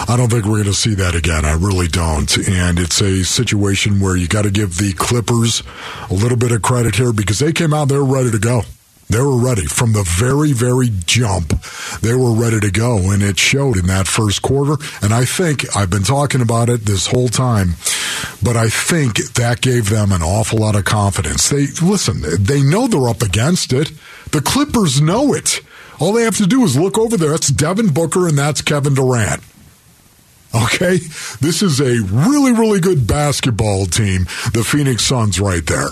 I 0.09 0.17
don't 0.17 0.31
think 0.31 0.45
we're 0.45 0.62
going 0.62 0.64
to 0.64 0.75
see 0.75 0.95
that 0.95 1.14
again. 1.14 1.45
I 1.45 1.55
really 1.55 1.88
don't. 1.88 2.37
And 2.49 2.79
it's 2.79 3.01
a 3.01 3.25
situation 3.25 4.01
where 4.01 4.17
you 4.17 4.29
got 4.29 4.43
to 4.43 4.51
give 4.51 4.77
the 4.77 4.93
Clippers 4.93 5.62
a 6.11 6.14
little 6.14 6.38
bit 6.38 6.53
of 6.53 6.62
credit 6.62 6.97
here 6.97 7.12
because 7.12 7.38
they 7.38 7.53
came 7.53 7.73
out, 7.73 7.88
they're 7.88 8.03
ready 8.03 8.31
to 8.31 8.38
go. 8.38 8.62
They 9.11 9.21
were 9.21 9.38
ready 9.38 9.64
from 9.64 9.95
the 9.95 10.03
very, 10.03 10.53
very 10.53 10.91
jump. 11.07 11.59
They 12.03 12.14
were 12.14 12.33
ready 12.33 12.61
to 12.61 12.71
go, 12.71 13.11
and 13.11 13.23
it 13.23 13.38
showed 13.38 13.79
in 13.79 13.87
that 13.87 14.07
first 14.07 14.43
quarter. 14.43 14.77
And 15.01 15.14
I 15.14 15.25
think 15.25 15.75
I've 15.75 15.88
been 15.88 16.03
talking 16.03 16.43
about 16.43 16.69
it 16.69 16.85
this 16.85 17.07
whole 17.07 17.29
time, 17.29 17.77
but 18.43 18.55
I 18.57 18.69
think 18.69 19.17
that 19.35 19.62
gave 19.62 19.88
them 19.88 20.12
an 20.12 20.23
awful 20.23 20.59
lot 20.59 20.77
of 20.77 20.85
confidence. 20.85 21.49
They 21.49 21.69
listen. 21.81 22.21
They 22.38 22.62
know 22.62 22.87
they're 22.87 23.09
up 23.09 23.23
against 23.23 23.73
it. 23.73 23.93
The 24.33 24.43
Clippers 24.43 25.01
know 25.01 25.33
it. 25.33 25.62
All 26.01 26.13
they 26.13 26.23
have 26.23 26.37
to 26.37 26.47
do 26.47 26.63
is 26.65 26.79
look 26.79 26.97
over 26.97 27.17
there. 27.17 27.31
That's 27.31 27.49
Devin 27.49 27.93
Booker 27.93 28.29
and 28.29 28.39
that's 28.39 28.63
Kevin 28.63 28.95
Durant. 28.95 29.43
Okay? 30.55 30.99
This 31.41 31.63
is 31.63 31.81
a 31.81 32.03
really, 32.13 32.53
really 32.53 32.81
good 32.81 33.07
basketball 33.07 33.87
team, 33.87 34.25
the 34.53 34.65
Phoenix 34.65 35.05
Suns 35.05 35.41
right 35.41 35.65
there. 35.67 35.89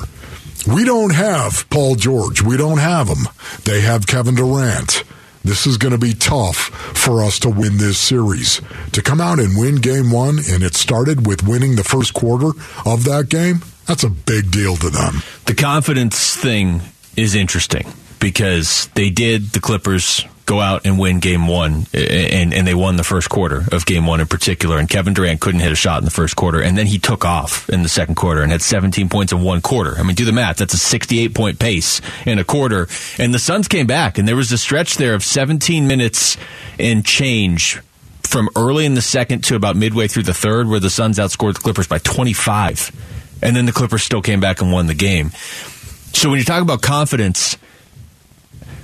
We 0.66 0.85
don't 0.85 1.14
have 1.14 1.69
Paul 1.71 1.95
George. 1.97 2.42
We 2.42 2.57
don't 2.57 2.79
have 2.79 3.09
him. 3.09 3.29
They 3.64 3.83
have 3.83 4.07
Kevin 4.07 4.35
Durant. 4.35 5.05
This 5.45 5.66
is 5.66 5.77
going 5.77 5.92
to 5.92 5.99
be 5.99 6.12
tough 6.12 6.57
for 6.97 7.23
us 7.23 7.38
to 7.40 7.49
win 7.49 7.77
this 7.77 7.99
series. 7.99 8.61
To 8.92 9.03
come 9.03 9.21
out 9.21 9.38
and 9.38 9.57
win 9.57 9.77
game 9.77 10.11
one, 10.11 10.38
and 10.51 10.64
it 10.64 10.75
started 10.75 11.25
with 11.25 11.47
winning 11.47 11.77
the 11.77 11.85
first 11.85 12.14
quarter 12.14 12.49
of 12.85 13.05
that 13.05 13.29
game, 13.29 13.61
that's 13.87 14.03
a 14.03 14.11
big 14.11 14.51
deal 14.51 14.75
to 14.77 14.90
them. 14.90 15.23
The 15.45 15.55
confidence 15.55 16.35
thing 16.35 16.81
is 17.16 17.37
interesting 17.37 17.87
because 18.20 18.88
they 18.94 19.11
did 19.11 19.50
the 19.50 19.61
Clippers 19.61 20.24
go 20.46 20.61
out 20.61 20.87
and 20.87 20.96
win 20.96 21.18
game 21.18 21.48
one 21.48 21.87
and, 21.92 22.55
and 22.55 22.66
they 22.66 22.74
won 22.74 22.96
the 22.96 23.05
first 23.05 23.29
quarter 23.29 23.64
of 23.72 23.85
game 23.85 24.07
one 24.07 24.20
in 24.20 24.29
particular 24.29 24.79
and 24.79 24.88
Kevin 24.88 25.12
Durant 25.12 25.40
couldn't 25.40 25.61
hit 25.61 25.72
a 25.72 25.76
shot 25.76 25.98
in 25.98 26.05
the 26.05 26.11
first 26.11 26.37
quarter 26.37 26.62
and 26.62 26.79
then 26.79 26.87
he 26.87 26.98
took 26.98 27.24
off 27.24 27.68
in 27.68 27.83
the 27.83 27.88
second 27.88 28.14
quarter 28.14 28.42
and 28.42 28.52
had 28.52 28.62
17 28.62 29.09
points 29.09 29.33
in 29.33 29.42
one 29.42 29.61
quarter. 29.61 29.98
I 29.98 30.05
mean, 30.05 30.14
do 30.14 30.24
the 30.24 30.33
math. 30.33 30.59
That's 30.59 30.72
a 30.72 30.79
68 30.79 31.35
point 31.35 31.59
pace 31.59 32.00
in 32.24 32.38
a 32.38 32.44
quarter 32.44 32.87
and 33.18 33.35
the 33.35 33.40
Suns 33.40 33.66
came 33.66 33.88
back 33.88 34.18
and 34.18 34.29
there 34.29 34.37
was 34.37 34.52
a 34.52 34.59
stretch 34.59 34.96
there 34.96 35.14
of 35.14 35.24
17 35.24 35.87
minutes 35.88 36.37
and 36.79 37.05
change 37.05 37.81
from 38.22 38.48
early 38.57 38.87
in 38.87 38.94
the 38.94 39.02
second 39.02 39.42
to 39.44 39.57
about 39.57 39.74
midway 39.74 40.07
through 40.07 40.24
the 40.24 40.35
third 40.35 40.68
where 40.68 40.81
the 40.81 40.90
Suns 40.90 41.18
outscored 41.18 41.55
the 41.55 41.61
Clippers 41.61 41.88
by 41.88 41.98
25 41.98 42.92
and 43.42 43.57
then 43.57 43.66
the 43.66 43.72
Clippers 43.72 44.05
still 44.05 44.22
came 44.22 44.38
back 44.38 44.61
and 44.62 44.70
won 44.70 44.87
the 44.87 44.94
game. 44.94 45.31
So 46.12 46.31
when 46.31 46.38
you 46.38 46.44
talk 46.44 46.62
about 46.62 46.83
confidence, 46.83 47.59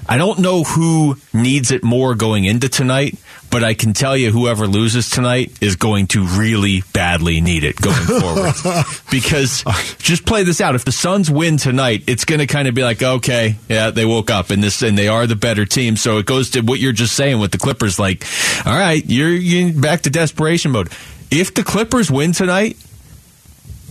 I 0.09 0.19
don't 0.19 0.41
know 0.41 0.65
who 0.65 1.17
needs 1.33 1.71
it 1.71 1.85
more 1.85 2.15
going 2.15 2.45
into 2.45 2.69
tonight, 2.69 3.17
but 3.51 3.62
I 3.62 3.75
can 3.75 3.93
tell 3.93 4.17
you 4.17 4.31
whoever 4.31 4.67
loses 4.67 5.09
tonight 5.11 5.53
is 5.61 5.77
going 5.77 6.09
to 6.09 6.25
really 6.25 6.83
badly 6.93 7.41
need 7.41 7.65
it 7.65 7.77
going 7.77 7.95
forward. 8.21 8.85
because 9.11 9.62
just 9.99 10.27
play 10.27 10.43
this 10.43 10.61
out. 10.61 10.75
If 10.75 10.85
the 10.85 10.93
Suns 10.93 11.31
win 11.31 11.57
tonight, 11.57 12.05
it's 12.07 12.25
going 12.25 12.41
to 12.41 12.47
kind 12.47 12.67
of 12.67 12.75
be 12.75 12.83
like, 12.83 13.03
okay, 13.03 13.57
yeah, 13.69 13.91
they 13.91 14.05
woke 14.05 14.31
up 14.31 14.51
and 14.51 14.62
this 14.62 14.83
and 14.83 14.99
they 14.99 15.09
are 15.09 15.27
the 15.27 15.37
better 15.37 15.65
team. 15.65 15.97
So 15.97 16.19
it 16.19 16.27
goes 16.27 16.51
to 16.51 16.61
what 16.62 16.81
you're 16.81 16.93
just 16.93 17.15
saying 17.15 17.38
with 17.38 17.53
the 17.53 17.59
Clippers 17.59 17.99
like, 17.99 18.25
all 18.67 18.77
right, 18.77 19.05
you're, 19.07 19.31
you're 19.31 19.73
back 19.81 20.03
to 20.03 20.11
desperation 20.11 20.73
mode. 20.73 20.88
If 21.31 21.55
the 21.55 21.62
Clippers 21.62 22.11
win 22.11 22.33
tonight, 22.33 22.77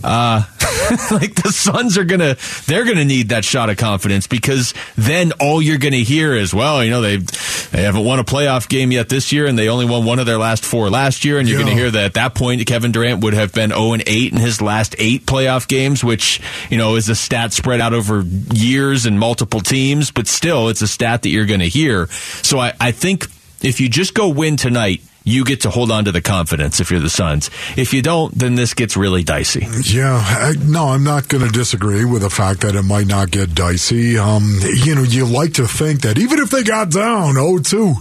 uh, 0.04 0.42
like 1.10 1.34
the 1.36 1.50
Suns 1.52 1.96
are 1.98 2.04
gonna, 2.04 2.36
they're 2.66 2.84
gonna 2.84 3.04
need 3.04 3.28
that 3.30 3.44
shot 3.44 3.70
of 3.70 3.76
confidence 3.76 4.26
because 4.26 4.74
then 4.96 5.32
all 5.40 5.60
you're 5.62 5.78
gonna 5.78 5.96
hear 5.98 6.34
is, 6.34 6.52
well, 6.54 6.82
you 6.84 6.90
know, 6.90 7.00
they 7.00 7.16
they 7.16 7.82
haven't 7.82 8.04
won 8.04 8.18
a 8.18 8.24
playoff 8.24 8.68
game 8.68 8.92
yet 8.92 9.08
this 9.08 9.32
year, 9.32 9.46
and 9.46 9.58
they 9.58 9.68
only 9.68 9.86
won 9.86 10.04
one 10.04 10.18
of 10.18 10.26
their 10.26 10.38
last 10.38 10.64
four 10.64 10.90
last 10.90 11.24
year, 11.24 11.38
and 11.38 11.48
you're 11.48 11.58
Yeah. 11.60 11.64
gonna 11.66 11.76
hear 11.76 11.90
that 11.90 12.04
at 12.04 12.14
that 12.14 12.34
point 12.34 12.66
Kevin 12.66 12.92
Durant 12.92 13.22
would 13.22 13.34
have 13.34 13.52
been 13.52 13.70
0 13.70 13.92
and 13.94 14.02
8 14.06 14.32
in 14.32 14.38
his 14.38 14.60
last 14.60 14.94
eight 14.98 15.24
playoff 15.26 15.68
games, 15.68 16.02
which 16.04 16.40
you 16.70 16.78
know 16.78 16.96
is 16.96 17.08
a 17.08 17.14
stat 17.14 17.52
spread 17.52 17.80
out 17.80 17.92
over 17.94 18.22
years 18.52 19.06
and 19.06 19.18
multiple 19.18 19.60
teams, 19.60 20.10
but 20.10 20.26
still, 20.26 20.68
it's 20.68 20.82
a 20.82 20.88
stat 20.88 21.22
that 21.22 21.28
you're 21.30 21.46
gonna 21.46 21.66
hear. 21.66 22.06
So 22.42 22.58
I, 22.58 22.72
I 22.80 22.90
think 22.92 23.26
if 23.62 23.80
you 23.80 23.88
just 23.88 24.14
go 24.14 24.28
win 24.28 24.56
tonight. 24.56 25.02
You 25.24 25.44
get 25.44 25.62
to 25.62 25.70
hold 25.70 25.90
on 25.90 26.04
to 26.06 26.12
the 26.12 26.20
confidence 26.20 26.80
if 26.80 26.90
you're 26.90 27.00
the 27.00 27.10
Suns. 27.10 27.50
If 27.76 27.92
you 27.94 28.02
don't, 28.02 28.36
then 28.36 28.54
this 28.54 28.74
gets 28.74 28.96
really 28.96 29.22
dicey. 29.22 29.66
Yeah, 29.84 30.16
I, 30.16 30.54
no, 30.58 30.88
I'm 30.88 31.04
not 31.04 31.28
going 31.28 31.44
to 31.44 31.50
disagree 31.50 32.04
with 32.04 32.22
the 32.22 32.30
fact 32.30 32.60
that 32.62 32.74
it 32.74 32.82
might 32.82 33.06
not 33.06 33.30
get 33.30 33.54
dicey. 33.54 34.18
Um, 34.18 34.58
you 34.84 34.94
know, 34.94 35.02
you 35.02 35.26
like 35.26 35.54
to 35.54 35.66
think 35.66 36.02
that 36.02 36.18
even 36.18 36.38
if 36.38 36.50
they 36.50 36.62
got 36.62 36.90
down 36.90 37.34
0-2, 37.34 37.94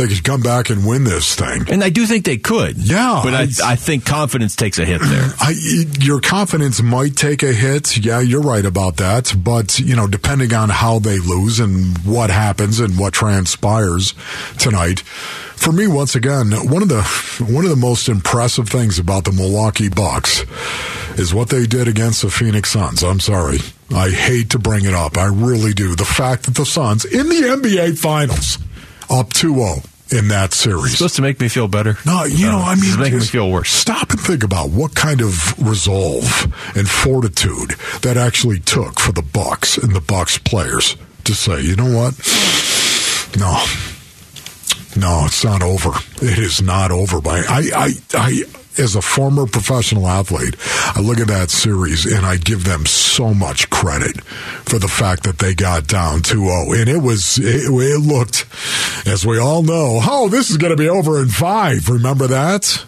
they 0.00 0.14
could 0.14 0.24
come 0.24 0.40
back 0.40 0.70
and 0.70 0.86
win 0.86 1.04
this 1.04 1.34
thing. 1.34 1.64
And 1.70 1.84
I 1.84 1.90
do 1.90 2.06
think 2.06 2.24
they 2.24 2.38
could. 2.38 2.78
Yeah, 2.78 3.20
But 3.22 3.34
I, 3.34 3.42
I 3.64 3.76
think 3.76 4.06
confidence 4.06 4.56
takes 4.56 4.78
a 4.78 4.84
hit 4.84 5.00
there. 5.02 5.30
I, 5.38 5.54
your 6.00 6.20
confidence 6.20 6.80
might 6.80 7.16
take 7.16 7.42
a 7.42 7.52
hit. 7.52 7.98
Yeah, 7.98 8.20
you're 8.20 8.40
right 8.40 8.64
about 8.64 8.96
that. 8.96 9.34
But, 9.36 9.78
you 9.78 9.94
know, 9.96 10.06
depending 10.06 10.54
on 10.54 10.70
how 10.70 11.00
they 11.00 11.18
lose 11.18 11.60
and 11.60 11.98
what 11.98 12.30
happens 12.30 12.80
and 12.80 12.98
what 12.98 13.12
transpires 13.12 14.14
tonight, 14.58 15.00
for 15.00 15.72
me, 15.72 15.86
once 15.86 16.14
again, 16.14 16.52
one 16.70 16.80
of 16.80 16.88
the 16.88 17.02
one 17.46 17.64
of 17.64 17.70
the 17.70 17.76
most 17.76 18.08
impressive 18.08 18.68
things 18.70 18.98
about 18.98 19.24
the 19.24 19.32
Milwaukee 19.32 19.90
Bucks 19.90 20.44
is 21.18 21.34
what 21.34 21.50
they 21.50 21.66
did 21.66 21.86
against 21.86 22.22
the 22.22 22.30
Phoenix 22.30 22.70
Suns. 22.70 23.02
I'm 23.02 23.20
sorry. 23.20 23.58
I 23.94 24.08
hate 24.08 24.50
to 24.50 24.58
bring 24.58 24.86
it 24.86 24.94
up. 24.94 25.18
I 25.18 25.26
really 25.26 25.74
do. 25.74 25.94
The 25.94 26.06
fact 26.06 26.44
that 26.44 26.54
the 26.54 26.64
Suns 26.64 27.04
in 27.04 27.28
the 27.28 27.42
NBA 27.42 27.98
Finals 27.98 28.56
up 29.10 29.34
2-0 29.34 29.89
in 30.12 30.28
that 30.28 30.52
series. 30.52 30.86
It's 30.86 30.98
supposed 30.98 31.16
to 31.16 31.22
make 31.22 31.40
me 31.40 31.48
feel 31.48 31.68
better. 31.68 31.96
No, 32.04 32.24
you 32.24 32.46
know, 32.46 32.58
I 32.58 32.74
mean, 32.74 32.98
making 32.98 33.18
me 33.18 33.24
feel 33.24 33.50
worse. 33.50 33.70
Stop 33.70 34.10
and 34.10 34.20
think 34.20 34.42
about 34.42 34.70
what 34.70 34.94
kind 34.94 35.20
of 35.20 35.54
resolve 35.58 36.44
and 36.76 36.88
fortitude 36.88 37.70
that 38.02 38.16
actually 38.16 38.60
took 38.60 38.98
for 38.98 39.12
the 39.12 39.22
Bucks 39.22 39.78
and 39.78 39.94
the 39.94 40.00
Bucks 40.00 40.38
players 40.38 40.96
to 41.24 41.34
say, 41.34 41.60
you 41.60 41.76
know 41.76 41.84
what? 41.84 42.14
No, 43.38 43.64
no, 44.96 45.26
it's 45.26 45.44
not 45.44 45.62
over. 45.62 45.90
It 46.16 46.38
is 46.38 46.60
not 46.60 46.90
over. 46.90 47.20
By 47.20 47.44
I, 47.48 47.70
I, 47.74 47.90
I, 48.14 48.42
as 48.78 48.94
a 48.94 49.02
former 49.02 49.46
professional 49.46 50.08
athlete, 50.08 50.56
I 50.96 51.00
look 51.00 51.18
at 51.18 51.28
that 51.28 51.50
series 51.50 52.06
and 52.06 52.24
I 52.24 52.36
give 52.36 52.64
them 52.64 52.86
so 52.86 53.34
much 53.34 53.70
credit 53.70 54.22
for 54.64 54.78
the 54.78 54.88
fact 54.88 55.24
that 55.24 55.38
they 55.38 55.54
got 55.54 55.86
down 55.86 56.20
2-0. 56.20 56.80
And 56.80 56.88
it 56.88 56.98
was, 56.98 57.38
it, 57.38 57.70
it 57.70 58.00
looked, 58.00 58.46
as 59.06 59.26
we 59.26 59.38
all 59.38 59.62
know, 59.62 60.00
oh, 60.02 60.28
this 60.28 60.50
is 60.50 60.56
going 60.56 60.70
to 60.70 60.76
be 60.76 60.88
over 60.88 61.20
in 61.20 61.28
five. 61.28 61.88
Remember 61.88 62.26
that? 62.28 62.84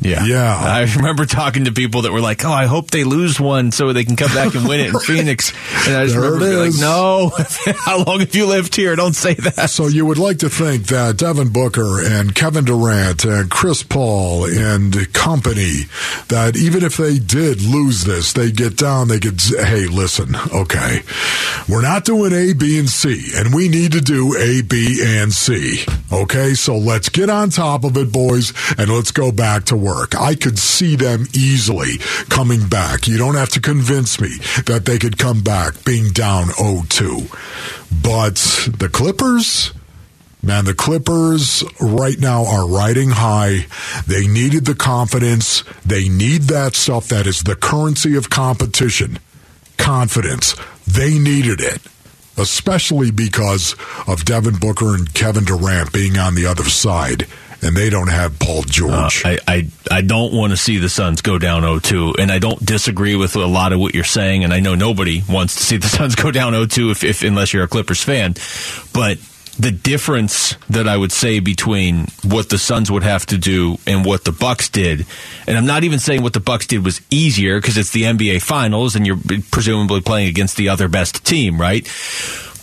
Yeah. 0.00 0.24
Yeah. 0.24 0.54
I 0.54 0.82
remember 0.96 1.26
talking 1.26 1.64
to 1.64 1.72
people 1.72 2.02
that 2.02 2.12
were 2.12 2.20
like, 2.20 2.44
oh, 2.44 2.52
I 2.52 2.66
hope 2.66 2.90
they 2.90 3.04
lose 3.04 3.40
one 3.40 3.72
so 3.72 3.92
they 3.92 4.04
can 4.04 4.16
come 4.16 4.32
back 4.34 4.54
and 4.54 4.68
win 4.68 4.80
it 4.80 4.88
in 4.88 5.00
Phoenix. 5.00 5.52
And 5.86 5.96
I 5.96 6.04
just 6.04 6.16
There 6.16 6.30
remember 6.32 6.66
like, 6.66 6.80
no, 6.80 7.32
how 7.84 8.02
long 8.04 8.20
have 8.20 8.34
you 8.34 8.46
lived 8.46 8.74
here? 8.74 8.94
Don't 8.96 9.14
say 9.14 9.34
that. 9.34 9.70
So 9.70 9.86
you 9.86 10.04
would 10.06 10.18
like 10.18 10.38
to 10.38 10.48
think 10.50 10.86
that 10.88 11.16
Devin 11.16 11.52
Booker 11.52 12.04
and 12.04 12.34
Kevin 12.34 12.64
Durant 12.64 13.24
and 13.24 13.50
Chris 13.50 13.82
Paul 13.82 14.44
and 14.46 15.12
company, 15.12 15.82
that 16.28 16.56
even 16.56 16.84
if 16.84 16.96
they 16.96 17.18
did 17.18 17.62
lose 17.62 18.04
this, 18.04 18.32
they 18.32 18.52
get 18.52 18.76
down, 18.76 19.08
they 19.08 19.18
could 19.18 19.40
hey, 19.40 19.86
listen, 19.86 20.36
okay, 20.54 21.02
we're 21.68 21.82
not 21.82 22.04
doing 22.04 22.32
A, 22.32 22.52
B, 22.52 22.78
and 22.78 22.88
C, 22.88 23.32
and 23.34 23.54
we 23.54 23.68
need 23.68 23.92
to 23.92 24.00
do 24.00 24.36
A, 24.36 24.62
B, 24.62 25.02
and 25.04 25.32
C. 25.32 25.84
Okay, 26.12 26.54
so 26.54 26.76
let's 26.76 27.08
get 27.08 27.30
on 27.30 27.50
top 27.50 27.84
of 27.84 27.96
it, 27.96 28.12
boys, 28.12 28.52
and 28.78 28.90
let's 28.90 29.10
go 29.10 29.32
back 29.32 29.64
to 29.64 29.76
work. 29.86 30.14
I 30.18 30.34
could 30.34 30.58
see 30.58 30.96
them 30.96 31.26
easily 31.32 31.98
coming 32.28 32.68
back. 32.68 33.06
You 33.06 33.18
don't 33.18 33.36
have 33.36 33.50
to 33.50 33.60
convince 33.60 34.20
me 34.20 34.36
that 34.66 34.84
they 34.84 34.98
could 34.98 35.16
come 35.16 35.42
back 35.42 35.84
being 35.84 36.12
down 36.12 36.46
0-2. 36.46 37.30
But 38.02 38.34
the 38.78 38.88
Clippers, 38.88 39.72
man, 40.42 40.64
the 40.64 40.74
Clippers 40.74 41.62
right 41.80 42.18
now 42.18 42.44
are 42.44 42.68
riding 42.68 43.10
high. 43.10 43.66
They 44.06 44.26
needed 44.26 44.64
the 44.64 44.74
confidence. 44.74 45.62
They 45.84 46.08
need 46.08 46.42
that 46.42 46.74
stuff 46.74 47.08
that 47.08 47.26
is 47.26 47.42
the 47.42 47.56
currency 47.56 48.16
of 48.16 48.28
competition. 48.28 49.20
Confidence. 49.76 50.56
They 50.86 51.18
needed 51.18 51.60
it 51.60 51.80
especially 52.38 53.10
because 53.10 53.74
of 54.06 54.26
Devin 54.26 54.56
Booker 54.56 54.94
and 54.94 55.12
Kevin 55.14 55.44
Durant 55.44 55.92
being 55.92 56.18
on 56.18 56.34
the 56.34 56.44
other 56.44 56.64
side. 56.64 57.26
And 57.66 57.76
they 57.76 57.90
don't 57.90 58.08
have 58.08 58.38
Paul 58.38 58.62
George. 58.62 59.24
Uh, 59.24 59.28
I, 59.28 59.38
I, 59.48 59.68
I 59.90 60.00
don't 60.00 60.32
want 60.32 60.52
to 60.52 60.56
see 60.56 60.78
the 60.78 60.88
Suns 60.88 61.20
go 61.20 61.36
down 61.36 61.62
0-2, 61.62 62.20
and 62.20 62.30
I 62.30 62.38
don't 62.38 62.64
disagree 62.64 63.16
with 63.16 63.34
a 63.34 63.44
lot 63.44 63.72
of 63.72 63.80
what 63.80 63.92
you're 63.92 64.04
saying. 64.04 64.44
And 64.44 64.54
I 64.54 64.60
know 64.60 64.76
nobody 64.76 65.22
wants 65.28 65.56
to 65.56 65.62
see 65.64 65.76
the 65.76 65.88
Suns 65.88 66.14
go 66.14 66.30
down 66.30 66.52
0-2 66.52 66.92
if, 66.92 67.02
if 67.02 67.22
unless 67.24 67.52
you're 67.52 67.64
a 67.64 67.68
Clippers 67.68 68.02
fan. 68.04 68.34
But 68.92 69.18
the 69.58 69.72
difference 69.72 70.54
that 70.68 70.86
I 70.86 70.96
would 70.96 71.12
say 71.12 71.40
between 71.40 72.06
what 72.22 72.50
the 72.50 72.58
Suns 72.58 72.90
would 72.90 73.02
have 73.02 73.26
to 73.26 73.38
do 73.38 73.78
and 73.86 74.04
what 74.04 74.24
the 74.24 74.32
Bucks 74.32 74.68
did, 74.68 75.06
and 75.46 75.56
I'm 75.56 75.66
not 75.66 75.82
even 75.82 75.98
saying 75.98 76.22
what 76.22 76.34
the 76.34 76.40
Bucks 76.40 76.66
did 76.66 76.84
was 76.84 77.00
easier 77.10 77.58
because 77.58 77.76
it's 77.76 77.90
the 77.90 78.02
NBA 78.02 78.42
Finals 78.42 78.94
and 78.94 79.06
you're 79.06 79.18
presumably 79.50 80.02
playing 80.02 80.28
against 80.28 80.56
the 80.56 80.68
other 80.68 80.88
best 80.88 81.24
team, 81.24 81.60
right? 81.60 81.86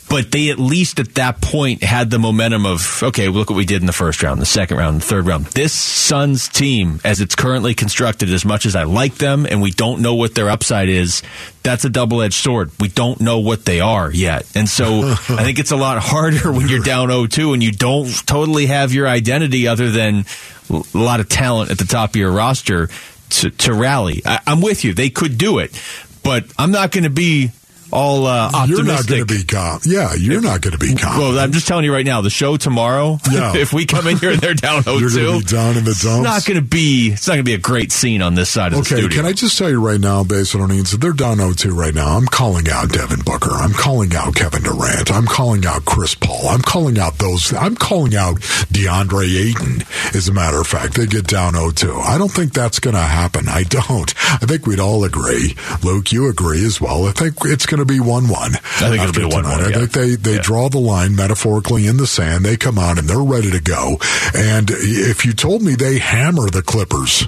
But 0.10 0.32
they 0.32 0.50
at 0.50 0.60
least 0.60 1.00
at 1.00 1.16
that 1.16 1.42
point 1.42 1.84
had 1.84 2.12
the 2.12 2.20
momentum 2.20 2.66
of 2.66 3.02
okay, 3.02 3.30
look 3.30 3.50
what 3.50 3.56
we 3.56 3.66
did 3.66 3.82
in 3.82 3.88
the 3.88 3.94
first 3.94 4.22
round, 4.22 4.42
the 4.42 4.46
second 4.46 4.78
round, 4.78 5.02
the 5.02 5.06
third 5.06 5.26
round. 5.26 5.46
This 5.48 5.74
Suns 5.74 6.48
team, 6.48 7.00
as 7.04 7.22
it's 7.22 7.36
currently 7.36 7.74
constructed, 7.74 8.30
as 8.30 8.46
much 8.46 8.66
as 8.66 8.76
I 8.76 8.84
like 8.84 9.16
them, 9.16 9.46
and 9.46 9.62
we 9.62 9.72
don't 9.72 10.02
know 10.02 10.14
what 10.14 10.36
their 10.36 10.50
upside 10.50 10.90
is, 10.90 11.24
that's 11.64 11.86
a 11.86 11.90
double 11.90 12.22
edged 12.22 12.36
sword. 12.36 12.72
We 12.80 12.90
don't 12.90 13.22
know 13.22 13.40
what 13.40 13.66
they 13.66 13.80
are 13.80 14.12
yet. 14.12 14.46
And 14.56 14.70
so 14.70 15.02
I 15.12 15.44
think 15.44 15.60
it's 15.60 15.72
a 15.72 15.78
lot 15.78 15.98
harder 16.00 16.52
when 16.52 16.68
you're 16.68 16.84
down 16.84 17.10
0-2 17.10 17.54
and 17.54 17.64
you 17.64 17.72
don't 17.72 18.10
totally 18.28 18.68
have 18.68 18.94
your 18.94 19.08
identity 19.08 19.68
other 19.68 19.90
than 19.90 20.26
a 20.70 20.84
lot 20.94 21.20
of 21.20 21.30
talent 21.30 21.72
at 21.72 21.78
the 21.78 21.86
top 21.86 22.12
of 22.12 22.16
your 22.16 22.32
roster 22.32 22.90
to, 23.30 23.50
to 23.50 23.74
rally. 23.74 24.22
I, 24.26 24.40
I'm 24.46 24.62
with 24.62 24.84
you. 24.84 24.94
They 24.94 25.10
could 25.10 25.38
do 25.38 25.60
it, 25.60 25.80
but 26.24 26.46
I'm 26.58 26.72
not 26.72 26.92
going 26.92 27.06
to 27.06 27.10
be 27.10 27.52
all 27.94 28.26
uh, 28.26 28.50
optimistic. 28.54 28.76
You're 28.76 28.86
not 28.86 29.08
going 29.08 29.20
to 29.22 29.26
be 29.26 29.44
calm. 29.44 29.80
Yeah, 29.86 30.14
you're 30.16 30.42
not 30.42 30.62
going 30.62 30.72
to 30.72 30.80
be 30.80 30.96
calm. 30.96 31.20
Well, 31.20 31.40
I'm 31.40 31.52
just 31.52 31.68
telling 31.68 31.86
you 31.86 31.94
right 31.94 32.06
now, 32.06 32.22
the 32.22 32.30
show 32.30 32.58
tomorrow. 32.58 33.20
Yeah. 33.32 33.54
if 33.56 33.72
we 33.72 33.86
come 33.86 34.08
in 34.08 34.18
here 34.18 34.32
and 34.32 34.42
they're 34.42 34.54
down 34.56 34.82
0-2, 34.84 35.00
You're 35.00 35.10
going 35.12 35.40
to 35.40 35.46
be 35.46 35.52
down 35.56 35.78
in 35.78 35.84
the 35.86 35.92
it's 35.92 36.04
not 36.04 36.46
going 36.46 36.60
to 36.60 36.66
be. 36.66 37.12
It's 37.14 37.28
not 37.28 37.34
going 37.36 37.46
to 37.46 37.50
be 37.50 37.54
a 37.54 37.60
great 37.60 37.92
scene 37.92 38.22
on 38.22 38.34
this 38.36 38.50
side 38.50 38.74
of 38.74 38.80
the 38.80 38.82
Okay, 38.82 39.02
studio. 39.02 39.10
can 39.22 39.26
I 39.26 39.34
just 39.34 39.58
tell 39.58 39.70
you 39.70 39.80
right 39.80 40.00
now, 40.00 40.24
based 40.24 40.56
on 40.56 40.68
needs, 40.70 40.92
they're 40.98 41.14
down 41.14 41.38
0-2 41.38 41.76
right 41.76 41.94
now. 41.94 42.18
I'm 42.18 42.26
calling 42.26 42.68
out 42.70 42.90
Devin 42.92 43.22
Booker. 43.22 43.52
I'm 43.52 43.74
calling 43.74 44.14
out 44.16 44.36
Kevin 44.36 44.64
Durant. 44.64 45.12
I'm 45.12 45.26
calling 45.26 45.66
out 45.66 45.86
Chris 45.86 46.16
Paul. 46.16 46.48
I'm 46.50 46.62
calling 46.62 46.98
out 46.98 47.18
those. 47.20 47.54
I'm 47.54 47.76
calling 47.76 48.16
out 48.16 48.38
DeAndre 48.74 49.28
Ayton. 49.50 49.84
As 50.16 50.28
a 50.28 50.34
matter 50.34 50.60
of 50.60 50.68
fact, 50.68 50.96
they 50.96 51.06
get 51.06 51.28
down 51.28 51.54
0-2. 51.54 52.02
I 52.02 52.18
don't 52.18 52.32
think 52.32 52.54
that's 52.54 52.80
going 52.80 52.96
to 52.96 53.02
happen. 53.02 53.48
I 53.48 53.64
don't. 53.64 54.14
I 54.34 54.38
think 54.46 54.66
we'd 54.66 54.80
all 54.80 55.04
agree. 55.04 55.56
Luke, 55.84 56.12
you 56.12 56.28
agree 56.30 56.66
as 56.66 56.82
well. 56.82 57.06
I 57.06 57.12
think 57.12 57.36
it's 57.46 57.66
going 57.66 57.80
to 57.80 57.83
be 57.86 58.00
1-1. 58.00 58.32
I 58.32 58.50
think 58.90 59.04
it'll 59.04 59.30
be 59.30 59.36
1-1. 59.36 59.46
I 59.46 59.70
yeah. 59.70 59.78
think 59.78 59.92
they, 59.92 60.16
they 60.16 60.36
Yeah. 60.36 60.42
draw 60.42 60.70
the 60.70 60.80
line 60.80 61.16
metaphorically 61.16 61.88
in 61.88 61.98
the 61.98 62.08
sand. 62.08 62.46
They 62.46 62.58
come 62.58 62.78
out 62.80 62.98
and 63.00 63.08
they're 63.08 63.20
ready 63.22 63.52
to 63.52 63.60
go. 63.62 63.98
And 64.36 64.70
if 64.72 65.26
you 65.26 65.34
told 65.34 65.62
me 65.62 65.76
they 65.76 66.00
hammer 66.00 66.50
the 66.50 66.62
Clippers, 66.62 67.28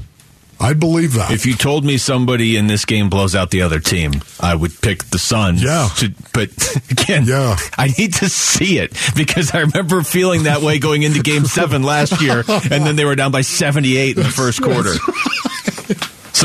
I'd 0.58 0.80
believe 0.80 1.14
that. 1.16 1.32
If 1.32 1.46
you 1.46 1.54
told 1.54 1.84
me 1.84 1.98
somebody 1.98 2.56
in 2.56 2.68
this 2.68 2.86
game 2.86 3.10
blows 3.10 3.36
out 3.36 3.52
the 3.52 3.62
other 3.64 3.82
team, 3.82 4.14
I 4.40 4.56
would 4.56 4.72
pick 4.82 5.04
the 5.10 5.20
Suns. 5.20 5.62
Yeah. 5.62 5.90
To, 5.98 6.14
but 6.34 6.50
again, 6.92 7.26
Yeah. 7.26 7.58
I 7.78 7.88
need 7.98 8.14
to 8.16 8.30
see 8.30 8.80
it 8.80 8.98
because 9.18 9.54
I 9.54 9.60
remember 9.60 10.02
feeling 10.04 10.44
that 10.44 10.62
way 10.62 10.80
going 10.80 11.04
into 11.04 11.22
Game 11.22 11.44
Seven 11.46 11.84
last 11.84 12.22
year, 12.22 12.44
and 12.48 12.86
then 12.86 12.96
they 12.96 13.04
were 13.04 13.16
down 13.16 13.32
by 13.32 13.42
seventy-eight 13.42 14.16
in 14.16 14.24
the 14.24 14.30
first 14.30 14.62
quarter. 14.62 14.94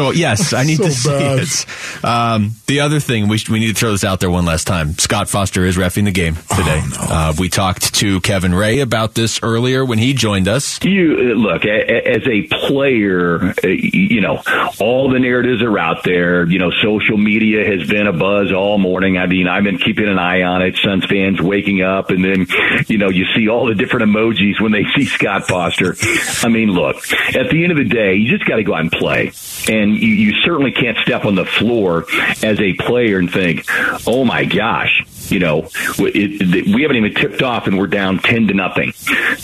So 0.00 0.12
yes, 0.12 0.52
I 0.54 0.64
need 0.64 0.78
So 0.78 0.84
to 0.84 0.90
see 0.90 1.08
bad. 1.10 1.38
it. 1.40 2.04
Um, 2.04 2.52
the 2.66 2.80
other 2.80 3.00
thing 3.00 3.28
we 3.28 3.38
we 3.50 3.58
need 3.60 3.68
to 3.68 3.74
throw 3.74 3.92
this 3.92 4.02
out 4.04 4.20
there 4.20 4.30
one 4.30 4.46
last 4.46 4.66
time. 4.66 4.94
Scott 4.98 5.28
Foster 5.28 5.64
is 5.66 5.76
refing 5.76 6.04
the 6.04 6.10
game 6.10 6.36
today. 6.36 6.80
Oh, 6.82 7.08
uh, 7.10 7.32
we 7.38 7.48
talked 7.50 7.94
to 7.96 8.20
Kevin 8.22 8.54
Ray 8.54 8.80
about 8.80 9.14
this 9.14 9.40
earlier 9.42 9.84
when 9.84 9.98
he 9.98 10.14
joined 10.14 10.48
us. 10.48 10.82
you 10.84 11.16
uh, 11.18 11.22
look 11.36 11.64
a- 11.64 11.68
a- 11.68 12.16
as 12.16 12.26
a 12.26 12.42
player 12.66 13.52
uh, 13.62 13.66
you 13.66 14.20
know 14.22 14.40
all 14.78 15.10
the 15.10 15.18
narratives 15.18 15.62
are 15.62 15.78
out 15.78 16.02
there 16.04 16.46
you 16.46 16.58
know 16.58 16.70
social 16.82 17.18
media 17.18 17.64
has 17.66 17.86
been 17.88 18.06
a 18.06 18.12
buzz 18.12 18.52
all 18.52 18.78
morning 18.78 19.18
i 19.18 19.26
mean 19.26 19.46
i've 19.48 19.64
been 19.64 19.78
keeping 19.78 20.08
an 20.08 20.18
eye 20.18 20.42
on 20.42 20.62
it 20.62 20.76
suns 20.82 21.04
fans 21.06 21.40
waking 21.40 21.82
up 21.82 22.10
and 22.10 22.24
then 22.24 22.46
you 22.88 22.96
know 22.98 23.08
you 23.10 23.24
see 23.34 23.48
all 23.48 23.66
the 23.66 23.74
different 23.74 24.10
emojis 24.10 24.60
when 24.60 24.72
they 24.72 24.84
see 24.96 25.04
scott 25.04 25.46
foster 25.46 25.94
i 26.42 26.48
mean 26.48 26.70
look 26.70 26.96
at 27.34 27.50
the 27.50 27.62
end 27.62 27.72
of 27.72 27.78
the 27.78 27.84
day 27.84 28.14
you 28.14 28.30
just 28.36 28.48
got 28.48 28.56
to 28.56 28.62
go 28.64 28.74
out 28.74 28.80
and 28.80 28.92
play 28.92 29.30
and 29.70 29.94
you, 29.94 30.08
you 30.08 30.32
certainly 30.42 30.72
can't 30.72 30.98
step 30.98 31.24
on 31.24 31.34
the 31.34 31.46
floor 31.46 32.04
as 32.42 32.60
a 32.60 32.74
player 32.74 33.18
and 33.18 33.32
think 33.32 33.64
oh 34.06 34.24
my 34.24 34.44
gosh 34.44 35.02
you 35.30 35.38
know, 35.38 35.68
it, 35.98 36.42
it, 36.42 36.74
we 36.74 36.82
haven't 36.82 36.96
even 36.96 37.14
tipped 37.14 37.42
off 37.42 37.66
and 37.66 37.78
we're 37.78 37.86
down 37.86 38.18
10 38.18 38.48
to 38.48 38.54
nothing. 38.54 38.92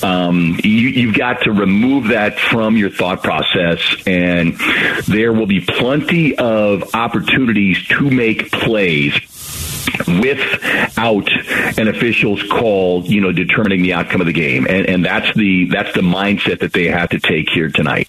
Um, 0.03 0.59
you, 0.63 0.89
you've 0.89 1.15
got 1.15 1.43
to 1.43 1.53
remove 1.53 2.09
that 2.09 2.39
from 2.39 2.77
your 2.77 2.91
thought 2.91 3.23
process 3.23 3.81
and 4.07 4.59
there 5.07 5.33
will 5.33 5.47
be 5.47 5.61
plenty 5.61 6.37
of 6.37 6.95
opportunities 6.95 7.87
to 7.89 8.11
make 8.11 8.51
plays 8.51 9.15
without 10.07 11.29
an 11.79 11.89
official's 11.89 12.43
call, 12.51 13.05
you 13.05 13.21
know, 13.21 13.33
determining 13.33 13.83
the 13.83 13.93
outcome 13.93 14.21
of 14.21 14.27
the 14.27 14.33
game. 14.33 14.67
And, 14.69 14.87
and 14.87 15.05
that's 15.05 15.33
the, 15.35 15.67
that's 15.67 15.95
the 15.95 16.01
mindset 16.01 16.61
that 16.61 16.73
they 16.73 16.87
have 16.87 17.11
to 17.11 17.21
take 17.21 17.49
here 17.49 17.71
tonight. 17.71 18.09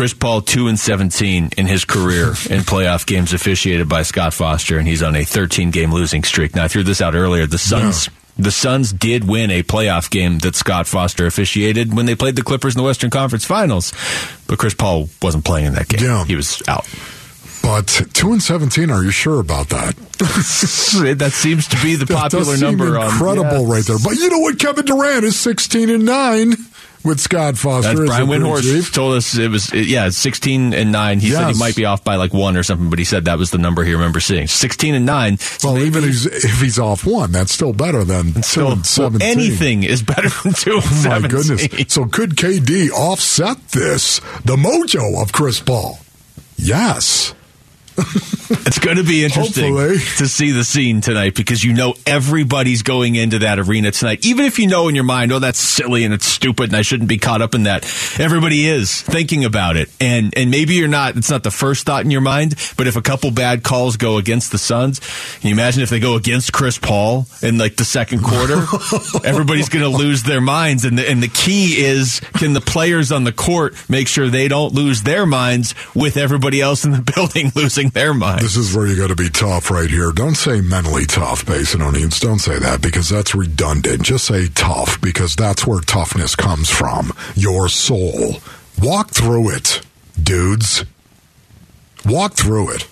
Chris 0.00 0.14
Paul 0.14 0.40
two 0.40 0.68
and 0.68 0.80
seventeen 0.80 1.50
in 1.58 1.66
his 1.66 1.84
career 1.84 2.28
in 2.48 2.62
playoff 2.64 3.04
games 3.04 3.34
officiated 3.34 3.86
by 3.86 4.00
Scott 4.00 4.32
Foster, 4.32 4.78
and 4.78 4.88
he's 4.88 5.02
on 5.02 5.14
a 5.14 5.24
thirteen 5.24 5.70
game 5.70 5.92
losing 5.92 6.24
streak. 6.24 6.54
Now 6.54 6.64
I 6.64 6.68
threw 6.68 6.82
this 6.82 7.02
out 7.02 7.14
earlier. 7.14 7.46
The 7.46 7.58
Suns. 7.58 8.08
The 8.38 8.50
Suns 8.50 8.94
did 8.94 9.28
win 9.28 9.50
a 9.50 9.62
playoff 9.62 10.08
game 10.08 10.38
that 10.38 10.54
Scott 10.56 10.86
Foster 10.86 11.26
officiated 11.26 11.94
when 11.94 12.06
they 12.06 12.14
played 12.14 12.34
the 12.36 12.42
Clippers 12.42 12.74
in 12.74 12.78
the 12.78 12.86
Western 12.86 13.10
Conference 13.10 13.44
Finals, 13.44 13.92
but 14.46 14.58
Chris 14.58 14.72
Paul 14.72 15.10
wasn't 15.20 15.44
playing 15.44 15.66
in 15.66 15.74
that 15.74 15.88
game. 15.88 16.00
Yeah. 16.02 16.24
He 16.24 16.34
was 16.34 16.62
out. 16.66 16.86
But 17.62 17.88
two 18.14 18.32
and 18.32 18.42
seventeen, 18.42 18.90
are 18.90 19.02
you 19.04 19.10
sure 19.10 19.38
about 19.38 19.68
that? 19.68 19.94
that 21.18 21.32
seems 21.34 21.68
to 21.68 21.82
be 21.82 21.96
the 21.96 22.06
popular 22.06 22.56
number. 22.56 22.98
on- 22.98 23.04
incredible 23.04 23.68
Yeah. 23.68 23.74
right 23.74 23.84
there. 23.84 23.98
But 24.02 24.14
you 24.14 24.30
know 24.30 24.38
what? 24.38 24.58
Kevin 24.58 24.86
Durant 24.86 25.24
is 25.24 25.38
sixteen 25.38 25.90
and 25.90 26.06
nine 26.06 26.54
with 27.04 27.20
Scott 27.20 27.56
Foster. 27.56 27.94
That's 27.94 28.06
Brian 28.08 28.26
Windhorst 28.26 28.62
chief. 28.62 28.92
told 28.92 29.16
us 29.16 29.36
it 29.36 29.48
was 29.50 29.72
yeah, 29.72 30.10
sixteen 30.10 30.74
and 30.74 30.92
nine. 30.92 31.20
He 31.20 31.30
said 31.30 31.50
he 31.52 31.58
might 31.58 31.76
be 31.76 31.84
off 31.84 32.04
by 32.04 32.16
like 32.16 32.32
one 32.32 32.56
or 32.56 32.62
something, 32.62 32.90
but 32.90 32.98
he 32.98 33.04
said 33.04 33.24
that 33.24 33.38
was 33.38 33.50
the 33.50 33.58
number 33.58 33.84
he 33.84 33.92
remembers 33.94 34.24
seeing. 34.24 34.46
Sixteen 34.48 34.94
and 34.94 35.06
nine. 35.06 35.38
So 35.38 35.72
Well, 35.72 35.82
even 35.82 36.04
if 36.04 36.10
he's, 36.10 36.26
if 36.26 36.60
he's 36.60 36.78
off 36.78 37.06
one, 37.06 37.32
that's 37.32 37.52
still 37.52 37.72
better 37.72 38.04
than 38.04 38.34
two 38.34 38.42
still, 38.42 38.72
and 38.72 38.86
well, 38.98 39.22
anything 39.22 39.82
is 39.82 40.02
better 40.02 40.28
than 40.42 40.52
two 40.52 40.74
and 40.74 40.82
Oh 40.84 41.20
my 41.20 41.28
17. 41.28 41.30
goodness! 41.30 41.92
So 41.92 42.06
could 42.06 42.36
KD 42.36 42.90
offset 42.90 43.68
this? 43.68 44.18
The 44.44 44.56
mojo 44.56 45.20
of 45.22 45.32
Chris 45.32 45.60
Paul. 45.60 45.98
Yes. 46.56 47.34
It's 48.50 48.78
going 48.78 48.96
to 48.96 49.04
be 49.04 49.24
interesting 49.24 49.76
Hopefully. 49.76 49.98
to 50.18 50.26
see 50.28 50.50
the 50.50 50.64
scene 50.64 51.00
tonight 51.00 51.34
because 51.36 51.62
you 51.62 51.72
know 51.72 51.94
everybody's 52.04 52.82
going 52.82 53.14
into 53.14 53.40
that 53.40 53.58
arena 53.58 53.92
tonight. 53.92 54.26
Even 54.26 54.44
if 54.44 54.58
you 54.58 54.66
know 54.66 54.88
in 54.88 54.94
your 54.94 55.04
mind, 55.04 55.32
oh, 55.32 55.38
that's 55.38 55.58
silly 55.58 56.04
and 56.04 56.12
it's 56.12 56.26
stupid 56.26 56.70
and 56.70 56.76
I 56.76 56.82
shouldn't 56.82 57.08
be 57.08 57.18
caught 57.18 57.42
up 57.42 57.54
in 57.54 57.64
that. 57.64 57.84
Everybody 58.18 58.68
is 58.68 59.02
thinking 59.02 59.44
about 59.44 59.76
it. 59.76 59.88
And, 60.00 60.36
and 60.36 60.50
maybe 60.50 60.74
you're 60.74 60.88
not, 60.88 61.16
it's 61.16 61.30
not 61.30 61.44
the 61.44 61.50
first 61.50 61.86
thought 61.86 62.04
in 62.04 62.10
your 62.10 62.20
mind, 62.20 62.56
but 62.76 62.86
if 62.86 62.96
a 62.96 63.02
couple 63.02 63.30
bad 63.30 63.62
calls 63.62 63.96
go 63.96 64.18
against 64.18 64.50
the 64.50 64.58
Suns, 64.58 64.98
can 64.98 65.48
you 65.48 65.54
imagine 65.54 65.82
if 65.82 65.90
they 65.90 66.00
go 66.00 66.16
against 66.16 66.52
Chris 66.52 66.76
Paul 66.76 67.26
in 67.42 67.56
like 67.56 67.76
the 67.76 67.84
second 67.84 68.22
quarter? 68.24 68.66
Everybody's 69.24 69.68
going 69.68 69.84
to 69.84 69.96
lose 69.96 70.24
their 70.24 70.40
minds. 70.40 70.84
And 70.84 70.98
the, 70.98 71.08
and 71.08 71.22
the 71.22 71.28
key 71.28 71.84
is 71.84 72.20
can 72.34 72.52
the 72.52 72.60
players 72.60 73.12
on 73.12 73.24
the 73.24 73.32
court 73.32 73.74
make 73.88 74.08
sure 74.08 74.28
they 74.28 74.48
don't 74.48 74.74
lose 74.74 75.02
their 75.02 75.24
minds 75.24 75.74
with 75.94 76.16
everybody 76.16 76.60
else 76.60 76.84
in 76.84 76.90
the 76.90 77.02
building 77.14 77.52
losing 77.54 77.90
their 77.90 78.12
minds? 78.12 78.39
This 78.40 78.56
is 78.56 78.74
where 78.74 78.86
you 78.86 78.96
got 78.96 79.08
to 79.08 79.14
be 79.14 79.28
tough 79.28 79.70
right 79.70 79.90
here. 79.90 80.12
Don't 80.12 80.34
say 80.34 80.62
mentally 80.62 81.04
tough, 81.04 81.44
Basinonians. 81.44 82.18
Don't 82.20 82.38
say 82.38 82.58
that 82.58 82.80
because 82.80 83.10
that's 83.10 83.34
redundant. 83.34 84.02
Just 84.02 84.24
say 84.24 84.48
tough 84.48 84.98
because 85.02 85.36
that's 85.36 85.66
where 85.66 85.80
toughness 85.80 86.34
comes 86.34 86.70
from. 86.70 87.12
Your 87.34 87.68
soul. 87.68 88.36
Walk 88.80 89.10
through 89.10 89.50
it, 89.50 89.82
dudes. 90.20 90.86
Walk 92.06 92.32
through 92.32 92.70
it. 92.70 92.88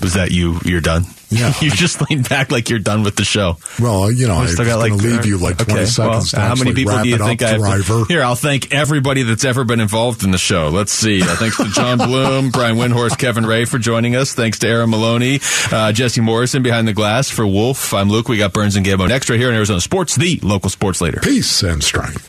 Was 0.00 0.14
that 0.14 0.30
you? 0.30 0.60
You're 0.64 0.80
done. 0.80 1.04
Yeah. 1.30 1.52
you 1.60 1.70
just 1.70 2.08
lean 2.10 2.22
back 2.22 2.50
like 2.50 2.68
you're 2.68 2.78
done 2.78 3.02
with 3.02 3.16
the 3.16 3.24
show. 3.24 3.56
Well, 3.80 4.10
you 4.10 4.26
know, 4.26 4.34
I'm 4.34 4.54
going 4.54 4.78
like 4.78 4.92
to 4.92 4.98
leave 4.98 5.26
you 5.26 5.38
like 5.38 5.58
20 5.58 5.72
okay, 5.72 5.84
seconds. 5.86 6.32
well, 6.32 6.42
to 6.42 6.48
how 6.48 6.54
many 6.56 6.74
people 6.74 7.00
do 7.02 7.08
you 7.08 7.18
think 7.18 7.42
up, 7.42 7.48
I 7.48 7.50
have? 7.52 7.60
driver? 7.60 8.04
Here, 8.06 8.22
I'll 8.22 8.34
thank 8.34 8.72
everybody 8.74 9.22
that's 9.22 9.44
ever 9.44 9.64
been 9.64 9.80
involved 9.80 10.24
in 10.24 10.32
the 10.32 10.38
show. 10.38 10.68
Let's 10.68 10.92
see. 10.92 11.22
Uh, 11.22 11.36
thanks 11.36 11.56
to 11.56 11.68
John 11.70 11.98
Bloom, 12.06 12.50
Brian 12.50 12.76
Windhorst, 12.76 13.18
Kevin 13.18 13.46
Ray 13.46 13.64
for 13.64 13.78
joining 13.78 14.16
us. 14.16 14.34
Thanks 14.34 14.58
to 14.60 14.68
Aaron 14.68 14.90
Maloney, 14.90 15.40
uh, 15.70 15.92
Jesse 15.92 16.20
Morrison 16.20 16.62
behind 16.62 16.88
the 16.88 16.92
glass 16.92 17.30
for 17.30 17.46
Wolf. 17.46 17.94
I'm 17.94 18.08
Luke. 18.08 18.28
We 18.28 18.38
got 18.38 18.52
Burns 18.52 18.76
and 18.76 18.84
Gambo 18.84 19.08
next 19.08 19.30
right 19.30 19.38
here 19.38 19.48
in 19.48 19.54
Arizona 19.54 19.80
Sports, 19.80 20.16
the 20.16 20.40
local 20.42 20.70
sports 20.70 21.00
leader. 21.00 21.20
Peace 21.20 21.62
and 21.62 21.82
strength. 21.82 22.28